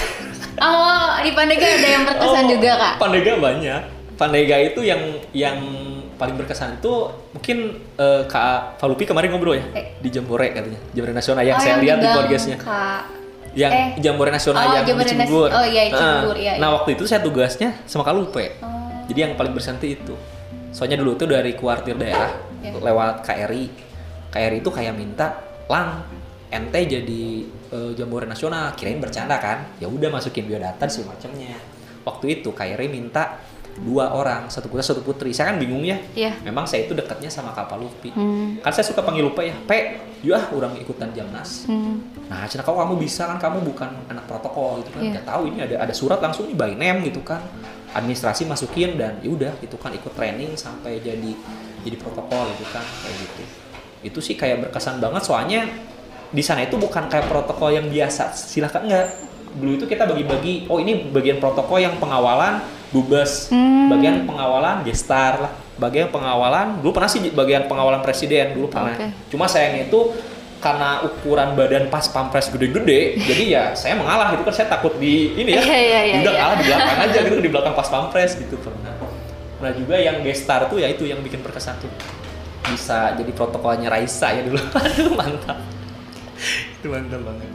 oh 0.65 1.13
di 1.21 1.31
Pandega 1.37 1.67
ada 1.69 1.89
yang 1.93 2.03
berkesan 2.09 2.45
Oh, 2.47 2.51
juga 2.57 2.71
kak 2.81 2.95
Pandega 2.97 3.33
banyak. 3.37 3.83
Pandega 4.15 4.57
itu 4.63 4.81
yang 4.87 5.03
yang 5.35 5.59
paling 6.15 6.35
berkesan 6.35 6.79
itu 6.79 6.93
mungkin 7.31 7.59
eh, 7.95 8.23
Kak 8.25 8.79
Falupi 8.79 9.05
kemarin 9.05 9.31
ngobrol 9.31 9.55
ya 9.55 9.65
Eh. 9.73 9.99
di 9.99 10.09
Jambore 10.09 10.51
katanya. 10.51 10.81
Jambore 10.91 11.13
Nasional 11.13 11.43
yang 11.43 11.59
Oh, 11.59 11.63
saya 11.63 11.75
lihat 11.79 11.97
di 11.99 12.09
podcastnya. 12.09 12.59
Kak 12.59 13.03
Yang 13.55 13.73
Eh. 13.73 13.87
Jambore 14.01 14.31
Nasional 14.31 14.63
Oh, 14.63 14.73
yang 14.73 14.85
Jambore 14.85 15.07
di 15.07 15.13
Cibubur. 15.15 15.49
oh, 15.49 15.63
iya, 15.65 15.83
Nah, 15.87 15.99
Cibubur, 16.19 16.37
iya, 16.37 16.53
Nah, 16.59 16.69
iya. 16.69 16.75
waktu 16.75 16.91
itu 16.93 17.05
saya 17.05 17.21
tugasnya 17.21 17.71
sama 17.87 18.03
Kak 18.03 18.15
Lupe. 18.15 18.47
Oh. 18.59 18.69
Jadi 19.07 19.19
yang 19.21 19.33
paling 19.35 19.55
berkesan 19.55 19.79
itu. 19.81 20.15
Soalnya 20.71 20.99
dulu 20.99 21.15
tuh 21.15 21.31
dari 21.31 21.55
kuartir 21.55 21.95
daerah 21.95 22.35
Iya. 22.59 22.75
lewat 22.75 23.23
KRI. 23.23 23.65
KRI 24.29 24.59
itu 24.59 24.71
kayak 24.71 24.95
minta 24.95 25.39
lang 25.65 26.03
ente 26.51 26.81
jadi 26.81 27.23
eh, 27.69 27.91
jambore 27.95 28.25
nasional 28.25 28.71
kirain 28.73 28.99
bercanda 28.99 29.35
kan 29.37 29.67
ya 29.77 29.87
udah 29.87 30.07
masukin 30.09 30.47
biodata 30.47 30.79
dan 30.79 30.87
semacamnya 30.87 31.59
waktu 32.03 32.39
itu 32.39 32.51
KRI 32.51 32.87
minta 32.87 33.39
dua 33.77 34.11
orang 34.11 34.47
satu 34.47 34.67
putra 34.67 34.81
satu 34.81 35.03
putri 35.03 35.31
saya 35.31 35.51
kan 35.51 35.59
bingung 35.59 35.83
ya 35.83 35.99
Iya. 36.15 36.39
memang 36.43 36.63
saya 36.63 36.87
itu 36.87 36.93
dekatnya 36.93 37.27
sama 37.27 37.51
Kapal 37.51 37.83
Lupi 37.83 38.11
Hmm. 38.11 38.63
kan 38.63 38.71
saya 38.71 38.87
suka 38.87 39.03
panggil 39.03 39.27
Lupa 39.27 39.43
ya 39.43 39.51
Pe 39.61 39.99
yuk 40.23 40.39
orang 40.53 40.79
ikutan 40.79 41.11
Jamnas 41.11 41.67
Hmm. 41.67 41.99
Nah, 42.25 42.49
cina 42.49 42.61
kau 42.61 42.73
kamu 42.75 42.97
bisa 42.97 43.27
kan 43.27 43.37
kamu 43.37 43.61
bukan 43.63 44.09
anak 44.09 44.25
protokol 44.25 44.81
gitu 44.81 44.91
kan. 44.91 45.05
Nggak 45.05 45.29
tahu 45.29 45.43
ini 45.45 45.61
ada 45.61 45.77
ada 45.79 45.93
surat 45.93 46.17
langsung 46.19 46.49
nih 46.49 46.57
by 46.57 46.73
name 46.73 47.05
gitu 47.05 47.21
kan. 47.21 47.37
Administrasi 47.93 48.43
masukin 48.45 48.97
dan 48.97 49.21
ya 49.21 49.29
udah 49.29 49.53
gitu 49.61 49.77
kan 49.77 49.93
ikut 49.93 50.09
training 50.11 50.57
sampai 50.57 50.99
jadi 50.99 51.31
jadi 51.81 51.97
protokol 51.97 52.49
gitu 52.51 52.65
kan 52.73 52.81
kayak 52.81 53.17
gitu. 53.21 53.43
Itu 54.03 54.19
sih 54.19 54.35
kayak 54.35 54.65
berkesan 54.65 54.99
banget 54.99 55.21
soalnya 55.23 55.69
di 56.27 56.41
sana 56.41 56.65
itu 56.65 56.75
bukan 56.75 57.07
kayak 57.07 57.29
protokol 57.29 57.71
yang 57.71 57.87
biasa. 57.87 58.33
Silakan 58.33 58.89
enggak. 58.89 59.07
Dulu 59.55 59.71
itu 59.75 59.85
kita 59.85 60.03
bagi-bagi, 60.03 60.67
oh 60.67 60.81
ini 60.81 61.07
bagian 61.07 61.37
protokol 61.37 61.79
yang 61.79 61.95
pengawalan 61.99 62.59
dubes, 62.95 63.51
Hmm. 63.51 63.91
bagian 63.91 64.23
pengawalan 64.23 64.87
gestar 64.87 65.43
lah, 65.43 65.53
bagian 65.77 66.09
pengawalan 66.09 66.79
dulu 66.79 66.95
pernah 66.95 67.11
sih 67.11 67.19
bagian 67.29 67.67
pengawalan 67.67 67.99
presiden 68.01 68.55
dulu 68.55 68.71
pernah. 68.71 68.95
Oke. 68.95 69.11
Cuma 69.35 69.51
sayangnya 69.51 69.91
itu 69.91 70.15
karena 70.63 71.05
ukuran 71.05 71.53
badan 71.53 71.93
pas 71.93 72.07
pampres 72.09 72.49
gede-gede, 72.49 73.19
jadi 73.29 73.45
ya 73.45 73.65
saya 73.75 73.99
mengalah 73.99 74.33
gitu 74.33 74.47
kan 74.47 74.55
saya 74.55 74.71
takut 74.71 74.95
di 74.97 75.35
ini 75.35 75.59
ya. 75.59 75.63
Iya, 75.67 75.81
iya, 75.83 76.01
iya, 76.07 76.15
udah 76.23 76.33
iya. 76.33 76.41
kalah 76.41 76.57
di 76.57 76.65
belakang 76.65 76.99
aja 77.03 77.19
gitu 77.27 77.37
di 77.43 77.51
belakang 77.53 77.75
pas 77.75 77.89
pampres 77.91 78.33
gitu 78.39 78.57
pernah. 78.63 78.95
Pernah 79.61 79.75
juga 79.75 79.97
yang 79.99 80.23
gestar 80.23 80.71
tuh 80.71 80.79
ya 80.79 80.89
itu 80.89 81.05
yang 81.05 81.19
bikin 81.21 81.43
berkesan 81.43 81.77
tuh. 81.83 81.91
Bisa 82.65 83.13
jadi 83.13 83.29
protokolnya 83.35 83.93
Raisa 83.93 84.33
ya 84.33 84.41
dulu. 84.41 84.57
Aduh 84.57 85.13
mantap. 85.13 85.59
itu 86.81 86.89
mantap 86.89 87.21
banget. 87.21 87.49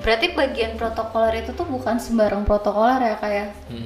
Berarti 0.00 0.26
bagian 0.32 0.80
protokoler 0.80 1.44
itu 1.44 1.52
tuh 1.52 1.68
bukan 1.68 2.00
sembarang 2.00 2.48
protokoler 2.48 3.04
ya 3.04 3.16
kayak. 3.20 3.52
Hmm. 3.68 3.84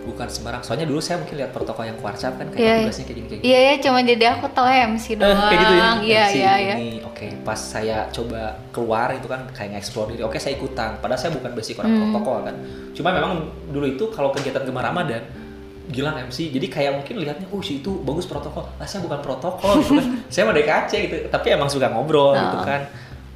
Bukan 0.00 0.26
sembarang. 0.26 0.60
Soalnya 0.60 0.84
dulu 0.84 0.98
saya 0.98 1.20
mungkin 1.20 1.36
lihat 1.36 1.50
protokol 1.50 1.84
yang 1.84 1.96
kuarcap 1.96 2.34
kan 2.34 2.48
kayak 2.48 2.58
Iya, 2.58 2.74
tugasnya 2.82 3.04
kayak 3.04 3.14
gini 3.14 3.26
kayak 3.26 3.40
gini. 3.40 3.46
Iya 3.46 3.58
ya, 3.60 3.74
cuma 3.78 3.98
jadi 4.00 4.24
aku 4.32 4.46
tahu 4.50 4.66
MC 4.66 5.06
Eh, 5.06 5.14
doang. 5.14 5.36
kayak 5.38 5.60
gitu 5.60 5.74
ya. 5.74 5.84
Iya 6.00 6.22
MC 6.24 6.34
iya 6.34 6.52
iya. 6.56 6.74
ini. 6.74 6.90
Oke, 7.04 7.26
pas 7.40 7.60
saya 7.60 7.96
coba 8.08 8.40
keluar 8.70 9.08
itu 9.12 9.26
kan 9.26 9.44
kayak 9.50 9.68
nge-explore 9.72 10.08
diri. 10.10 10.22
Oke, 10.22 10.36
saya 10.36 10.56
ikutan. 10.56 10.96
Padahal 10.98 11.20
saya 11.20 11.30
bukan 11.30 11.52
basic 11.52 11.76
orang 11.76 11.92
Hmm. 11.92 12.00
protokol 12.06 12.38
kan. 12.42 12.54
Cuma 12.90 13.08
memang 13.10 13.32
dulu 13.66 13.86
itu 13.86 14.04
kalau 14.08 14.30
kegiatan 14.30 14.62
gemar 14.62 14.84
Ramadan 14.84 15.20
Gilang 15.86 16.14
MC, 16.22 16.48
jadi 16.48 16.66
kayak 16.66 16.92
mungkin 16.94 17.18
lihatnya, 17.18 17.50
oh 17.50 17.58
si 17.58 17.82
itu 17.82 17.90
bagus 18.00 18.22
protokol, 18.22 18.62
lah 18.70 18.86
saya 18.86 19.02
bukan 19.02 19.18
protokol 19.18 19.74
gitu 19.76 19.98
kan, 19.98 20.06
saya 20.30 20.46
mau 20.46 20.54
DKC 20.54 20.92
gitu, 21.02 21.14
tapi 21.28 21.50
emang 21.50 21.66
suka 21.66 21.90
ngobrol 21.90 22.30
gitu 22.30 22.56
Oh. 22.56 22.62
kan, 22.62 22.86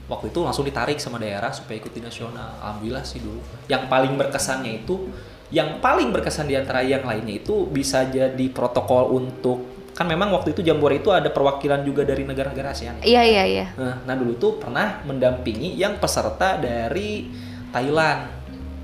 waktu 0.06 0.30
itu 0.30 0.38
langsung 0.38 0.62
ditarik 0.62 0.94
sama 0.96 1.18
daerah 1.18 1.50
supaya 1.50 1.82
ikut 1.82 1.90
di 1.90 1.98
nasional, 1.98 2.54
alhamdulillah 2.56 3.02
sih 3.02 3.18
dulu, 3.18 3.42
yang 3.66 3.90
paling 3.90 4.14
berkesannya 4.14 4.86
itu, 4.86 5.10
yang 5.54 5.78
paling 5.78 6.10
berkesan 6.10 6.50
di 6.50 6.58
antara 6.58 6.82
yang 6.82 7.06
lainnya 7.06 7.38
itu 7.38 7.70
bisa 7.70 8.10
jadi 8.10 8.46
protokol 8.50 9.14
untuk, 9.14 9.86
kan 9.94 10.10
memang 10.10 10.34
waktu 10.34 10.50
itu 10.50 10.66
Jambore 10.66 10.98
itu 10.98 11.14
ada 11.14 11.30
perwakilan 11.30 11.86
juga 11.86 12.02
dari 12.02 12.26
negara-negara 12.26 12.74
ASEAN, 12.74 13.06
Iya 13.06 13.22
iya 13.22 13.44
iya. 13.46 13.66
Nah, 13.78 14.02
nah 14.02 14.18
dulu 14.18 14.34
tuh 14.34 14.58
pernah 14.58 14.98
mendampingi 15.06 15.78
yang 15.78 16.02
peserta 16.02 16.58
dari 16.58 17.30
Thailand. 17.70 18.26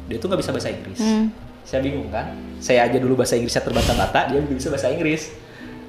Dia 0.06 0.22
tuh 0.22 0.30
nggak 0.30 0.40
bisa 0.46 0.50
bahasa 0.54 0.70
Inggris. 0.70 1.00
Hmm. 1.02 1.26
Saya 1.66 1.82
bingung 1.82 2.06
kan. 2.14 2.30
Saya 2.62 2.86
aja 2.86 3.02
dulu 3.02 3.18
bahasa 3.18 3.34
Inggrisnya 3.34 3.66
terbata-bata, 3.66 4.30
dia 4.30 4.38
belum 4.38 4.54
bisa 4.54 4.70
bahasa 4.70 4.94
Inggris. 4.94 5.34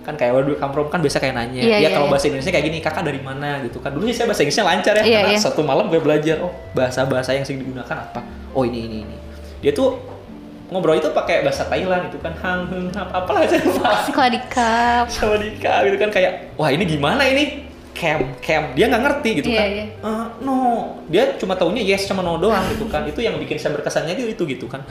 Kan 0.02 0.18
kayak 0.18 0.58
come 0.58 0.74
from 0.74 0.90
kan 0.90 0.98
biasa 0.98 1.22
kayak 1.22 1.38
nanya. 1.38 1.62
Iya, 1.62 1.78
ya 1.78 1.78
iya, 1.78 1.90
kalau 1.94 2.10
iya. 2.10 2.14
bahasa 2.18 2.26
Inggrisnya 2.26 2.54
kayak 2.58 2.66
gini, 2.74 2.78
kakak 2.82 3.06
dari 3.06 3.22
mana 3.22 3.62
gitu 3.62 3.78
kan. 3.78 3.94
Dulu 3.94 4.10
sih 4.10 4.18
saya 4.18 4.26
bahasa 4.26 4.42
Inggrisnya 4.42 4.66
lancar 4.66 4.94
ya. 4.98 5.04
Iya, 5.06 5.20
karena 5.30 5.38
iya. 5.38 5.42
satu 5.46 5.62
malam 5.62 5.94
gue 5.94 6.02
belajar, 6.02 6.42
oh 6.42 6.50
bahasa-bahasa 6.74 7.38
yang 7.38 7.46
sering 7.46 7.62
digunakan 7.62 8.10
apa. 8.10 8.26
Oh 8.58 8.66
ini 8.66 8.90
ini 8.90 8.98
ini. 9.06 9.18
Dia 9.62 9.78
tuh 9.78 10.11
ngobrol 10.72 10.96
itu 10.96 11.12
pakai 11.12 11.44
bahasa 11.44 11.68
Thailand 11.68 12.08
itu 12.08 12.18
kan. 12.18 12.32
Hang 12.40 12.64
heng 12.66 12.88
hap. 12.96 13.12
Apalah 13.12 13.44
saya 13.44 13.60
lupa 13.62 13.92
Skladikap. 14.02 15.06
sama 15.12 15.36
Dika 15.36 15.84
gitu 15.86 15.98
kan. 16.00 16.10
Kayak 16.10 16.56
wah 16.56 16.72
ini 16.72 16.88
gimana 16.88 17.22
ini? 17.22 17.68
Cam 17.92 18.24
cam. 18.40 18.72
Dia 18.72 18.88
nggak 18.88 19.04
ngerti 19.04 19.30
gitu 19.38 19.48
Iya, 19.52 19.60
kan. 19.60 19.68
iya. 19.70 19.86
"Eh, 20.00 20.26
no. 20.42 20.58
Dia 21.06 21.36
cuma 21.36 21.54
taunya 21.54 21.84
yes 21.84 22.08
sama 22.08 22.24
no 22.24 22.40
doang 22.40 22.64
gitu 22.72 22.88
kan. 22.88 23.04
Itu 23.04 23.20
yang 23.20 23.36
bikin 23.36 23.60
saya 23.60 23.76
berkesannya 23.76 24.16
itu 24.16 24.32
itu 24.32 24.44
gitu 24.48 24.66
kan 24.66 24.82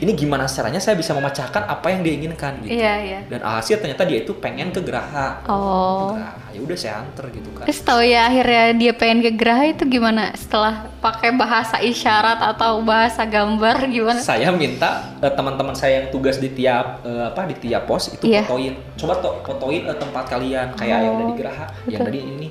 ini 0.00 0.12
gimana 0.12 0.44
caranya 0.44 0.76
saya 0.76 0.92
bisa 0.94 1.12
memecahkan 1.12 1.62
apa 1.62 1.86
yang 1.86 2.00
dia 2.00 2.14
inginkan 2.14 2.56
gitu 2.58 2.72
Iya 2.72 2.94
iya. 2.98 3.18
dan 3.26 3.40
alhasil 3.40 3.76
ternyata 3.76 4.02
dia 4.02 4.18
itu 4.18 4.32
pengen 4.34 4.68
ke 4.68 4.80
Geraha 4.80 5.44
Oh. 5.44 6.12
Geraha 6.12 6.48
ya 6.50 6.60
udah 6.60 6.74
saya 6.74 6.94
anter 6.98 7.28
gitu 7.30 7.48
kan 7.52 7.64
Terus 7.64 7.80
tahu 7.80 8.00
ya 8.02 8.26
akhirnya 8.26 8.64
dia 8.74 8.92
pengen 8.92 9.20
ke 9.20 9.30
Geraha 9.32 9.64
itu 9.68 9.84
gimana? 9.86 10.32
Setelah 10.34 10.88
pakai 10.98 11.30
bahasa 11.32 11.78
isyarat 11.78 12.40
atau 12.40 12.80
bahasa 12.80 13.22
gambar 13.22 13.76
gimana? 13.86 14.18
saya 14.20 14.48
minta 14.50 15.14
eh, 15.18 15.30
teman-teman 15.30 15.72
saya 15.72 16.00
yang 16.00 16.08
tugas 16.08 16.36
di 16.36 16.48
tiap 16.48 17.00
eh, 17.02 17.24
apa 17.26 17.44
di 17.46 17.56
tiap 17.58 17.84
pos 17.84 18.08
itu 18.10 18.24
Iya. 18.26 18.44
fotoin 18.44 18.74
coba 18.96 19.14
toh 19.18 19.34
fotoin 19.42 19.82
eh, 19.84 19.94
tempat 19.94 20.24
kalian 20.26 20.72
kayak 20.74 20.98
yang 20.98 21.12
Oh, 21.12 21.20
dari 21.20 21.32
Geraha 21.36 21.66
yang 21.86 22.00
tadi 22.02 22.18
ini 22.18 22.48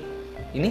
ini 0.51 0.69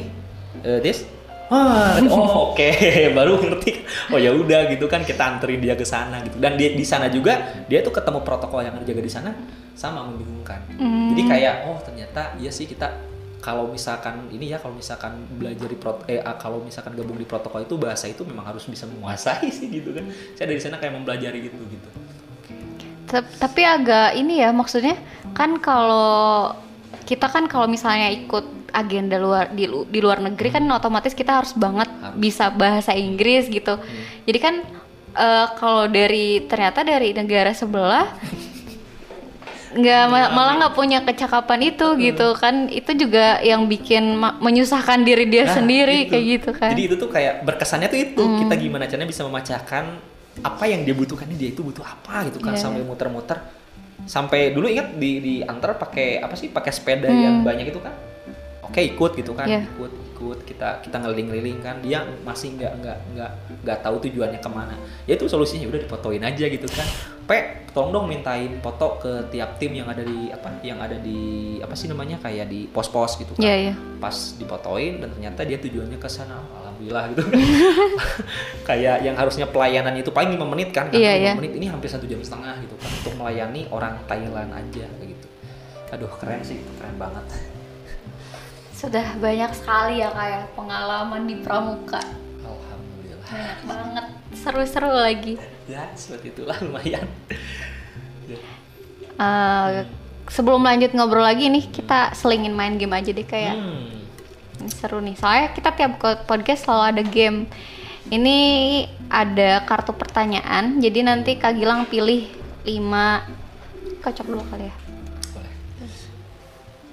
eh, 0.63 0.79
this 0.79 1.03
Wah, 1.49 1.97
oh 2.13 2.53
oke, 2.53 2.69
baru 3.17 3.41
ngerti. 3.41 3.73
Oh 4.13 4.21
ya 4.21 4.37
udah 4.37 4.69
gitu 4.69 4.85
kan 4.85 5.01
kita 5.05 5.25
anterin 5.25 5.61
dia 5.65 5.73
ke 5.73 5.85
sana 5.85 6.21
gitu. 6.21 6.37
Dan 6.37 6.61
dia 6.61 6.77
di 6.77 6.85
sana 6.85 7.09
juga 7.09 7.65
dia 7.67 7.81
tuh 7.81 7.93
ketemu 7.93 8.21
protokol 8.21 8.61
yang 8.65 8.77
jaga 8.85 9.03
di 9.03 9.13
sana 9.13 9.31
sama 9.73 10.05
membingungkan. 10.05 10.61
Hmm. 10.77 11.17
Jadi 11.17 11.23
kayak 11.25 11.55
oh 11.73 11.81
ternyata 11.81 12.37
iya 12.37 12.53
sih 12.53 12.69
kita 12.69 12.93
kalau 13.41 13.71
misalkan 13.71 14.29
ini 14.29 14.53
ya 14.53 14.61
kalau 14.61 14.77
misalkan 14.77 15.25
belajar 15.39 15.71
di 15.71 15.79
prot 15.79 16.05
eh 16.11 16.21
ah, 16.21 16.37
kalau 16.37 16.61
misalkan 16.61 16.93
gabung 16.93 17.17
di 17.17 17.25
protokol 17.25 17.65
itu 17.65 17.81
bahasa 17.81 18.11
itu 18.11 18.27
memang 18.29 18.45
harus 18.45 18.69
bisa 18.69 18.85
menguasai 18.85 19.49
sih 19.57 19.73
gitu 19.73 19.97
kan. 19.97 20.05
Saya 20.37 20.53
dari 20.53 20.61
sana 20.61 20.77
kayak 20.77 21.01
mempelajari 21.01 21.49
gitu 21.49 21.57
gitu. 21.65 21.89
Tapi 23.17 23.63
agak 23.65 24.21
ini 24.21 24.45
ya 24.45 24.53
maksudnya 24.53 25.01
kan 25.33 25.57
kalau 25.65 26.53
kita 27.09 27.25
kan 27.25 27.49
kalau 27.49 27.65
misalnya 27.65 28.13
ikut 28.13 28.58
agenda 28.71 29.17
luar 29.17 29.49
di, 29.49 29.65
lu- 29.65 29.85
di 29.85 29.99
luar 29.99 30.19
negeri 30.19 30.49
kan 30.51 30.65
otomatis 30.69 31.13
kita 31.13 31.37
harus 31.37 31.53
banget 31.55 31.89
Harus. 31.89 32.17
bisa 32.17 32.49
bahasa 32.51 32.93
Inggris 32.93 33.47
gitu. 33.47 33.77
Jadi 34.23 34.39
kan 34.39 34.55
eh, 35.15 35.47
kalau 35.55 35.87
dari 35.87 36.43
ternyata 36.43 36.83
dari 36.83 37.13
negara 37.13 37.51
sebelah 37.51 38.07
nggak 39.71 40.05
ma- 40.07 40.31
malah 40.31 40.55
nggak 40.57 40.75
punya 40.75 40.99
kecakapan 41.03 41.61
itu 41.67 41.87
gitu 41.99 42.33
kan 42.35 42.69
itu 42.69 42.89
juga 42.97 43.37
yang 43.43 43.69
bikin 43.69 44.01
menyusahkan 44.17 45.03
diri 45.03 45.29
dia 45.29 45.45
Nah, 45.45 45.55
sendiri 45.55 46.05
itu. 46.05 46.11
kayak 46.11 46.25
gitu 46.27 46.51
kan. 46.53 46.71
Jadi 46.73 46.83
itu 46.85 46.95
tuh 46.97 47.09
kayak 47.09 47.35
berkesannya 47.43 47.87
tuh 47.87 48.01
itu 48.01 48.23
kita 48.39 48.55
gimana 48.55 48.85
caranya 48.85 49.05
bisa 49.07 49.23
memecahkan 49.23 49.85
apa 50.39 50.65
yang 50.65 50.83
dia 50.83 50.95
butuhkan 50.95 51.29
dia 51.31 51.51
itu 51.51 51.61
butuh 51.61 51.83
apa 51.83 52.25
gitu 52.27 52.39
kan 52.39 52.55
Iya. 52.55 52.63
sampai 52.63 52.81
muter-muter 52.81 53.39
sampai 54.07 54.55
dulu 54.55 54.67
ingat 54.67 54.95
di 54.95 55.11
di 55.19 55.35
antar 55.43 55.75
pakai 55.75 56.17
apa 56.17 56.33
sih 56.33 56.49
pakai 56.49 56.71
sepeda 56.71 57.05
Hmm. 57.05 57.19
yang 57.19 57.37
banyak 57.43 57.69
itu 57.69 57.83
kan 57.83 57.93
oke 58.69 58.81
ikut 58.81 59.11
gitu 59.17 59.33
kan 59.33 59.47
Iya. 59.49 59.65
ikut 59.65 59.93
ikut. 60.19 60.39
Kita 60.45 60.83
kita 60.83 60.99
ngeliling-ngeliling 60.99 61.59
kan. 61.63 61.79
Dia 61.79 62.03
masih 62.27 62.59
nggak 62.59 62.73
nggak 62.83 62.99
nggak 63.15 63.31
nggak 63.63 63.79
tahu 63.81 63.97
tujuannya 64.03 64.43
ke 64.43 64.51
mana. 64.51 64.75
Ya 65.07 65.15
itu 65.15 65.31
solusinya 65.31 65.71
udah 65.71 65.79
difotoin 65.79 66.23
aja 66.23 66.45
gitu 66.51 66.67
kan. 66.67 66.87
Pe 67.23 67.69
tolong 67.71 67.93
dong 67.95 68.07
mintain 68.11 68.59
foto 68.59 68.99
ke 68.99 69.31
tiap 69.31 69.61
tim 69.63 69.71
yang 69.77 69.87
ada 69.87 70.03
di 70.03 70.33
apa 70.33 70.59
yang 70.67 70.83
ada 70.83 70.99
di 70.99 71.19
apa 71.63 71.77
sih 71.79 71.87
namanya 71.87 72.19
kayak 72.19 72.51
di 72.51 72.67
pos-pos 72.67 73.15
gitu 73.21 73.39
kan. 73.39 73.43
Iya 73.47 73.55
iya. 73.71 73.75
pas 73.99 74.15
dipotoin 74.35 74.99
dan 74.99 75.15
ternyata 75.15 75.47
dia 75.47 75.59
tujuannya 75.63 75.99
ke 76.03 76.09
sana. 76.11 76.43
Alhamdulillah 76.67 77.05
gitu. 77.15 77.23
Kayak 78.69 79.07
yang 79.07 79.15
harusnya 79.15 79.47
pelayanan 79.47 79.95
itu 79.99 80.11
paling 80.11 80.35
5 80.35 80.43
menit 80.51 80.69
kan 80.75 80.91
Iya, 80.91 81.15
iya. 81.15 81.33
5 81.35 81.41
menit. 81.43 81.53
Ini 81.59 81.67
hampir 81.71 81.89
satu 81.91 82.07
jam 82.11 82.19
setengah 82.19 82.59
gitu 82.63 82.75
kan 82.75 82.91
untuk 82.91 83.15
melayani 83.15 83.67
orang 83.71 83.95
Thailand 84.11 84.51
aja 84.51 84.87
kayak 84.87 85.09
gitu. 85.15 85.27
Aduh 85.95 86.11
keren 86.19 86.41
sih 86.43 86.59
keren 86.79 86.97
banget 86.99 87.25
Sudah 88.79 89.19
banyak 89.19 89.51
sekali 89.59 89.99
ya 89.99 90.15
kayak 90.15 90.55
pengalaman 90.55 91.27
di 91.27 91.43
pramuka. 91.43 91.99
alhamdulillah 92.47 93.27
Banyak 93.27 93.61
banget. 93.67 94.05
Seru-seru 94.39 94.91
lagi. 94.95 95.35
ya 95.67 95.91
seperti 95.99 96.33
itulah 96.33 96.57
lumayan 96.63 97.05
Ya. 98.31 98.39
Eh, 99.19 99.69
sebelum 100.31 100.63
lanjut 100.63 100.95
ngobrol 100.95 101.27
lagi 101.27 101.51
nih, 101.51 101.67
kita 101.75 102.15
selingin 102.15 102.55
main 102.55 102.79
game 102.79 102.95
aja 102.95 103.11
deh 103.11 103.27
kayak 103.27 103.59
hmm. 103.59 104.63
ini 104.63 104.71
seru 104.71 105.03
nih. 105.03 105.19
Soalnya 105.19 105.51
kita 105.59 105.75
tiap 105.75 105.99
podcast 106.29 106.69
selalu 106.69 106.85
ada 106.87 107.03
game. 107.03 107.51
Ini 108.15 108.39
ada 109.11 109.67
kartu 109.67 109.91
pertanyaan. 109.91 110.79
Jadi 110.79 111.03
nanti 111.03 111.35
Kak 111.35 111.59
Gilang 111.59 111.89
pilih 111.91 112.31
5 112.63 114.07
kocok 114.07 114.27
dulu 114.29 114.45
kali 114.55 114.71
ya. 114.71 114.88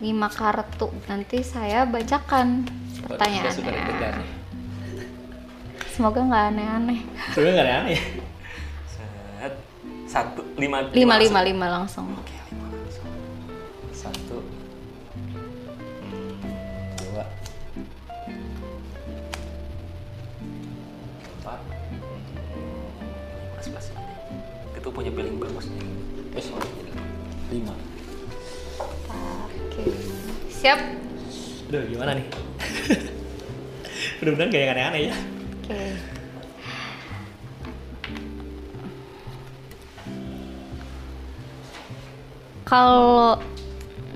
Boleh 0.06 0.30
5 0.30 0.38
kartu. 0.38 0.88
Nanti 1.10 1.42
saya 1.42 1.90
bacakan 1.90 2.70
pertanyaannya. 3.10 4.22
Semoga 5.90 6.20
nggak 6.28 6.44
aneh-aneh. 6.52 7.00
sebenarnya 7.32 7.54
nggak 7.56 7.80
aneh 7.88 8.00
Set. 8.92 9.54
Satu, 10.06 10.44
lima, 10.60 10.92
5 10.92 10.94
5 10.94 11.08
langsung. 11.08 11.40
5 11.42 11.76
langsung. 11.76 12.06
Oke, 12.20 12.36
lima 12.52 12.68
langsung. 12.70 13.10
Satu, 13.96 14.38
hmm, 16.04 16.36
dua, 17.00 17.26
empat, 21.42 21.60
lima, 21.96 23.60
sebelas. 23.64 23.88
Itu 24.76 24.88
punya 24.92 25.12
feeling 25.16 25.40
bagus 25.40 25.66
nih. 25.72 25.84
Lima. 27.56 27.95
Oke. 28.80 29.84
Siap? 30.50 30.80
Aduh 31.66 31.84
gimana 31.90 32.14
nih 32.14 32.26
mudah-mudahan 34.22 34.50
kayak 34.50 34.64
yang 34.64 34.74
aneh-aneh 34.78 35.02
ya 35.10 35.16
Oke. 35.66 35.82
Kalau 42.66 43.38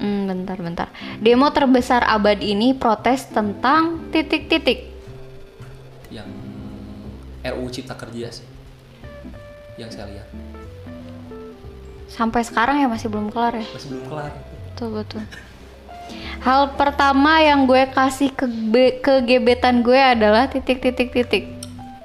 hmm, 0.02 0.22
bentar 0.26 0.58
bentar. 0.58 0.88
Demo 1.22 1.54
terbesar 1.54 2.02
abad 2.02 2.42
ini 2.42 2.74
protes 2.74 3.30
tentang 3.30 4.10
titik-titik. 4.10 4.90
yang 6.10 6.26
RUU 7.46 7.70
Cipta 7.70 7.94
Kerja 7.94 8.34
sih 8.34 8.48
yang 9.78 9.94
saya 9.94 10.10
lihat 10.10 10.26
Sampai 12.10 12.42
sekarang 12.42 12.82
ya 12.82 12.90
masih 12.90 13.14
belum 13.14 13.30
kelar 13.30 13.54
ya. 13.54 13.66
masih 13.70 13.94
belum 13.94 14.06
kelar 14.10 14.34
Betul 14.80 15.04
betul. 15.04 15.24
Hal 16.40 16.72
pertama 16.80 17.44
yang 17.44 17.68
gue 17.68 17.84
kasih 17.92 18.32
ke 18.32 18.48
ke 19.04 19.14
gebetan 19.28 19.84
gue 19.84 20.00
adalah 20.00 20.48
titik 20.48 20.80
titik 20.80 21.12
titik. 21.12 21.52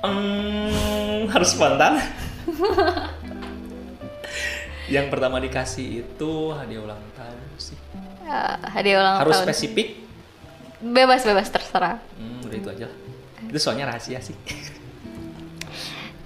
Hmm, 0.03 1.31
harus 1.31 1.55
spontan. 1.55 2.03
yang 4.91 5.07
pertama 5.07 5.39
dikasih 5.39 6.03
itu 6.03 6.51
hadiah 6.51 6.83
ulang 6.83 6.99
tahun 7.15 7.39
sih. 7.63 7.79
Eh, 8.27 8.55
hadiah 8.75 9.07
ulang 9.07 9.23
harus 9.23 9.39
tahun. 9.39 9.47
spesifik. 9.55 9.95
Bebas 10.83 11.23
bebas 11.23 11.47
terserah. 11.55 12.03
Hmm, 12.19 12.43
udah 12.43 12.59
itu 12.59 12.69
aja 12.75 12.85
lah. 12.91 12.99
Itu 13.55 13.59
soalnya 13.63 13.87
rahasia 13.95 14.19
sih. 14.19 14.35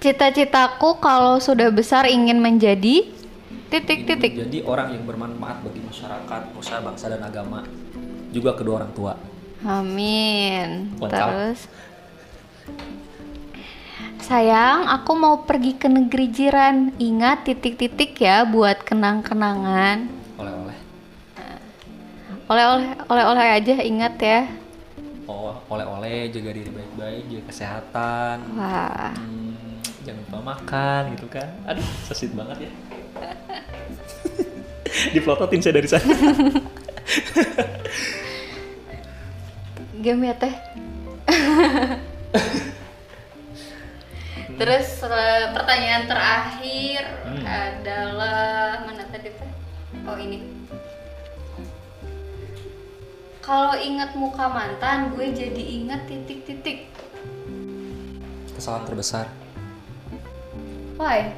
Cita-citaku 0.01 0.97
kalau 0.97 1.37
sudah 1.37 1.69
besar 1.69 2.09
ingin 2.09 2.41
menjadi 2.41 3.18
titik 3.69 4.03
Ingin 4.03 4.09
titik. 4.09 4.31
Jadi 4.35 4.59
orang 4.65 4.97
yang 4.97 5.03
bermanfaat 5.05 5.61
bagi 5.61 5.81
masyarakat, 5.85 6.41
usaha 6.57 6.79
bangsa 6.81 7.05
dan 7.13 7.21
agama, 7.21 7.63
juga 8.33 8.57
kedua 8.57 8.83
orang 8.83 8.93
tua. 8.97 9.13
Amin. 9.63 10.95
Lengkap. 10.97 11.29
Terus 11.29 11.59
Sayang, 14.19 14.85
aku 14.85 15.17
mau 15.17 15.41
pergi 15.41 15.73
ke 15.73 15.89
negeri 15.89 16.29
jiran. 16.29 16.93
Ingat 17.01 17.49
titik-titik 17.49 18.13
ya 18.21 18.45
buat 18.45 18.85
kenang-kenangan. 18.85 20.05
Oleh-oleh. 20.37 20.77
Oleh-oleh, 22.45 22.89
oleh-oleh 23.09 23.47
aja 23.57 23.75
ingat 23.81 24.15
ya. 24.21 24.45
Oh, 25.25 25.57
oleh-oleh, 25.69 26.29
jaga 26.29 26.49
diri 26.53 26.69
baik-baik, 26.69 27.23
jaga 27.25 27.43
kesehatan. 27.49 28.37
Wah, 28.53 29.17
Hmm, 29.17 29.81
jangan 30.05 30.21
lupa 30.29 30.39
makan 30.57 31.01
gitu 31.17 31.25
kan. 31.25 31.49
Aduh, 31.65 31.89
sesit 32.05 32.29
banget 32.37 32.69
ya. 32.69 32.71
Diplototin 35.15 35.61
saya 35.61 35.77
dari 35.77 35.87
sana. 35.87 36.13
game 39.99 40.31
ya 40.31 40.35
teh. 40.35 40.55
Terus 44.59 44.89
eh, 45.07 45.45
pertanyaan 45.55 46.03
terakhir 46.07 47.03
Hmm. 47.29 47.45
adalah 47.45 48.81
mana 48.89 49.05
tadi 49.13 49.29
teh? 49.29 49.51
Oh 50.03 50.17
ini. 50.17 50.41
Kalau 53.39 53.73
ingat 53.77 54.13
muka 54.13 54.45
mantan, 54.49 55.13
gue 55.13 55.29
jadi 55.29 55.63
ingat 55.81 56.05
titik-titik. 56.05 56.89
Kesalahan 58.53 58.85
terbesar. 58.85 59.25
Why? 60.97 61.33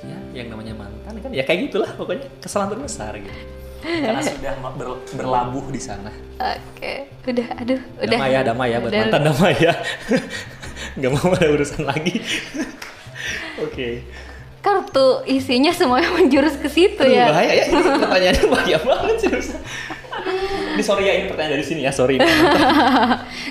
Ya, 0.00 0.18
yang 0.32 0.48
namanya 0.48 0.74
mantan 0.74 1.14
kan 1.18 1.30
ya 1.30 1.44
kayak 1.44 1.68
gitulah 1.68 1.90
pokoknya 1.94 2.26
kesalahan 2.40 2.72
terbesar 2.72 3.12
gitu. 3.16 3.40
Karena 3.80 4.20
sudah 4.28 4.52
ber- 4.76 5.02
berlabuh 5.16 5.66
di 5.68 5.80
sana. 5.80 6.12
Oke, 6.36 7.08
udah, 7.24 7.46
aduh, 7.56 7.80
udah. 8.00 8.16
Damai 8.16 8.30
ya, 8.32 8.40
damai 8.44 8.68
ya 8.70 8.78
buat 8.78 8.92
Udah. 8.92 9.00
mantan 9.04 9.22
damai 9.24 9.54
ya. 9.56 9.72
Nggak 11.00 11.10
mau 11.12 11.32
ada 11.32 11.48
urusan 11.48 11.82
lagi. 11.84 12.16
Oke. 13.64 14.04
Kartu 14.60 15.24
isinya 15.24 15.72
semuanya 15.72 16.12
menjurus 16.12 16.60
ke 16.60 16.68
situ 16.68 17.00
Aduh, 17.00 17.16
ya. 17.16 17.32
bahaya 17.32 17.52
ya 17.56 17.64
ini 17.64 17.80
pertanyaannya 17.80 18.46
bahaya 18.52 18.78
banget 18.84 19.16
sih. 19.16 19.32
Ini 20.76 20.82
sorry 20.84 21.08
ya 21.08 21.12
ini 21.16 21.24
pertanyaan 21.32 21.56
dari 21.56 21.64
sini 21.64 21.80
ya, 21.80 21.92
sorry. 21.96 22.20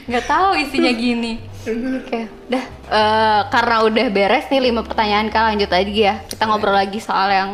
nggak 0.06 0.26
tahu 0.30 0.54
isinya 0.62 0.94
gini 0.94 1.42
oke. 1.68 2.20
Udah 2.48 2.80
Eh, 2.90 3.42
karena 3.54 3.86
udah 3.86 4.06
beres 4.10 4.50
nih 4.50 4.74
lima 4.74 4.82
pertanyaan 4.82 5.30
kak 5.30 5.46
lanjut 5.54 5.70
aja 5.70 5.94
ya. 5.94 6.16
Kita 6.26 6.50
ngobrol 6.50 6.74
lagi 6.74 6.98
soal 6.98 7.30
yang 7.30 7.52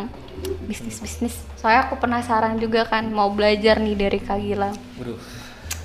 bisnis 0.63 1.03
bisnis 1.03 1.35
soalnya 1.59 1.89
aku 1.89 1.99
penasaran 1.99 2.55
juga 2.55 2.87
kan 2.87 3.11
mau 3.11 3.27
belajar 3.35 3.83
nih 3.83 3.99
dari 3.99 4.19
kak 4.23 4.39
Gilang. 4.39 4.75
Waduh, 4.95 5.19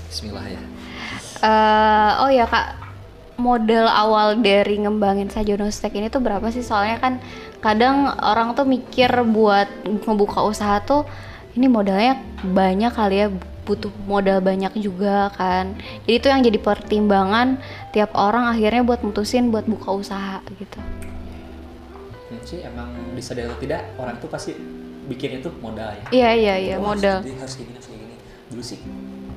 Bismillah 0.06 0.46
ya. 0.46 0.62
Eh, 1.42 2.10
oh 2.22 2.30
ya 2.30 2.46
kak. 2.46 2.78
Modal 3.40 3.88
awal 3.88 4.38
dari 4.38 4.76
ngembangin 4.76 5.32
Sajono 5.32 5.66
Steak 5.72 5.96
ini 5.96 6.12
tuh 6.12 6.20
berapa 6.22 6.44
sih? 6.52 6.62
Soalnya 6.62 7.00
kan 7.00 7.18
kadang 7.58 8.06
orang 8.22 8.52
tuh 8.54 8.68
mikir 8.68 9.08
buat 9.26 9.66
ngebuka 9.82 10.44
usaha 10.44 10.78
tuh 10.84 11.08
ini 11.56 11.66
modalnya 11.66 12.20
banyak 12.44 12.92
kali 12.92 13.16
ya 13.24 13.32
butuh 13.64 13.92
modal 14.04 14.42
banyak 14.42 14.74
juga 14.78 15.30
kan. 15.34 15.78
Jadi 16.04 16.14
itu 16.18 16.26
yang 16.26 16.42
jadi 16.42 16.58
pertimbangan 16.58 17.62
tiap 17.90 18.10
orang 18.14 18.50
akhirnya 18.50 18.82
buat 18.82 19.00
mutusin 19.00 19.50
buat 19.50 19.66
buka 19.66 19.90
usaha 19.92 20.38
gitu 20.56 20.78
Hmm, 22.30 22.38
sih 22.46 22.62
emang 22.62 22.86
disadari 23.12 23.42
atau 23.44 23.58
tidak 23.58 23.80
orang 23.98 24.14
itu 24.14 24.26
pasti 24.26 24.52
bikin 25.06 25.42
itu 25.42 25.50
modal 25.58 25.90
ya. 25.90 26.06
iya 26.14 26.30
iya 26.30 26.54
iya 26.56 26.76
Wah, 26.78 26.94
modal 26.94 27.18
Jadi 27.20 27.34
harus 27.34 27.54
kayak 27.58 27.66
gini, 27.66 27.74
harus 27.74 27.86
kayak 27.90 28.00
gini. 28.00 28.16
Dulu 28.46 28.62
sih 28.62 28.78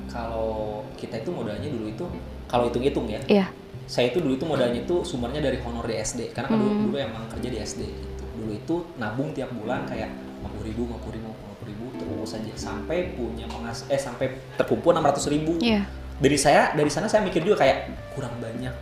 kalau 0.06 0.50
kita 0.94 1.18
itu 1.18 1.30
modalnya 1.30 1.66
dulu 1.66 1.86
itu 1.90 2.06
kalau 2.46 2.70
hitung-hitung 2.70 3.10
ya. 3.10 3.18
iya 3.26 3.46
Saya 3.84 4.08
itu 4.08 4.22
dulu 4.22 4.38
itu 4.38 4.46
modalnya 4.46 4.78
itu 4.80 5.02
sumbernya 5.02 5.42
dari 5.42 5.58
honor 5.60 5.84
di 5.84 5.98
SD 5.98 6.30
karena 6.30 6.48
kan 6.48 6.56
dulu, 6.56 6.70
Hmm. 6.70 6.82
dulu 6.86 6.96
emang 6.96 7.24
kerja 7.28 7.48
di 7.50 7.58
SD 7.58 7.82
gitu. 7.82 8.24
Dulu 8.38 8.50
itu 8.54 8.74
nabung 8.94 9.34
tiap 9.34 9.50
bulan 9.50 9.84
kayak 9.84 10.08
50 10.40 10.62
ribu, 10.62 10.80
50 10.86 11.12
ribu, 11.12 11.28
50 11.34 11.66
ribu 11.66 11.84
terus 11.98 12.30
aja 12.32 12.52
sampai 12.54 12.98
punya 13.12 13.44
pengas 13.44 13.84
eh 13.88 13.98
sampai 13.98 14.26
terkumpul 14.54 14.94
600 14.94 15.26
ribu. 15.26 15.58
iya 15.58 15.82
Dari 16.14 16.38
saya 16.38 16.70
dari 16.72 16.90
sana 16.90 17.10
saya 17.10 17.22
mikir 17.22 17.42
juga 17.42 17.60
kayak 17.60 17.90
kurang 18.14 18.38
banyak. 18.38 18.74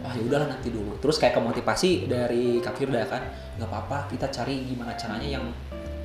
Ah 0.00 0.12
ya 0.16 0.22
udahlah 0.24 0.48
nanti 0.48 0.72
dulu. 0.72 0.96
Terus 0.98 1.20
kayak 1.20 1.36
kemotivasi 1.36 2.08
dari 2.08 2.58
Kak 2.58 2.74
Firda 2.74 3.04
kan, 3.04 3.20
nggak 3.60 3.68
apa-apa 3.68 4.08
kita 4.08 4.32
cari 4.32 4.64
gimana 4.64 4.96
caranya 4.96 5.28
yang 5.38 5.44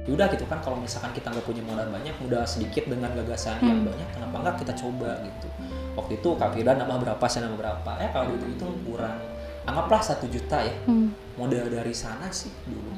yaudah 0.04 0.28
gitu 0.36 0.44
kan 0.52 0.60
kalau 0.60 0.76
misalkan 0.76 1.16
kita 1.16 1.32
nggak 1.32 1.48
punya 1.48 1.64
modal 1.64 1.88
banyak 1.88 2.12
modal 2.20 2.44
sedikit 2.44 2.92
dengan 2.92 3.08
gagasan 3.16 3.56
yang 3.64 3.80
Hmm. 3.80 3.88
banyak 3.88 4.08
kenapa 4.12 4.36
nggak 4.36 4.56
kita 4.60 4.74
coba 4.76 5.16
gitu 5.24 5.48
waktu 5.96 6.20
itu 6.20 6.30
Kak 6.36 6.50
Firda 6.52 6.76
nambah 6.76 6.98
berapa 7.08 7.26
saya 7.32 7.48
nambah 7.48 7.60
berapa 7.64 7.92
ya 8.04 8.12
kalau 8.12 8.36
itu 8.36 8.46
itu 8.52 8.68
kurang 8.84 9.16
anggaplah 9.64 10.04
satu 10.04 10.28
juta 10.28 10.60
ya 10.60 10.76
Hmm. 10.84 11.16
modal 11.40 11.72
dari 11.72 11.96
sana 11.96 12.28
sih 12.36 12.52
dulu 12.68 12.92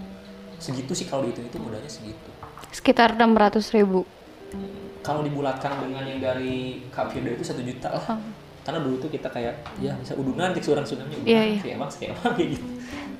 segitu 0.58 0.98
sih 0.98 1.06
kalau 1.06 1.30
dihitung 1.30 1.46
itu 1.46 1.62
modalnya 1.62 1.86
segitu 1.86 2.30
sekitar 2.74 3.14
600 3.14 3.70
ribu 3.70 4.02
kalau 5.02 5.22
dibulatkan 5.22 5.78
dengan 5.86 6.04
yang 6.04 6.20
dari 6.20 6.82
Firda 6.90 7.30
itu 7.32 7.44
satu 7.44 7.62
juta 7.62 7.90
lah 7.94 8.06
Oh. 8.10 8.20
karena 8.66 8.82
dulu 8.82 8.98
tuh 8.98 9.10
kita 9.10 9.30
kayak 9.30 9.62
ya 9.78 9.94
bisa 9.96 10.14
udunan 10.14 10.50
cek 10.50 10.64
seorang 10.64 10.82
tsunami 10.82 11.22
Iya, 11.22 11.42
iya. 11.46 11.60
kayak 11.62 11.76
emang 11.78 11.90
kayak 11.92 12.12
emang 12.12 12.32
kayak 12.34 12.50
gitu 12.58 12.66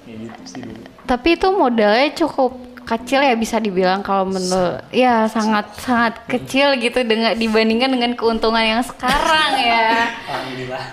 kayak 0.02 0.18
gitu 0.26 0.40
sih 0.44 0.62
dulu 0.66 0.82
tapi 1.06 1.28
itu 1.34 1.48
modalnya 1.48 2.10
cukup 2.18 2.52
kecil 2.86 3.20
ya 3.20 3.34
bisa 3.34 3.58
dibilang 3.58 4.02
kalau 4.02 4.26
menurut 4.26 4.82
ya 4.90 5.26
sangat 5.26 5.74
sangat 5.78 6.22
kecil 6.26 6.78
gitu 6.78 7.02
dengan 7.02 7.34
dibandingkan 7.34 7.90
dengan 7.90 8.14
keuntungan 8.14 8.62
yang 8.62 8.82
sekarang 8.82 9.52
ya. 9.58 10.10
alhamdulillah 10.26 10.86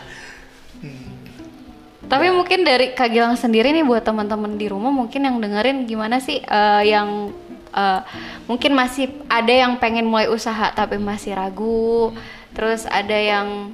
Tapi 2.03 2.29
mungkin 2.29 2.61
dari 2.61 2.93
Kak 2.93 3.09
Gilang 3.09 3.41
sendiri 3.41 3.73
nih 3.73 3.89
buat 3.89 4.05
teman-teman 4.05 4.61
di 4.61 4.69
rumah 4.69 4.93
mungkin 4.93 5.25
yang 5.25 5.41
dengerin 5.41 5.89
gimana 5.89 6.21
sih 6.21 6.45
eh, 6.45 6.83
yang 6.85 7.33
eh, 7.73 8.01
mungkin 8.45 8.73
masih 8.73 9.09
ada 9.27 9.51
yang 9.51 9.77
pengen 9.77 10.05
mulai 10.05 10.29
usaha 10.29 10.71
tapi 10.71 10.97
masih 10.97 11.33
ragu, 11.33 12.13
terus 12.53 12.85
ada 12.85 13.17
yang 13.17 13.73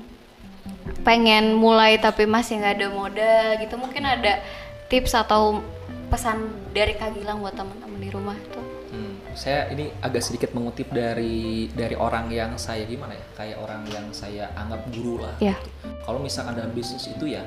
pengen 1.02 1.54
mulai 1.54 1.96
tapi 1.96 2.24
masih 2.24 2.58
nggak 2.58 2.74
ada 2.80 2.88
modal 2.90 3.46
gitu 3.60 3.74
mungkin 3.76 4.04
ada 4.04 4.40
tips 4.88 5.14
atau 5.14 5.60
pesan 6.08 6.40
dari 6.72 6.96
Kak 6.96 7.12
Gilang 7.12 7.44
buat 7.44 7.52
teman-teman 7.52 8.00
di 8.00 8.08
rumah 8.08 8.36
tuh. 8.48 8.64
Hmm, 8.88 9.20
saya 9.36 9.68
ini 9.68 9.92
agak 10.00 10.24
sedikit 10.24 10.56
mengutip 10.56 10.88
dari 10.88 11.68
dari 11.68 11.92
orang 11.92 12.32
yang 12.32 12.56
saya 12.56 12.88
gimana 12.88 13.12
ya 13.12 13.26
kayak 13.36 13.60
orang 13.60 13.84
yang 13.92 14.06
saya 14.16 14.48
anggap 14.56 14.80
guru 14.88 15.20
lah 15.20 15.36
Iya. 15.44 15.60
gitu. 15.60 15.92
kalau 16.08 16.24
misalkan 16.24 16.56
dalam 16.56 16.72
bisnis 16.72 17.04
itu 17.04 17.36
ya 17.36 17.44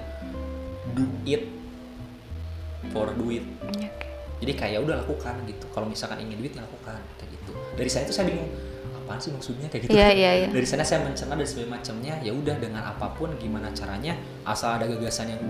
do 0.94 1.02
it 1.26 1.50
for 2.94 3.10
duit 3.18 3.42
jadi 4.42 4.54
kayak 4.58 4.80
udah 4.84 4.96
lakukan 5.06 5.38
gitu. 5.46 5.66
Kalau 5.70 5.86
misalkan 5.86 6.18
ingin 6.26 6.42
duit 6.42 6.52
ya 6.58 6.66
lakukan 6.66 6.98
kayak 7.16 7.30
gitu. 7.30 7.52
Dari 7.78 7.90
saya 7.90 8.04
itu 8.10 8.14
saya 8.14 8.26
bingung 8.26 8.50
apaan 8.98 9.22
sih 9.22 9.32
maksudnya? 9.32 9.68
kayak 9.70 9.86
gitu. 9.86 9.94
Iya, 9.94 10.10
iya, 10.12 10.32
iya. 10.44 10.48
dari 10.50 10.66
sana 10.66 10.82
saya 10.82 11.06
mencerna 11.06 11.38
dan 11.38 11.46
sebagainya 11.46 11.72
macamnya 11.72 12.14
ya 12.26 12.32
udah 12.34 12.56
dengan 12.58 12.84
apa 12.84 13.14
pun 13.14 13.30
gimana 13.38 13.70
caranya 13.72 14.18
asal 14.44 14.76
ada 14.82 14.90
gagasan 14.90 15.30
yang 15.30 15.42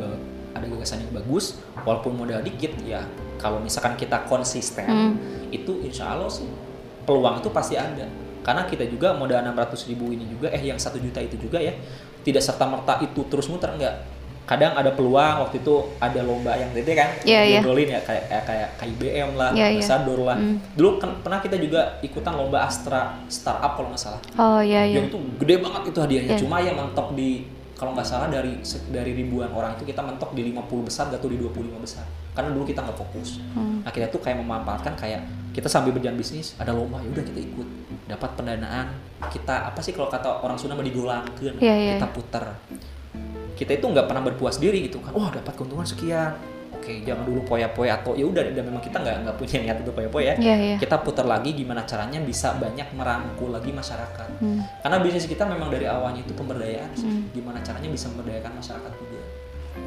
ada 0.51 0.65
gagasan 0.67 1.07
yang 1.07 1.11
bagus 1.15 1.63
walaupun 1.87 2.19
modal 2.19 2.43
dikit 2.43 2.75
ya 2.83 3.07
kalau 3.39 3.63
misalkan 3.63 3.95
kita 3.95 4.27
konsisten 4.27 4.83
Hmm. 4.85 5.15
itu 5.49 5.79
insya 5.87 6.11
Allah 6.11 6.27
sih 6.27 6.45
peluang 7.07 7.39
itu 7.39 7.49
pasti 7.49 7.79
ada. 7.79 8.05
Karena 8.41 8.65
kita 8.65 8.89
juga 8.89 9.13
modal 9.13 9.45
600 9.45 9.87
ribu 9.93 10.09
ini 10.11 10.25
juga 10.25 10.49
eh 10.49 10.61
yang 10.61 10.75
satu 10.75 10.97
juta 10.97 11.21
itu 11.21 11.37
juga 11.37 11.61
ya 11.61 11.71
tidak 12.21 12.41
serta 12.41 12.65
merta 12.69 12.97
itu 13.01 13.21
terus 13.29 13.45
muter 13.49 13.69
enggak 13.73 14.01
kadang 14.51 14.75
ada 14.75 14.91
peluang 14.91 15.35
waktu 15.39 15.57
itu 15.57 15.73
ada 15.97 16.19
lomba 16.21 16.51
yang 16.53 16.67
tadi 16.69 16.91
kan 16.91 17.09
Iya, 17.23 17.39
iya. 17.41 17.59
ngobrolin 17.59 17.87
ya 17.87 18.01
kayak 18.01 18.23
kayak 18.27 18.43
kayak 18.43 18.67
KIBM 18.75 19.29
lah 19.33 19.49
Iya, 19.51 19.63
iya. 19.63 19.79
Ambassador 19.79 20.19
lah 20.19 20.35
Hmm. 20.35 20.59
dulu 20.75 20.89
kan 20.97 21.15
pernah 21.19 21.39
kita 21.39 21.55
juga 21.55 21.81
ikutan 22.01 22.33
lomba 22.33 22.59
Astra 22.61 23.15
Startup 23.25 23.71
kalau 23.71 23.87
nggak 23.87 24.01
salah 24.01 24.19
Oh 24.35 24.59
iya 24.59 24.83
iya. 24.83 24.99
yang 24.99 25.07
itu 25.07 25.15
gede 25.37 25.55
banget 25.57 25.81
itu 25.87 25.99
hadiahnya 25.99 26.33
Iya. 26.35 26.41
cuma 26.41 26.59
yang 26.59 26.75
mentok 26.75 27.15
di 27.15 27.47
kalau 27.73 27.95
nggak 27.95 28.05
salah 28.05 28.27
dari 28.27 28.59
dari 28.87 29.11
ribuan 29.15 29.49
orang 29.49 29.73
itu 29.73 29.87
kita 29.87 29.99
mentok 29.99 30.35
di 30.35 30.45
50 30.45 30.61
besar 30.83 31.09
atau 31.09 31.25
di 31.25 31.39
25 31.39 31.79
besar 31.79 32.03
karena 32.31 32.51
dulu 32.51 32.63
kita 32.63 32.79
nggak 32.79 32.93
fokus 32.95 33.39
nah 33.81 33.89
kita 33.89 34.05
tuh 34.07 34.19
kayak 34.19 34.37
memanfaatkan 34.37 34.93
kayak 34.93 35.23
kita 35.49 35.65
sambil 35.65 35.89
berjalan 35.91 36.13
bisnis 36.13 36.53
ada 36.55 36.71
lomba 36.71 36.99
ya 36.99 37.09
udah 37.09 37.23
kita 37.23 37.39
ikut 37.41 37.67
dapat 38.05 38.29
pendanaan 38.35 38.87
kita 39.27 39.65
apa 39.65 39.79
sih 39.79 39.91
kalau 39.91 40.07
kata 40.07 40.29
orang 40.39 40.55
Sunda 40.55 40.73
mah 40.73 40.83
digolangkeun 40.83 41.57
Iya, 41.57 41.73
iya. 41.73 41.91
kita 41.95 42.07
putar 42.11 42.43
kita 43.53 43.71
itu 43.73 43.85
nggak 43.85 44.05
pernah 44.05 44.23
berpuas 44.23 44.57
diri 44.57 44.83
gitu 44.83 44.97
kan 44.97 45.11
wah 45.11 45.29
dapat 45.29 45.53
keuntungan 45.53 45.83
sekian 45.83 46.33
oke 46.71 46.93
jangan 47.03 47.23
dulu 47.23 47.41
poya-poya 47.43 47.93
atau 47.95 48.13
ya 48.13 48.23
udah 48.23 48.41
dan 48.43 48.63
memang 48.63 48.79
kita 48.79 48.97
nggak 48.97 49.15
nggak 49.21 49.35
punya 49.35 49.57
niat 49.59 49.77
untuk 49.79 49.93
poya-poya 49.93 50.33
Iya, 50.35 50.55
iya. 50.57 50.77
kita 50.77 50.97
putar 50.99 51.23
lagi 51.23 51.53
gimana 51.53 51.83
caranya 51.83 52.17
bisa 52.19 52.53
banyak 52.53 52.87
merangkul 52.91 53.49
lagi 53.49 53.69
masyarakat 53.69 54.27
Hmm. 54.37 54.65
karena 54.81 54.97
bisnis 54.97 55.25
kita 55.25 55.45
memang 55.45 55.69
dari 55.69 55.85
awalnya 55.85 56.19
itu 56.19 56.33
pemberdayaan 56.33 56.89
sih 56.93 57.05
Hmm. 57.05 57.29
gimana 57.31 57.59
caranya 57.59 57.85
bisa 57.87 58.09
memberdayakan 58.09 58.53
masyarakat 58.55 58.91
juga 58.95 59.19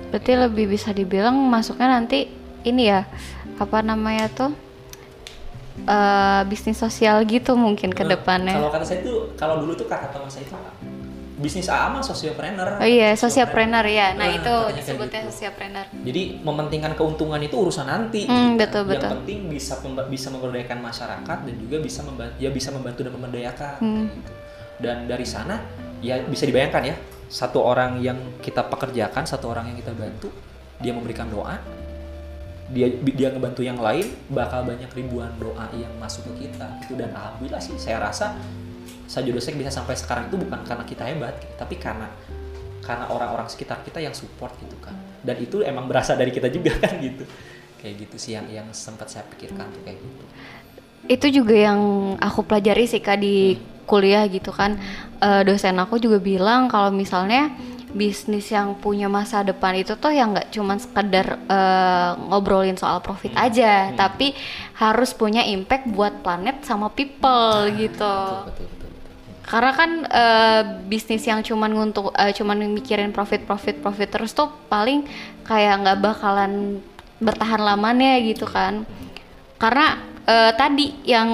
Berarti 0.08 0.32
lebih 0.32 0.66
bisa 0.70 0.90
dibilang 0.90 1.34
masuknya 1.44 1.90
nanti 1.92 2.30
ini 2.62 2.86
ya 2.86 3.04
apa 3.56 3.82
namanya 3.82 4.30
tuh 4.30 4.54
eh, 5.84 6.42
bisnis 6.46 6.78
sosial 6.78 7.26
gitu 7.26 7.52
mungkin 7.54 7.90
ke 7.90 8.00
Nah, 8.00 8.14
depannya. 8.14 8.54
kalau 8.54 8.70
kata 8.70 8.86
saya 8.86 9.02
itu 9.02 9.12
kalau 9.34 9.58
dulu 9.58 9.74
tuh 9.74 9.84
kata 9.84 10.06
teman 10.08 10.30
saya 10.30 10.46
itu 10.46 10.54
bisnis 11.34 11.66
AA 11.66 11.90
mah 11.90 11.98
sosiopreneur 12.00 12.78
Oh 12.78 12.86
iya, 12.86 13.10
sosiopreneur 13.12 13.82
ya. 13.84 14.12
Nah, 14.12 14.22
Nah, 14.22 14.28
itu 14.32 14.54
disebutnya 14.72 15.20
gitu. 15.20 15.30
sosiopreneur. 15.32 15.86
jadi 16.00 16.22
mementingkan 16.40 16.94
keuntungan 16.94 17.38
itu 17.38 17.56
urusan 17.56 17.84
nanti 17.84 18.22
Hmm, 18.24 18.54
gitu 18.54 18.62
betul, 18.80 18.82
yang 18.86 19.02
betul. 19.02 19.10
penting 19.18 19.38
bisa 19.48 19.74
bisa 20.06 20.28
memberdayakan 20.28 20.78
masyarakat 20.80 21.38
dan 21.42 21.54
juga 21.56 21.76
bisa 21.78 22.00
membantu 22.00 22.36
ya 22.38 22.50
bisa 22.50 22.70
membantu 22.70 23.00
dan 23.02 23.12
memberdayakan 23.12 23.74
gitu. 23.82 24.30
dan 24.76 24.96
dari 25.04 25.24
sana 25.24 25.58
ya 25.98 26.22
bisa 26.22 26.44
dibayangkan 26.44 26.82
ya 26.84 26.96
satu 27.26 27.58
orang 27.58 27.98
yang 27.98 28.14
kita 28.38 28.62
pekerjakan 28.64 29.24
satu 29.24 29.48
orang 29.48 29.74
yang 29.74 29.76
kita 29.76 29.90
bantu 29.90 30.30
dia 30.76 30.92
memberikan 30.92 31.26
doa 31.26 31.58
dia 32.66 32.88
dia 32.90 33.28
ngebantu 33.28 33.60
yang 33.60 33.76
lain 33.76 34.06
bakal 34.26 34.62
banyak 34.62 34.88
ribuan 34.90 35.34
doa 35.36 35.66
yang 35.72 35.90
masuk 35.96 36.24
ke 36.30 36.46
kita 36.46 36.78
itu 36.80 36.94
dan 36.94 37.10
alhamdulillah 37.10 37.58
sih 37.58 37.76
saya 37.76 38.00
rasa 38.00 38.38
Sajodosek 39.04 39.54
bisa 39.56 39.68
sampai 39.68 39.94
sekarang 39.94 40.32
itu 40.32 40.36
bukan 40.40 40.64
karena 40.64 40.84
kita 40.88 41.04
hebat 41.04 41.36
tapi 41.60 41.76
karena 41.76 42.08
karena 42.84 43.08
orang-orang 43.08 43.48
sekitar 43.48 43.80
kita 43.80 44.00
yang 44.00 44.12
support 44.12 44.52
gitu 44.60 44.76
kan 44.80 44.96
dan 45.24 45.40
itu 45.40 45.64
emang 45.64 45.88
berasal 45.88 46.20
dari 46.20 46.32
kita 46.32 46.52
juga 46.52 46.76
kan 46.84 47.00
gitu 47.00 47.24
kayak 47.84 48.08
gitu 48.08 48.16
sih 48.16 48.32
yang 48.36 48.48
yang 48.48 48.68
sempat 48.72 49.12
saya 49.12 49.28
pikirkan 49.28 49.68
tuh 49.68 49.82
kayak 49.84 50.00
gitu 50.00 50.24
Itu 51.04 51.26
juga 51.28 51.52
yang 51.52 51.80
aku 52.16 52.48
pelajari 52.48 52.88
sih 52.88 53.04
Kak 53.04 53.20
di 53.20 53.60
kuliah 53.84 54.24
gitu 54.24 54.48
kan. 54.56 54.80
Eh, 55.20 55.44
dosen 55.44 55.76
aku 55.76 56.00
juga 56.00 56.16
bilang 56.16 56.64
kalau 56.64 56.88
misalnya 56.88 57.52
bisnis 57.92 58.48
yang 58.48 58.74
punya 58.80 59.06
masa 59.06 59.44
depan 59.44 59.76
itu 59.76 59.94
tuh 60.00 60.10
yang 60.10 60.32
nggak 60.32 60.48
cuman 60.48 60.80
sekedar 60.80 61.44
eh, 61.44 62.10
ngobrolin 62.32 62.80
soal 62.80 63.04
profit 63.04 63.36
aja, 63.36 63.92
tapi 63.92 64.32
harus 64.80 65.12
punya 65.12 65.44
impact 65.44 65.92
buat 65.92 66.24
planet 66.24 66.64
sama 66.64 66.88
people 66.88 67.68
gitu. 67.76 68.00
betul 68.00 68.48
betul, 68.48 68.66
betul. 68.72 68.83
Karena 69.44 69.70
kan 69.70 69.90
eh, 70.04 70.60
bisnis 70.84 71.22
yang 71.22 71.40
cuman 71.40 71.70
nguntuk 71.70 72.10
eh, 72.12 72.32
cuman 72.32 72.64
mikirin 72.66 73.12
profit 73.12 73.44
profit 73.44 73.76
profit 73.78 74.08
terus 74.08 74.32
tuh 74.32 74.48
paling 74.66 75.04
kayak 75.42 75.84
nggak 75.84 75.98
bakalan 76.00 76.80
bertahan 77.18 77.60
lamanya 77.60 78.16
gitu 78.18 78.44
kan. 78.44 78.88
Karena 79.56 79.96
eh, 80.24 80.52
tadi 80.54 80.96
yang 81.04 81.28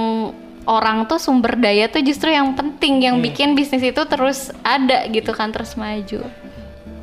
orang 0.67 1.07
tuh 1.07 1.17
sumber 1.17 1.57
daya 1.57 1.87
tuh 1.87 2.03
justru 2.03 2.29
yang 2.29 2.53
penting 2.53 3.01
yang 3.01 3.17
Hmm. 3.17 3.25
bikin 3.25 3.49
bisnis 3.55 3.81
itu 3.81 4.03
terus 4.05 4.51
ada 4.61 5.07
gitu 5.07 5.31
kan 5.31 5.51
terus 5.51 5.75
maju. 5.75 6.27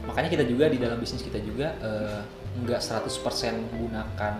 makanya 0.08 0.30
kita 0.32 0.46
juga 0.46 0.66
di 0.66 0.78
dalam 0.78 0.98
bisnis 0.98 1.22
kita 1.22 1.38
juga 1.38 1.78
nggak 2.58 2.80
100% 2.80 3.14
menggunakan 3.54 4.34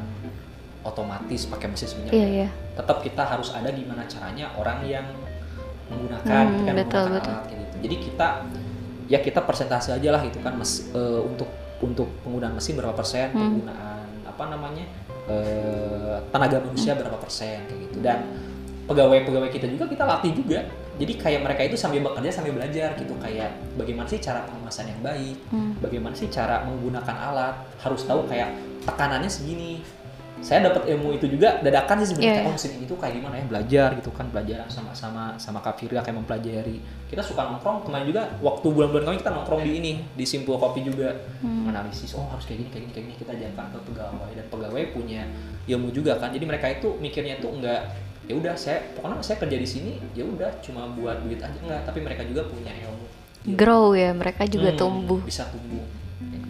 otomatis 0.82 1.46
pakai 1.46 1.68
mesin 1.68 1.86
sebenarnya 1.86 2.16
Iya 2.16 2.28
iya. 2.28 2.50
tetap 2.74 3.04
kita 3.04 3.22
harus 3.22 3.52
ada 3.52 3.70
gimana 3.70 4.08
caranya 4.08 4.50
orang 4.56 4.80
yang 4.88 5.06
menggunakan 5.88 6.44
Hmm, 6.44 6.52
gitu 6.52 6.64
kan, 6.64 6.76
betul, 6.76 7.02
menggunakan 7.02 7.14
betul. 7.14 7.34
alat 7.34 7.46
kayak 7.46 7.60
gitu. 7.62 7.76
Jadi 7.78 7.96
kita 8.02 8.28
ya 9.08 9.20
kita 9.20 9.40
persentase 9.42 9.90
aja 9.92 10.10
lah 10.12 10.22
gitu 10.22 10.40
kan 10.40 10.54
mes- 10.54 10.84
eh, 10.90 11.22
untuk 11.22 11.48
untuk 11.78 12.10
penggunaan 12.22 12.54
mesin 12.54 12.74
berapa 12.74 12.92
persen, 12.92 13.30
Hmm. 13.30 13.40
penggunaan 13.56 14.06
apa 14.26 14.44
namanya 14.48 14.86
eh, 15.28 16.18
tenaga 16.28 16.58
manusia 16.62 16.96
berapa 16.96 17.16
persen 17.16 17.60
kayak 17.66 17.80
gitu 17.86 18.00
dan 18.00 18.24
pegawai-pegawai 18.86 19.50
kita 19.50 19.68
juga 19.68 19.86
kita 19.86 20.04
latih 20.04 20.32
juga. 20.34 20.64
Jadi 20.98 21.14
kayak 21.14 21.42
mereka 21.44 21.62
itu 21.62 21.78
sambil 21.78 22.02
bekerja 22.02 22.32
sambil 22.34 22.56
belajar 22.56 22.96
gitu 22.96 23.14
kayak 23.18 23.54
bagaimana 23.76 24.08
sih 24.08 24.18
cara 24.18 24.42
pengemasan 24.44 24.88
yang 24.88 25.02
baik, 25.04 25.38
Hmm. 25.52 25.76
bagaimana 25.78 26.16
sih 26.16 26.26
cara 26.26 26.64
menggunakan 26.64 27.16
alat, 27.28 27.56
harus 27.78 28.02
tahu 28.02 28.26
kayak 28.26 28.50
tekanannya 28.82 29.28
segini. 29.28 29.84
Saya 30.38 30.70
dapat 30.70 30.86
ilmu 30.88 31.12
itu 31.12 31.26
juga 31.28 31.58
dadakan 31.60 31.98
sih 32.00 32.14
sebenarnya 32.14 32.40
Iya. 32.40 32.48
oh 32.48 32.54
mesin 32.54 32.72
itu 32.78 32.94
kayak 32.94 33.14
gimana 33.18 33.36
ya 33.36 33.46
belajar 33.46 33.88
gitu 33.98 34.10
kan 34.14 34.30
belajar 34.30 34.64
sama-sama 34.68 35.34
sama 35.36 35.60
Kak 35.60 35.76
Firda 35.76 36.00
kayak 36.00 36.14
mempelajari. 36.16 36.78
Kita 37.06 37.20
suka 37.20 37.42
nongkrong 37.44 37.84
kemarin 37.84 38.06
juga 38.06 38.22
waktu 38.40 38.68
bulan-bulan 38.70 39.04
kami 39.04 39.18
kita 39.18 39.32
nongkrong 39.32 39.62
di 39.62 39.72
ini 39.76 39.92
di 40.14 40.24
Simpul 40.24 40.56
Kopi 40.56 40.82
juga 40.82 41.10
analisis 41.42 42.14
oh 42.14 42.30
harus 42.30 42.46
kayak 42.46 42.62
gini 42.62 42.70
kayak 42.70 42.84
gini 42.84 42.94
kayak 42.94 43.06
gini 43.06 43.16
kita 43.18 43.32
ajarkan 43.34 43.66
ke 43.74 43.80
pegawai 43.88 44.32
dan 44.32 44.46
pegawai 44.48 44.84
punya 44.92 45.22
ilmu 45.66 45.90
juga 45.90 46.16
kan. 46.16 46.30
Jadi 46.30 46.46
mereka 46.46 46.70
itu 46.70 46.88
mikirnya 46.98 47.38
tuh 47.38 47.52
enggak 47.52 47.82
ya 48.24 48.36
udah 48.36 48.54
saya 48.54 48.84
pokoknya 48.94 49.24
saya 49.24 49.40
kerja 49.40 49.56
di 49.56 49.64
sini 49.66 49.92
ya 50.12 50.22
udah 50.22 50.52
cuma 50.60 50.84
buat 50.92 51.24
duit 51.24 51.40
aja 51.40 51.56
enggak 51.58 51.82
tapi 51.84 52.00
mereka 52.00 52.22
juga 52.24 52.46
punya 52.46 52.72
ilmu. 52.78 53.08
Ilmu. 53.44 53.56
Grow 53.56 53.96
ya 53.96 54.12
mereka 54.12 54.44
juga 54.44 54.70
Hmm, 54.70 54.78
tumbuh. 54.78 55.20
Bisa 55.24 55.48
tumbuh. 55.48 55.82
Gitu. 56.22 56.50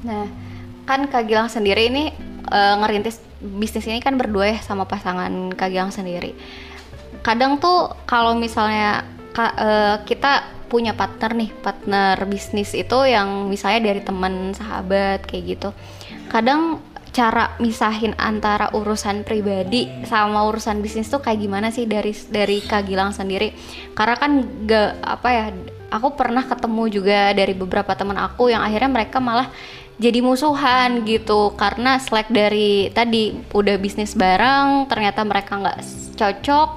Nah, 0.00 0.24
kan 0.82 1.04
Kak 1.06 1.26
Gilang 1.26 1.46
sendiri 1.46 1.86
ini 1.86 2.14
eh, 2.50 2.74
ngerintis 2.82 3.22
bisnis 3.40 3.88
ini 3.88 4.02
kan 4.04 4.20
berdua 4.20 4.52
ya 4.52 4.58
sama 4.60 4.84
pasangan 4.84 5.54
Kak 5.56 5.70
Gilang 5.72 5.94
sendiri. 5.94 6.36
Kadang 7.24 7.62
tuh 7.62 7.94
kalau 8.04 8.36
misalnya 8.36 9.06
Kak, 9.30 9.52
eh, 9.56 9.96
kita 10.04 10.60
punya 10.70 10.94
partner 10.94 11.34
nih, 11.34 11.50
partner 11.62 12.14
bisnis 12.30 12.78
itu 12.78 12.98
yang 13.06 13.50
misalnya 13.50 13.90
dari 13.90 14.02
teman, 14.06 14.54
sahabat 14.54 15.26
kayak 15.26 15.44
gitu. 15.58 15.70
Kadang 16.30 16.78
cara 17.10 17.58
misahin 17.58 18.14
antara 18.14 18.70
urusan 18.70 19.26
pribadi 19.26 19.90
sama 20.06 20.46
urusan 20.46 20.78
bisnis 20.78 21.10
tuh 21.10 21.18
kayak 21.18 21.42
gimana 21.42 21.74
sih 21.74 21.90
dari 21.90 22.14
dari 22.30 22.62
Kak 22.62 22.86
sendiri? 23.10 23.50
Karena 23.98 24.14
kan 24.14 24.30
gak 24.66 24.90
apa 25.02 25.28
ya, 25.34 25.44
aku 25.90 26.14
pernah 26.14 26.46
ketemu 26.46 26.82
juga 26.86 27.34
dari 27.34 27.52
beberapa 27.52 27.92
teman 27.98 28.16
aku 28.16 28.48
yang 28.54 28.62
akhirnya 28.62 28.90
mereka 28.90 29.18
malah 29.18 29.50
jadi 30.00 30.24
musuhan 30.24 31.04
gitu 31.04 31.52
karena 31.54 32.00
slack 32.00 32.32
dari 32.32 32.88
tadi 32.90 33.36
udah 33.52 33.76
bisnis 33.76 34.16
bareng 34.16 34.88
ternyata 34.88 35.20
mereka 35.28 35.60
nggak 35.60 35.78
cocok 36.16 36.70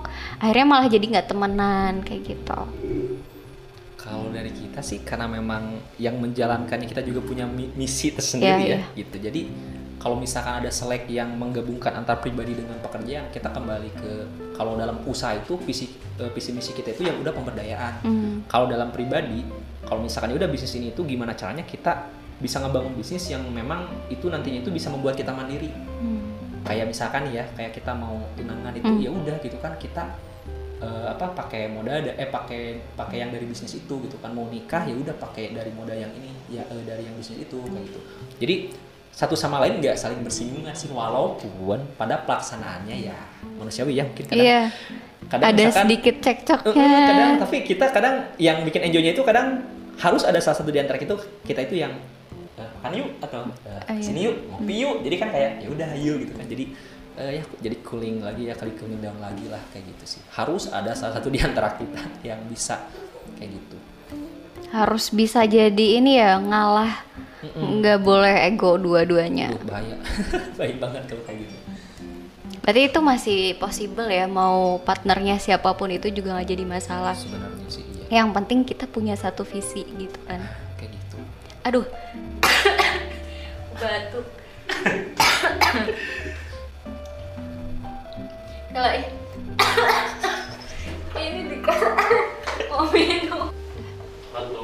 akhirnya 0.43 0.65
malah 0.67 0.87
jadi 0.91 1.05
nggak 1.07 1.27
temenan 1.31 2.03
kayak 2.03 2.21
gitu 2.35 2.59
Kalau 3.95 4.27
dari 4.35 4.51
kita 4.51 4.83
sih 4.83 4.99
karena 4.99 5.31
memang 5.31 5.79
yang 5.95 6.19
menjalankannya 6.19 6.91
kita 6.91 6.99
juga 7.07 7.23
punya 7.23 7.47
mi- 7.47 7.71
misi 7.71 8.11
tersendiri 8.11 8.63
Iya, 8.67 8.83
ya 8.83 8.99
gitu. 8.99 9.15
Jadi 9.15 9.41
kalau 9.95 10.19
misalkan 10.19 10.59
ada 10.59 10.67
selek 10.67 11.07
yang 11.07 11.31
menggabungkan 11.39 12.03
antar 12.03 12.19
pribadi 12.19 12.51
dengan 12.51 12.75
pekerjaan, 12.83 13.31
kita 13.31 13.47
kembali 13.47 13.89
ke 13.95 14.11
kalau 14.59 14.75
dalam 14.75 14.99
usaha 15.07 15.31
itu 15.31 15.55
visi 15.63 15.87
eh, 16.19 16.27
visi 16.35 16.51
misi 16.51 16.75
kita 16.75 16.91
itu 16.91 17.07
yang 17.07 17.15
udah 17.23 17.31
pemberdayaan. 17.31 17.93
Hmm. 18.03 18.33
Kalau 18.51 18.67
dalam 18.67 18.91
pribadi, 18.91 19.47
kalau 19.87 20.03
misalkan 20.03 20.35
ya 20.35 20.43
udah 20.43 20.49
bisnis 20.51 20.75
ini 20.75 20.91
itu 20.91 20.99
gimana 21.07 21.31
caranya 21.39 21.63
kita 21.63 22.03
bisa 22.43 22.59
ngebangun 22.59 22.91
bisnis 22.93 23.23
yang 23.25 23.41
memang 23.47 23.87
itu 24.07 24.27
nantinya 24.27 24.59
itu 24.59 24.69
bisa 24.69 24.91
membuat 24.91 25.15
kita 25.15 25.31
mandiri. 25.31 25.71
Hmm. 25.71 26.35
Kayak 26.61 26.91
misalkan 26.91 27.31
ya, 27.31 27.47
kayak 27.55 27.71
kita 27.71 27.95
mau 27.95 28.19
tunangan 28.35 28.75
itu 28.75 28.83
Hmm. 28.85 28.99
ya 28.99 29.09
udah 29.09 29.35
gitu 29.39 29.55
kan 29.57 29.73
kita 29.77 30.03
eh, 30.77 31.07
apa 31.07 31.31
pakai 31.31 31.71
moda 31.71 31.95
ada 31.95 32.11
eh 32.13 32.27
pakai 32.27 32.61
pakai 32.93 33.17
yang 33.17 33.31
dari 33.31 33.47
bisnis 33.47 33.71
itu 33.73 33.93
gitu 34.03 34.19
kan 34.19 34.29
mau 34.29 34.43
nikah 34.45 34.83
ya 34.83 34.91
udah 34.91 35.15
pakai 35.15 35.55
dari 35.55 35.71
moda 35.71 35.95
yang 35.95 36.11
ini 36.11 36.27
ya 36.51 36.67
eh, 36.67 36.83
dari 36.83 37.07
yang 37.07 37.15
bisnis 37.15 37.39
itu 37.39 37.55
kayak 37.55 37.87
gitu 37.87 37.99
jadi 38.35 38.55
satu 39.07 39.31
sama 39.31 39.63
lain 39.63 39.79
nggak 39.79 39.95
saling 39.95 40.19
bersinggungan 40.19 40.75
sih 40.75 40.91
walaupun 40.91 41.79
pada 41.95 42.19
pelaksanaannya 42.19 42.99
ya 42.99 43.15
manusiawi 43.55 43.95
ya 43.95 44.03
mungkin 44.03 44.25
kadang 44.27 44.43
iya 44.43 44.61
kadang 45.31 45.47
ada 45.47 45.61
misalkan- 45.63 45.87
sedikit 45.87 46.15
cekcoknya 46.19 46.87
kadang 47.07 47.31
tapi 47.39 47.57
kita 47.63 47.85
kadang 47.87 48.15
yang 48.35 48.57
bikin 48.67 48.81
enjoynya 48.83 49.11
itu 49.13 49.23
kadang 49.23 49.63
harus 49.95 50.27
ada 50.27 50.43
salah 50.43 50.57
satu 50.59 50.67
di 50.67 50.83
antara 50.83 50.99
kita 50.99 51.15
kita 51.47 51.63
itu 51.63 51.79
yang 51.79 51.95
eh, 52.57 52.69
makan 52.79 52.91
yuk 52.97 53.09
atau 53.23 53.41
iya. 53.89 54.03
sini 54.03 54.19
yuk 54.29 54.35
ngopi 54.49 54.75
yuk. 54.81 54.95
Jadi 55.05 55.15
kan 55.17 55.29
kayak 55.33 55.51
ya 55.63 55.67
udah 55.69 55.87
ayo 55.97 56.13
gitu 56.21 56.33
kan. 56.37 56.45
Jadi 56.45 56.65
eh, 57.17 57.31
ya 57.39 57.43
jadi 57.61 57.75
cooling 57.85 58.17
lagi 58.25 58.43
ya 58.49 58.55
kali 58.57 58.71
cooling 58.77 59.01
down 59.01 59.17
lagi 59.21 59.45
lah 59.49 59.61
kayak 59.73 59.85
gitu 59.95 60.17
sih. 60.17 60.21
Harus 60.33 60.69
ada 60.69 60.93
salah 60.93 61.17
satu 61.17 61.29
di 61.29 61.39
antara 61.41 61.73
kita 61.77 62.01
yang 62.29 62.41
bisa 62.49 62.89
kayak 63.37 63.57
gitu. 63.57 63.77
Harus 64.73 65.13
bisa 65.13 65.45
jadi 65.45 65.87
ini 66.01 66.17
ya 66.17 66.41
ngalah. 66.41 66.93
Nggak 67.43 67.99
boleh 67.99 68.35
ego 68.47 68.79
dua-duanya. 68.79 69.51
Bahaya. 69.67 69.99
Bahaya 70.57 70.75
banget 70.79 71.03
kalau 71.11 71.23
kayak 71.27 71.39
gitu. 71.43 71.55
Berarti 72.63 72.81
itu 72.87 72.99
masih 73.03 73.39
possible 73.59 74.07
ya 74.07 74.23
mau 74.23 74.79
partnernya 74.79 75.35
siapa 75.35 75.75
pun 75.75 75.91
itu 75.91 76.07
juga 76.07 76.39
nggak 76.39 76.47
jadi 76.47 76.63
masalah. 76.63 77.11
Sebenarnya 77.11 77.67
sih 77.67 77.83
iya. 77.83 78.23
Yang 78.23 78.29
penting 78.39 78.59
kita 78.63 78.87
punya 78.87 79.19
satu 79.19 79.43
visi 79.43 79.83
gitu 79.83 80.15
kan. 80.23 80.39
Kayak 80.79 80.95
gitu. 80.95 81.17
Aduh 81.67 81.85
batuk 83.83 84.25
kalau 88.73 88.89
ini 91.19 91.39
dikasih 91.51 91.91
mau 92.71 92.87
minum 92.89 93.51
satu 94.31 94.63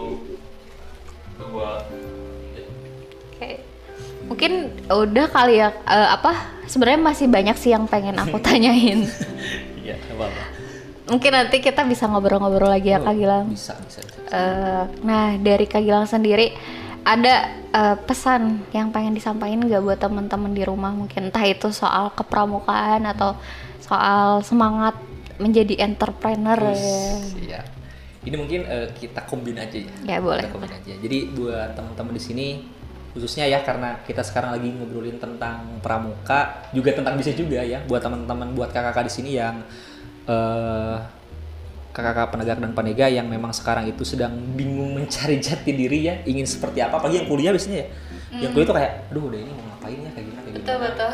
dua 1.38 1.72
Oke. 3.40 3.64
Mungkin 4.28 4.52
udah 4.92 5.26
kali 5.32 5.64
ya 5.64 5.72
eh, 5.88 6.10
apa 6.12 6.36
sebenarnya 6.68 7.00
masih 7.00 7.32
banyak 7.32 7.56
sih 7.56 7.72
yang 7.72 7.88
pengen 7.88 8.20
aku 8.20 8.36
tanyain. 8.46 9.08
iya 9.80 9.96
apa 10.16 10.28
apa 10.28 10.44
Mungkin 11.10 11.34
nanti 11.34 11.58
kita 11.58 11.82
bisa 11.90 12.06
ngobrol-ngobrol 12.06 12.70
lagi 12.70 12.94
ya 12.94 13.02
Kak 13.02 13.18
Gilang. 13.18 13.50
bisa 13.50 13.74
bisa, 13.82 13.98
bisa. 14.06 14.22
Eh, 14.30 14.84
nah 15.02 15.34
dari 15.42 15.66
Kak 15.66 15.82
Gilang 15.82 16.06
sendiri 16.06 16.54
ada 17.04 17.36
eh, 17.74 17.98
pesan 18.04 18.64
yang 18.76 18.92
pengen 18.94 19.16
disampaikan 19.16 19.64
nggak 19.64 19.84
buat 19.84 20.00
teman-teman 20.00 20.52
di 20.54 20.64
rumah 20.66 20.92
mungkin 20.94 21.30
entah 21.30 21.46
itu 21.46 21.72
soal 21.72 22.12
kepramukaan 22.14 23.08
atau 23.08 23.38
soal 23.84 24.46
semangat 24.46 24.96
menjadi 25.40 25.82
entrepreneur 25.88 26.60
ya. 26.60 26.76
Iya. 27.40 27.62
Ini 28.28 28.36
mungkin 28.36 28.62
eh, 28.68 28.88
kita 29.00 29.24
kombin 29.26 29.58
aja 29.58 29.80
ya. 29.80 29.94
Ya, 30.06 30.18
boleh. 30.20 30.44
Kita 30.44 30.54
kombin 30.54 30.74
aja. 30.76 30.94
Jadi 31.00 31.18
buat 31.34 31.74
teman-teman 31.74 32.14
di 32.14 32.24
sini 32.24 32.48
khususnya 33.10 33.50
ya 33.50 33.66
karena 33.66 34.06
kita 34.06 34.22
sekarang 34.22 34.54
lagi 34.54 34.70
ngobrolin 34.70 35.18
tentang 35.18 35.82
pramuka, 35.82 36.70
juga 36.76 36.94
tentang 36.94 37.18
bisnis 37.18 37.40
juga 37.40 37.64
ya. 37.64 37.82
Buat 37.88 38.06
teman-teman 38.06 38.54
buat 38.54 38.70
kakak-kakak 38.70 39.08
di 39.08 39.14
sini 39.14 39.32
yang 39.40 39.64
eh 40.30 41.19
kakak-kakak 42.00 42.32
penegak 42.32 42.58
dan 42.64 42.72
penega 42.72 43.06
yang 43.12 43.28
memang 43.28 43.52
sekarang 43.52 43.92
itu 43.92 44.08
sedang 44.08 44.32
bingung 44.56 44.96
mencari 44.96 45.36
jati 45.46 45.76
diri 45.76 46.00
ya, 46.08 46.16
ingin 46.24 46.48
seperti 46.48 46.80
apa, 46.80 47.04
apalagi 47.04 47.20
yang 47.20 47.28
kuliah 47.28 47.52
biasanya 47.52 47.78
ya. 47.84 47.88
Yang 48.40 48.52
kuliah 48.56 48.68
itu 48.72 48.76
kayak, 48.80 48.92
aduh 49.12 49.24
udah 49.28 49.40
ini 49.44 49.52
mau 49.52 49.64
ngapain 49.76 50.00
ya 50.00 50.12
kayak 50.16 50.26
gimana 50.26 50.40
kayak 50.40 50.56
gimana. 50.56 50.64
Betul 50.64 50.78
betul. 50.80 51.12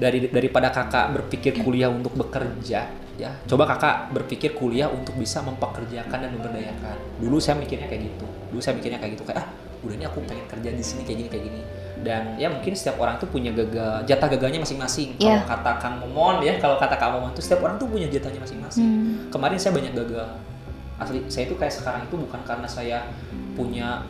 dari 0.00 0.18
daripada 0.32 0.68
kakak 0.72 1.06
berpikir 1.20 1.52
kuliah 1.60 1.90
untuk 1.92 2.16
bekerja 2.16 3.02
ya 3.20 3.30
coba 3.44 3.68
kakak 3.76 4.08
berpikir 4.16 4.56
kuliah 4.56 4.88
untuk 4.88 5.12
bisa 5.20 5.44
mempekerjakan 5.44 6.18
dan 6.26 6.30
memberdayakan 6.32 6.96
dulu 7.20 7.36
saya 7.36 7.60
mikirnya 7.60 7.86
kayak 7.86 8.08
gitu 8.08 8.26
dulu 8.48 8.60
saya 8.64 8.74
mikirnya 8.80 8.98
kayak 8.98 9.20
gitu 9.20 9.24
kayak 9.28 9.44
ah 9.44 9.46
udah 9.84 9.94
ini 9.98 10.04
aku 10.08 10.18
pengen 10.24 10.46
kerja 10.48 10.70
di 10.72 10.84
sini 10.84 11.02
kayak 11.04 11.18
gini 11.20 11.28
kayak 11.28 11.44
gini 11.50 11.60
dan 12.02 12.34
ya 12.34 12.46
mungkin 12.46 12.70
setiap 12.72 12.98
orang 12.98 13.16
tuh 13.16 13.26
punya 13.26 13.50
gagal 13.50 14.02
jatah 14.04 14.28
gagalnya 14.28 14.58
masing-masing 14.58 15.14
Iya. 15.16 15.40
kalau 15.40 15.46
kata 15.48 15.70
Kang 15.78 15.96
Momon 15.98 16.38
ya 16.40 16.54
kalau 16.56 16.76
kata 16.76 16.94
Kang 16.94 17.14
Momon 17.14 17.30
tuh 17.30 17.40
setiap 17.40 17.62
orang 17.62 17.76
tuh 17.76 17.86
punya 17.86 18.06
jatahnya 18.06 18.38
masing-masing 18.38 18.82
Hmm. 18.82 19.14
kemarin 19.28 19.56
saya 19.56 19.72
banyak 19.72 19.94
gagal 19.94 20.26
asli 20.98 21.18
saya 21.26 21.44
itu 21.44 21.54
kayak 21.54 21.72
sekarang 21.72 22.02
itu 22.02 22.14
bukan 22.14 22.40
karena 22.42 22.66
saya 22.66 23.06
punya 23.52 24.02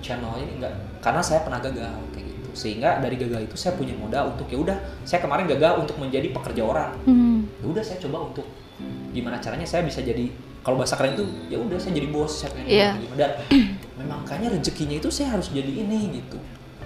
channel 0.00 0.34
ini 0.36 0.58
enggak 0.58 0.74
karena 0.98 1.20
saya 1.20 1.40
pernah 1.40 1.58
gagal 1.58 1.94
kayak 2.10 2.26
gitu 2.28 2.50
sehingga 2.52 2.98
dari 2.98 3.16
gagal 3.16 3.44
itu 3.44 3.56
saya 3.56 3.74
punya 3.74 3.94
modal 3.94 4.30
untuk 4.30 4.46
ya 4.46 4.58
udah 4.58 4.76
saya 5.02 5.18
kemarin 5.18 5.46
gagal 5.48 5.78
untuk 5.78 5.96
menjadi 5.96 6.30
pekerja 6.30 6.62
orang 6.62 6.90
Hmm. 7.02 7.46
ya 7.56 7.66
udah 7.66 7.82
saya 7.82 7.98
coba 7.98 8.18
untuk 8.24 8.46
gimana 9.10 9.38
caranya 9.38 9.62
saya 9.62 9.82
bisa 9.82 9.98
jadi 9.98 10.26
kalau 10.60 10.76
bahasa 10.76 10.94
keren 10.94 11.12
itu 11.12 11.22
ya 11.46 11.56
udah 11.56 11.76
saya 11.76 11.92
jadi 11.92 12.08
bos 12.08 12.32
saya 12.36 12.50
pengen 12.50 12.66
Iya. 12.66 12.90
gimana 12.96 13.16
dan 13.16 13.30
memang 13.94 14.20
kayaknya 14.24 14.48
rezekinya 14.52 14.96
itu 14.96 15.08
saya 15.08 15.28
harus 15.30 15.48
jadi 15.48 15.70
ini 15.70 16.18
gitu 16.18 16.38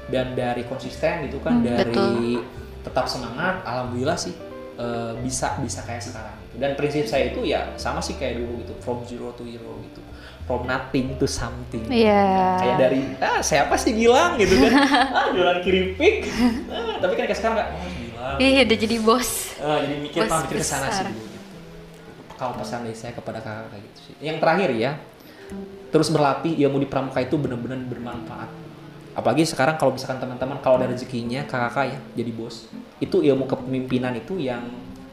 dan 0.09 0.33
dari 0.33 0.65
konsisten 0.65 1.25
gitu 1.25 1.39
kan 1.39 1.61
Hmm, 1.61 1.67
dari 1.67 2.41
tetap 2.81 3.05
semangat 3.05 3.61
alhamdulillah 3.63 4.17
sih 4.17 4.33
eh, 4.75 5.13
bisa 5.19 5.59
bisa 5.59 5.83
kayak 5.83 6.01
sekarang 6.01 6.37
gitu. 6.43 6.57
dan 6.59 6.71
prinsip 6.73 7.05
saya 7.05 7.29
itu 7.29 7.43
ya 7.43 7.73
sama 7.75 7.99
sih 7.99 8.15
kayak 8.15 8.39
dulu 8.39 8.61
gitu 8.61 8.73
from 8.79 9.03
zero 9.03 9.33
to 9.33 9.43
hero 9.43 9.77
gitu 9.83 10.01
from 10.43 10.65
nothing 10.65 11.13
to 11.15 11.27
something 11.27 11.85
Iya. 11.87 12.57
kayak 12.57 12.77
dari 12.79 13.01
ah 13.19 13.39
siapa 13.39 13.75
sih 13.75 13.93
Gilang 13.93 14.37
gitu 14.37 14.57
kan 14.59 14.73
ah 15.19 15.29
jualan 15.29 15.61
keripik 15.61 16.25
ah, 16.67 16.97
tapi 16.97 17.13
kan 17.15 17.25
kayak 17.25 17.37
sekarang 17.37 17.57
nggak 17.57 17.71
oh 17.71 17.89
Gilang 17.91 18.07
Iya 18.37 18.61
udah 18.63 18.79
jadi 18.79 18.97
bos. 18.99 19.31
Ah, 19.57 19.79
jadi 19.79 19.95
mikir 19.97 20.21
Bos 20.21 20.29
apa 20.29 20.37
mikir 20.45 20.57
ke 20.59 20.65
sana 20.67 20.87
sih 20.87 21.01
besar. 21.01 21.07
dulu 21.09 21.23
gitu. 21.25 21.39
Kalau 22.35 22.53
pesan 22.55 22.79
dari 22.83 22.93
saya 22.95 23.13
kepada 23.13 23.39
kakak 23.39 23.67
kayak 23.69 23.83
gitu 23.85 23.99
sih. 24.05 24.15
Yang 24.21 24.37
terakhir 24.39 24.71
ya, 24.75 24.91
terus 25.89 26.09
berlatih 26.09 26.53
ilmu 26.59 26.79
di 26.79 26.87
pramuka 26.87 27.19
itu 27.19 27.35
benar-benar 27.35 27.79
bermanfaat. 27.81 28.51
Apalagi 29.19 29.43
sekarang 29.43 29.75
kalau 29.75 29.99
misalkan 29.99 30.23
teman-teman 30.23 30.63
kalau 30.63 30.79
ada 30.79 30.87
rezekinya 30.87 31.43
kakak 31.43 31.91
ya 31.91 31.99
jadi 32.23 32.31
bos, 32.31 32.71
itu 33.03 33.19
ilmu 33.19 33.51
kepemimpinan 33.51 34.15
itu 34.15 34.39
yang 34.39 34.63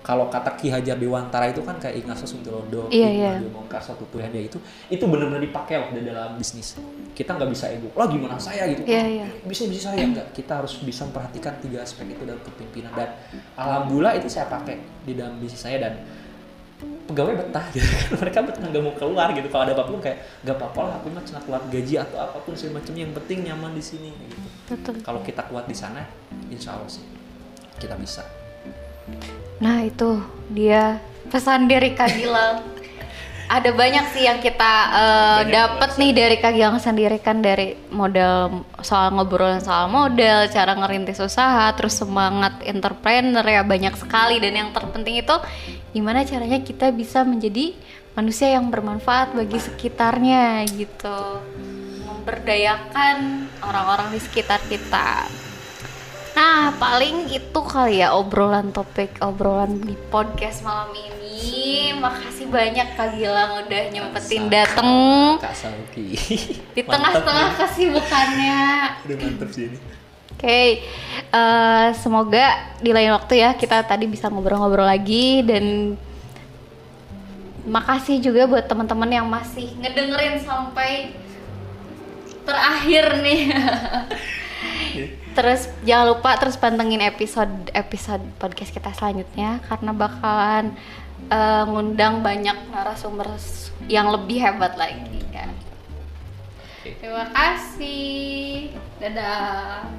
kalau 0.06 0.30
kata 0.30 0.53
Ki 0.53 0.70
Hajar 0.70 1.01
Dewantara 1.01 1.49
itu 1.49 1.66
kan 1.66 1.82
kayak 1.82 2.06
Ignacio 2.06 2.30
Suntulodo, 2.30 2.86
Iya, 2.93 3.10
iya. 3.10 3.32
Mongkarso 3.49 3.97
Tutuhanda 3.97 4.38
itu 4.38 4.62
itu 4.86 5.01
benar-benar 5.01 5.41
dipakai 5.41 5.82
loh 5.82 5.89
di 5.97 6.06
dalam 6.06 6.38
bisnis. 6.38 6.78
Kita 7.18 7.34
nggak 7.34 7.49
bisa 7.49 7.74
ego, 7.74 7.89
lah 7.97 8.06
gimana 8.06 8.38
saya 8.38 8.70
gitu. 8.70 8.86
Iya, 8.86 9.26
iya. 9.26 9.28
Bisa 9.41 9.66
bisa 9.66 9.89
saya 9.89 10.06
enggak. 10.06 10.30
Kita 10.38 10.62
harus 10.62 10.78
bisa 10.86 11.10
memperhatikan 11.10 11.58
tiga 11.58 11.82
aspek 11.82 12.06
itu 12.06 12.22
dalam 12.22 12.38
kepemimpinan 12.45 12.93
dan 12.93 13.18
alhamdulillah 13.58 14.14
itu 14.22 14.30
saya 14.30 14.45
pakai 14.45 14.78
di 15.10 15.18
dalam 15.18 15.41
bisnis 15.41 15.66
saya 15.66 15.82
dan 15.82 15.97
pegawai 17.06 17.34
betah 17.38 17.66
gitu 17.74 17.86
kan. 17.86 18.06
Mereka 18.26 18.38
betah 18.50 18.62
nggak 18.66 18.84
mau 18.84 18.94
keluar 18.98 19.28
gitu. 19.38 19.48
Kalau 19.50 19.64
ada 19.64 19.74
apa 19.78 19.84
pun 19.86 20.00
kayak 20.02 20.18
nggak 20.42 20.56
apa-apa 20.58 20.82
lah 20.90 20.96
aku 21.00 21.08
mah 21.14 21.24
cuma 21.24 21.40
keluar 21.46 21.62
gaji 21.70 21.96
atau 22.02 22.18
apa 22.18 22.38
pun 22.42 22.54
segala 22.58 22.82
macam 22.82 22.94
yang 22.98 23.12
penting 23.14 23.38
nyaman 23.46 23.72
di 23.78 23.84
sini 23.84 24.10
gitu. 24.14 24.38
Betul. 24.66 24.98
kalau 25.06 25.22
kita 25.22 25.46
kuat 25.46 25.70
di 25.70 25.78
sana 25.78 26.02
insya 26.50 26.74
Allah 26.74 26.90
sih 26.90 27.06
kita 27.78 27.94
bisa. 28.02 28.26
Nah 29.62 29.86
itu 29.86 30.18
dia 30.50 30.98
pesan 31.30 31.70
dari 31.70 31.94
Kak 31.94 32.10
Gilang. 32.18 32.74
Ada 33.46 33.78
banyak 33.78 34.06
sih 34.18 34.26
yang 34.26 34.41
kita 34.41 34.74
eh, 34.89 35.39
Banyak 35.46 35.54
dapat 35.54 35.89
nih 36.02 36.12
dari 36.18 36.36
Kak 36.41 36.54
Gilang 36.58 36.82
sendiri 36.82 37.22
kan 37.22 37.46
dari 37.46 37.78
model 37.93 38.66
soal 38.82 39.14
ngobrolin 39.14 39.62
soal 39.62 39.86
model, 39.86 40.50
cara 40.50 40.74
ngerintis 40.74 41.22
usaha, 41.22 41.70
terus 41.78 41.93
semangat 41.93 42.58
entrepreneur 42.66 43.46
ya 43.46 43.62
banyak 43.62 43.93
sekali 44.02 44.41
dan 44.41 44.54
yang 44.58 44.70
terpenting 44.74 45.22
itu 45.22 45.36
gimana 45.93 46.26
caranya 46.26 46.58
kita 46.58 46.89
bisa 46.89 47.22
menjadi 47.22 47.78
manusia 48.18 48.50
yang 48.50 48.74
bermanfaat 48.74 49.38
bagi 49.38 49.62
sekitarnya 49.62 50.66
gitu. 50.74 51.43
Memberdayakan 52.10 53.46
orang-orang 53.62 54.10
di 54.16 54.20
sekitar 54.24 54.58
kita. 54.66 55.30
Nah, 56.36 56.74
paling 56.76 57.32
itu 57.32 57.60
kali 57.64 58.04
ya 58.04 58.12
obrolan 58.12 58.76
topik 58.76 59.22
obrolan 59.24 59.80
di 59.80 59.96
podcast 60.12 60.66
malam 60.68 60.91
ini. 60.91 61.24
Makasih 62.00 62.48
banyak 62.50 62.88
Kak 62.94 63.18
Gilang 63.18 63.66
udah 63.66 63.82
nyempetin 63.90 64.46
dateng 64.48 64.90
Kak 65.42 65.56
Sauki 65.58 66.14
di 66.76 66.82
tengah-tengah 66.82 67.50
kesibukannya. 67.58 68.60
udah 69.06 69.18
mantep 69.20 69.50
sih 69.52 69.66
ini 69.72 69.78
Oke, 70.36 70.84
eh, 71.32 71.88
semoga 71.96 72.76
di 72.84 72.92
lain 72.92 73.16
waktu 73.16 73.40
ya 73.40 73.56
kita 73.56 73.88
tadi 73.88 74.04
bisa 74.04 74.28
ngobrol-ngobrol 74.28 74.84
lagi 74.84 75.40
dan 75.48 75.96
makasih 77.64 78.20
juga 78.20 78.44
buat 78.44 78.68
teman-teman 78.68 79.10
yang 79.16 79.28
masih 79.32 79.72
ngedengerin 79.80 80.44
sampai 80.44 81.16
terakhir 82.44 83.24
nih. 83.24 83.42
terus 85.36 85.68
jangan 85.84 86.16
lupa 86.16 86.40
terus 86.40 86.56
pantengin 86.56 87.04
episode 87.04 87.68
episode 87.76 88.24
podcast 88.40 88.72
kita 88.72 88.96
selanjutnya 88.96 89.60
karena 89.68 89.92
bakalan 89.92 90.72
eh, 91.30 91.63
ngundang 91.65 92.21
banyak 92.21 92.57
narasumber 92.69 93.30
yang 93.89 94.09
lebih 94.13 94.41
hebat 94.41 94.78
lagi 94.78 95.21
kan. 95.34 95.49
Terima 96.86 97.26
kasih. 97.34 98.71
Dadah. 99.01 99.89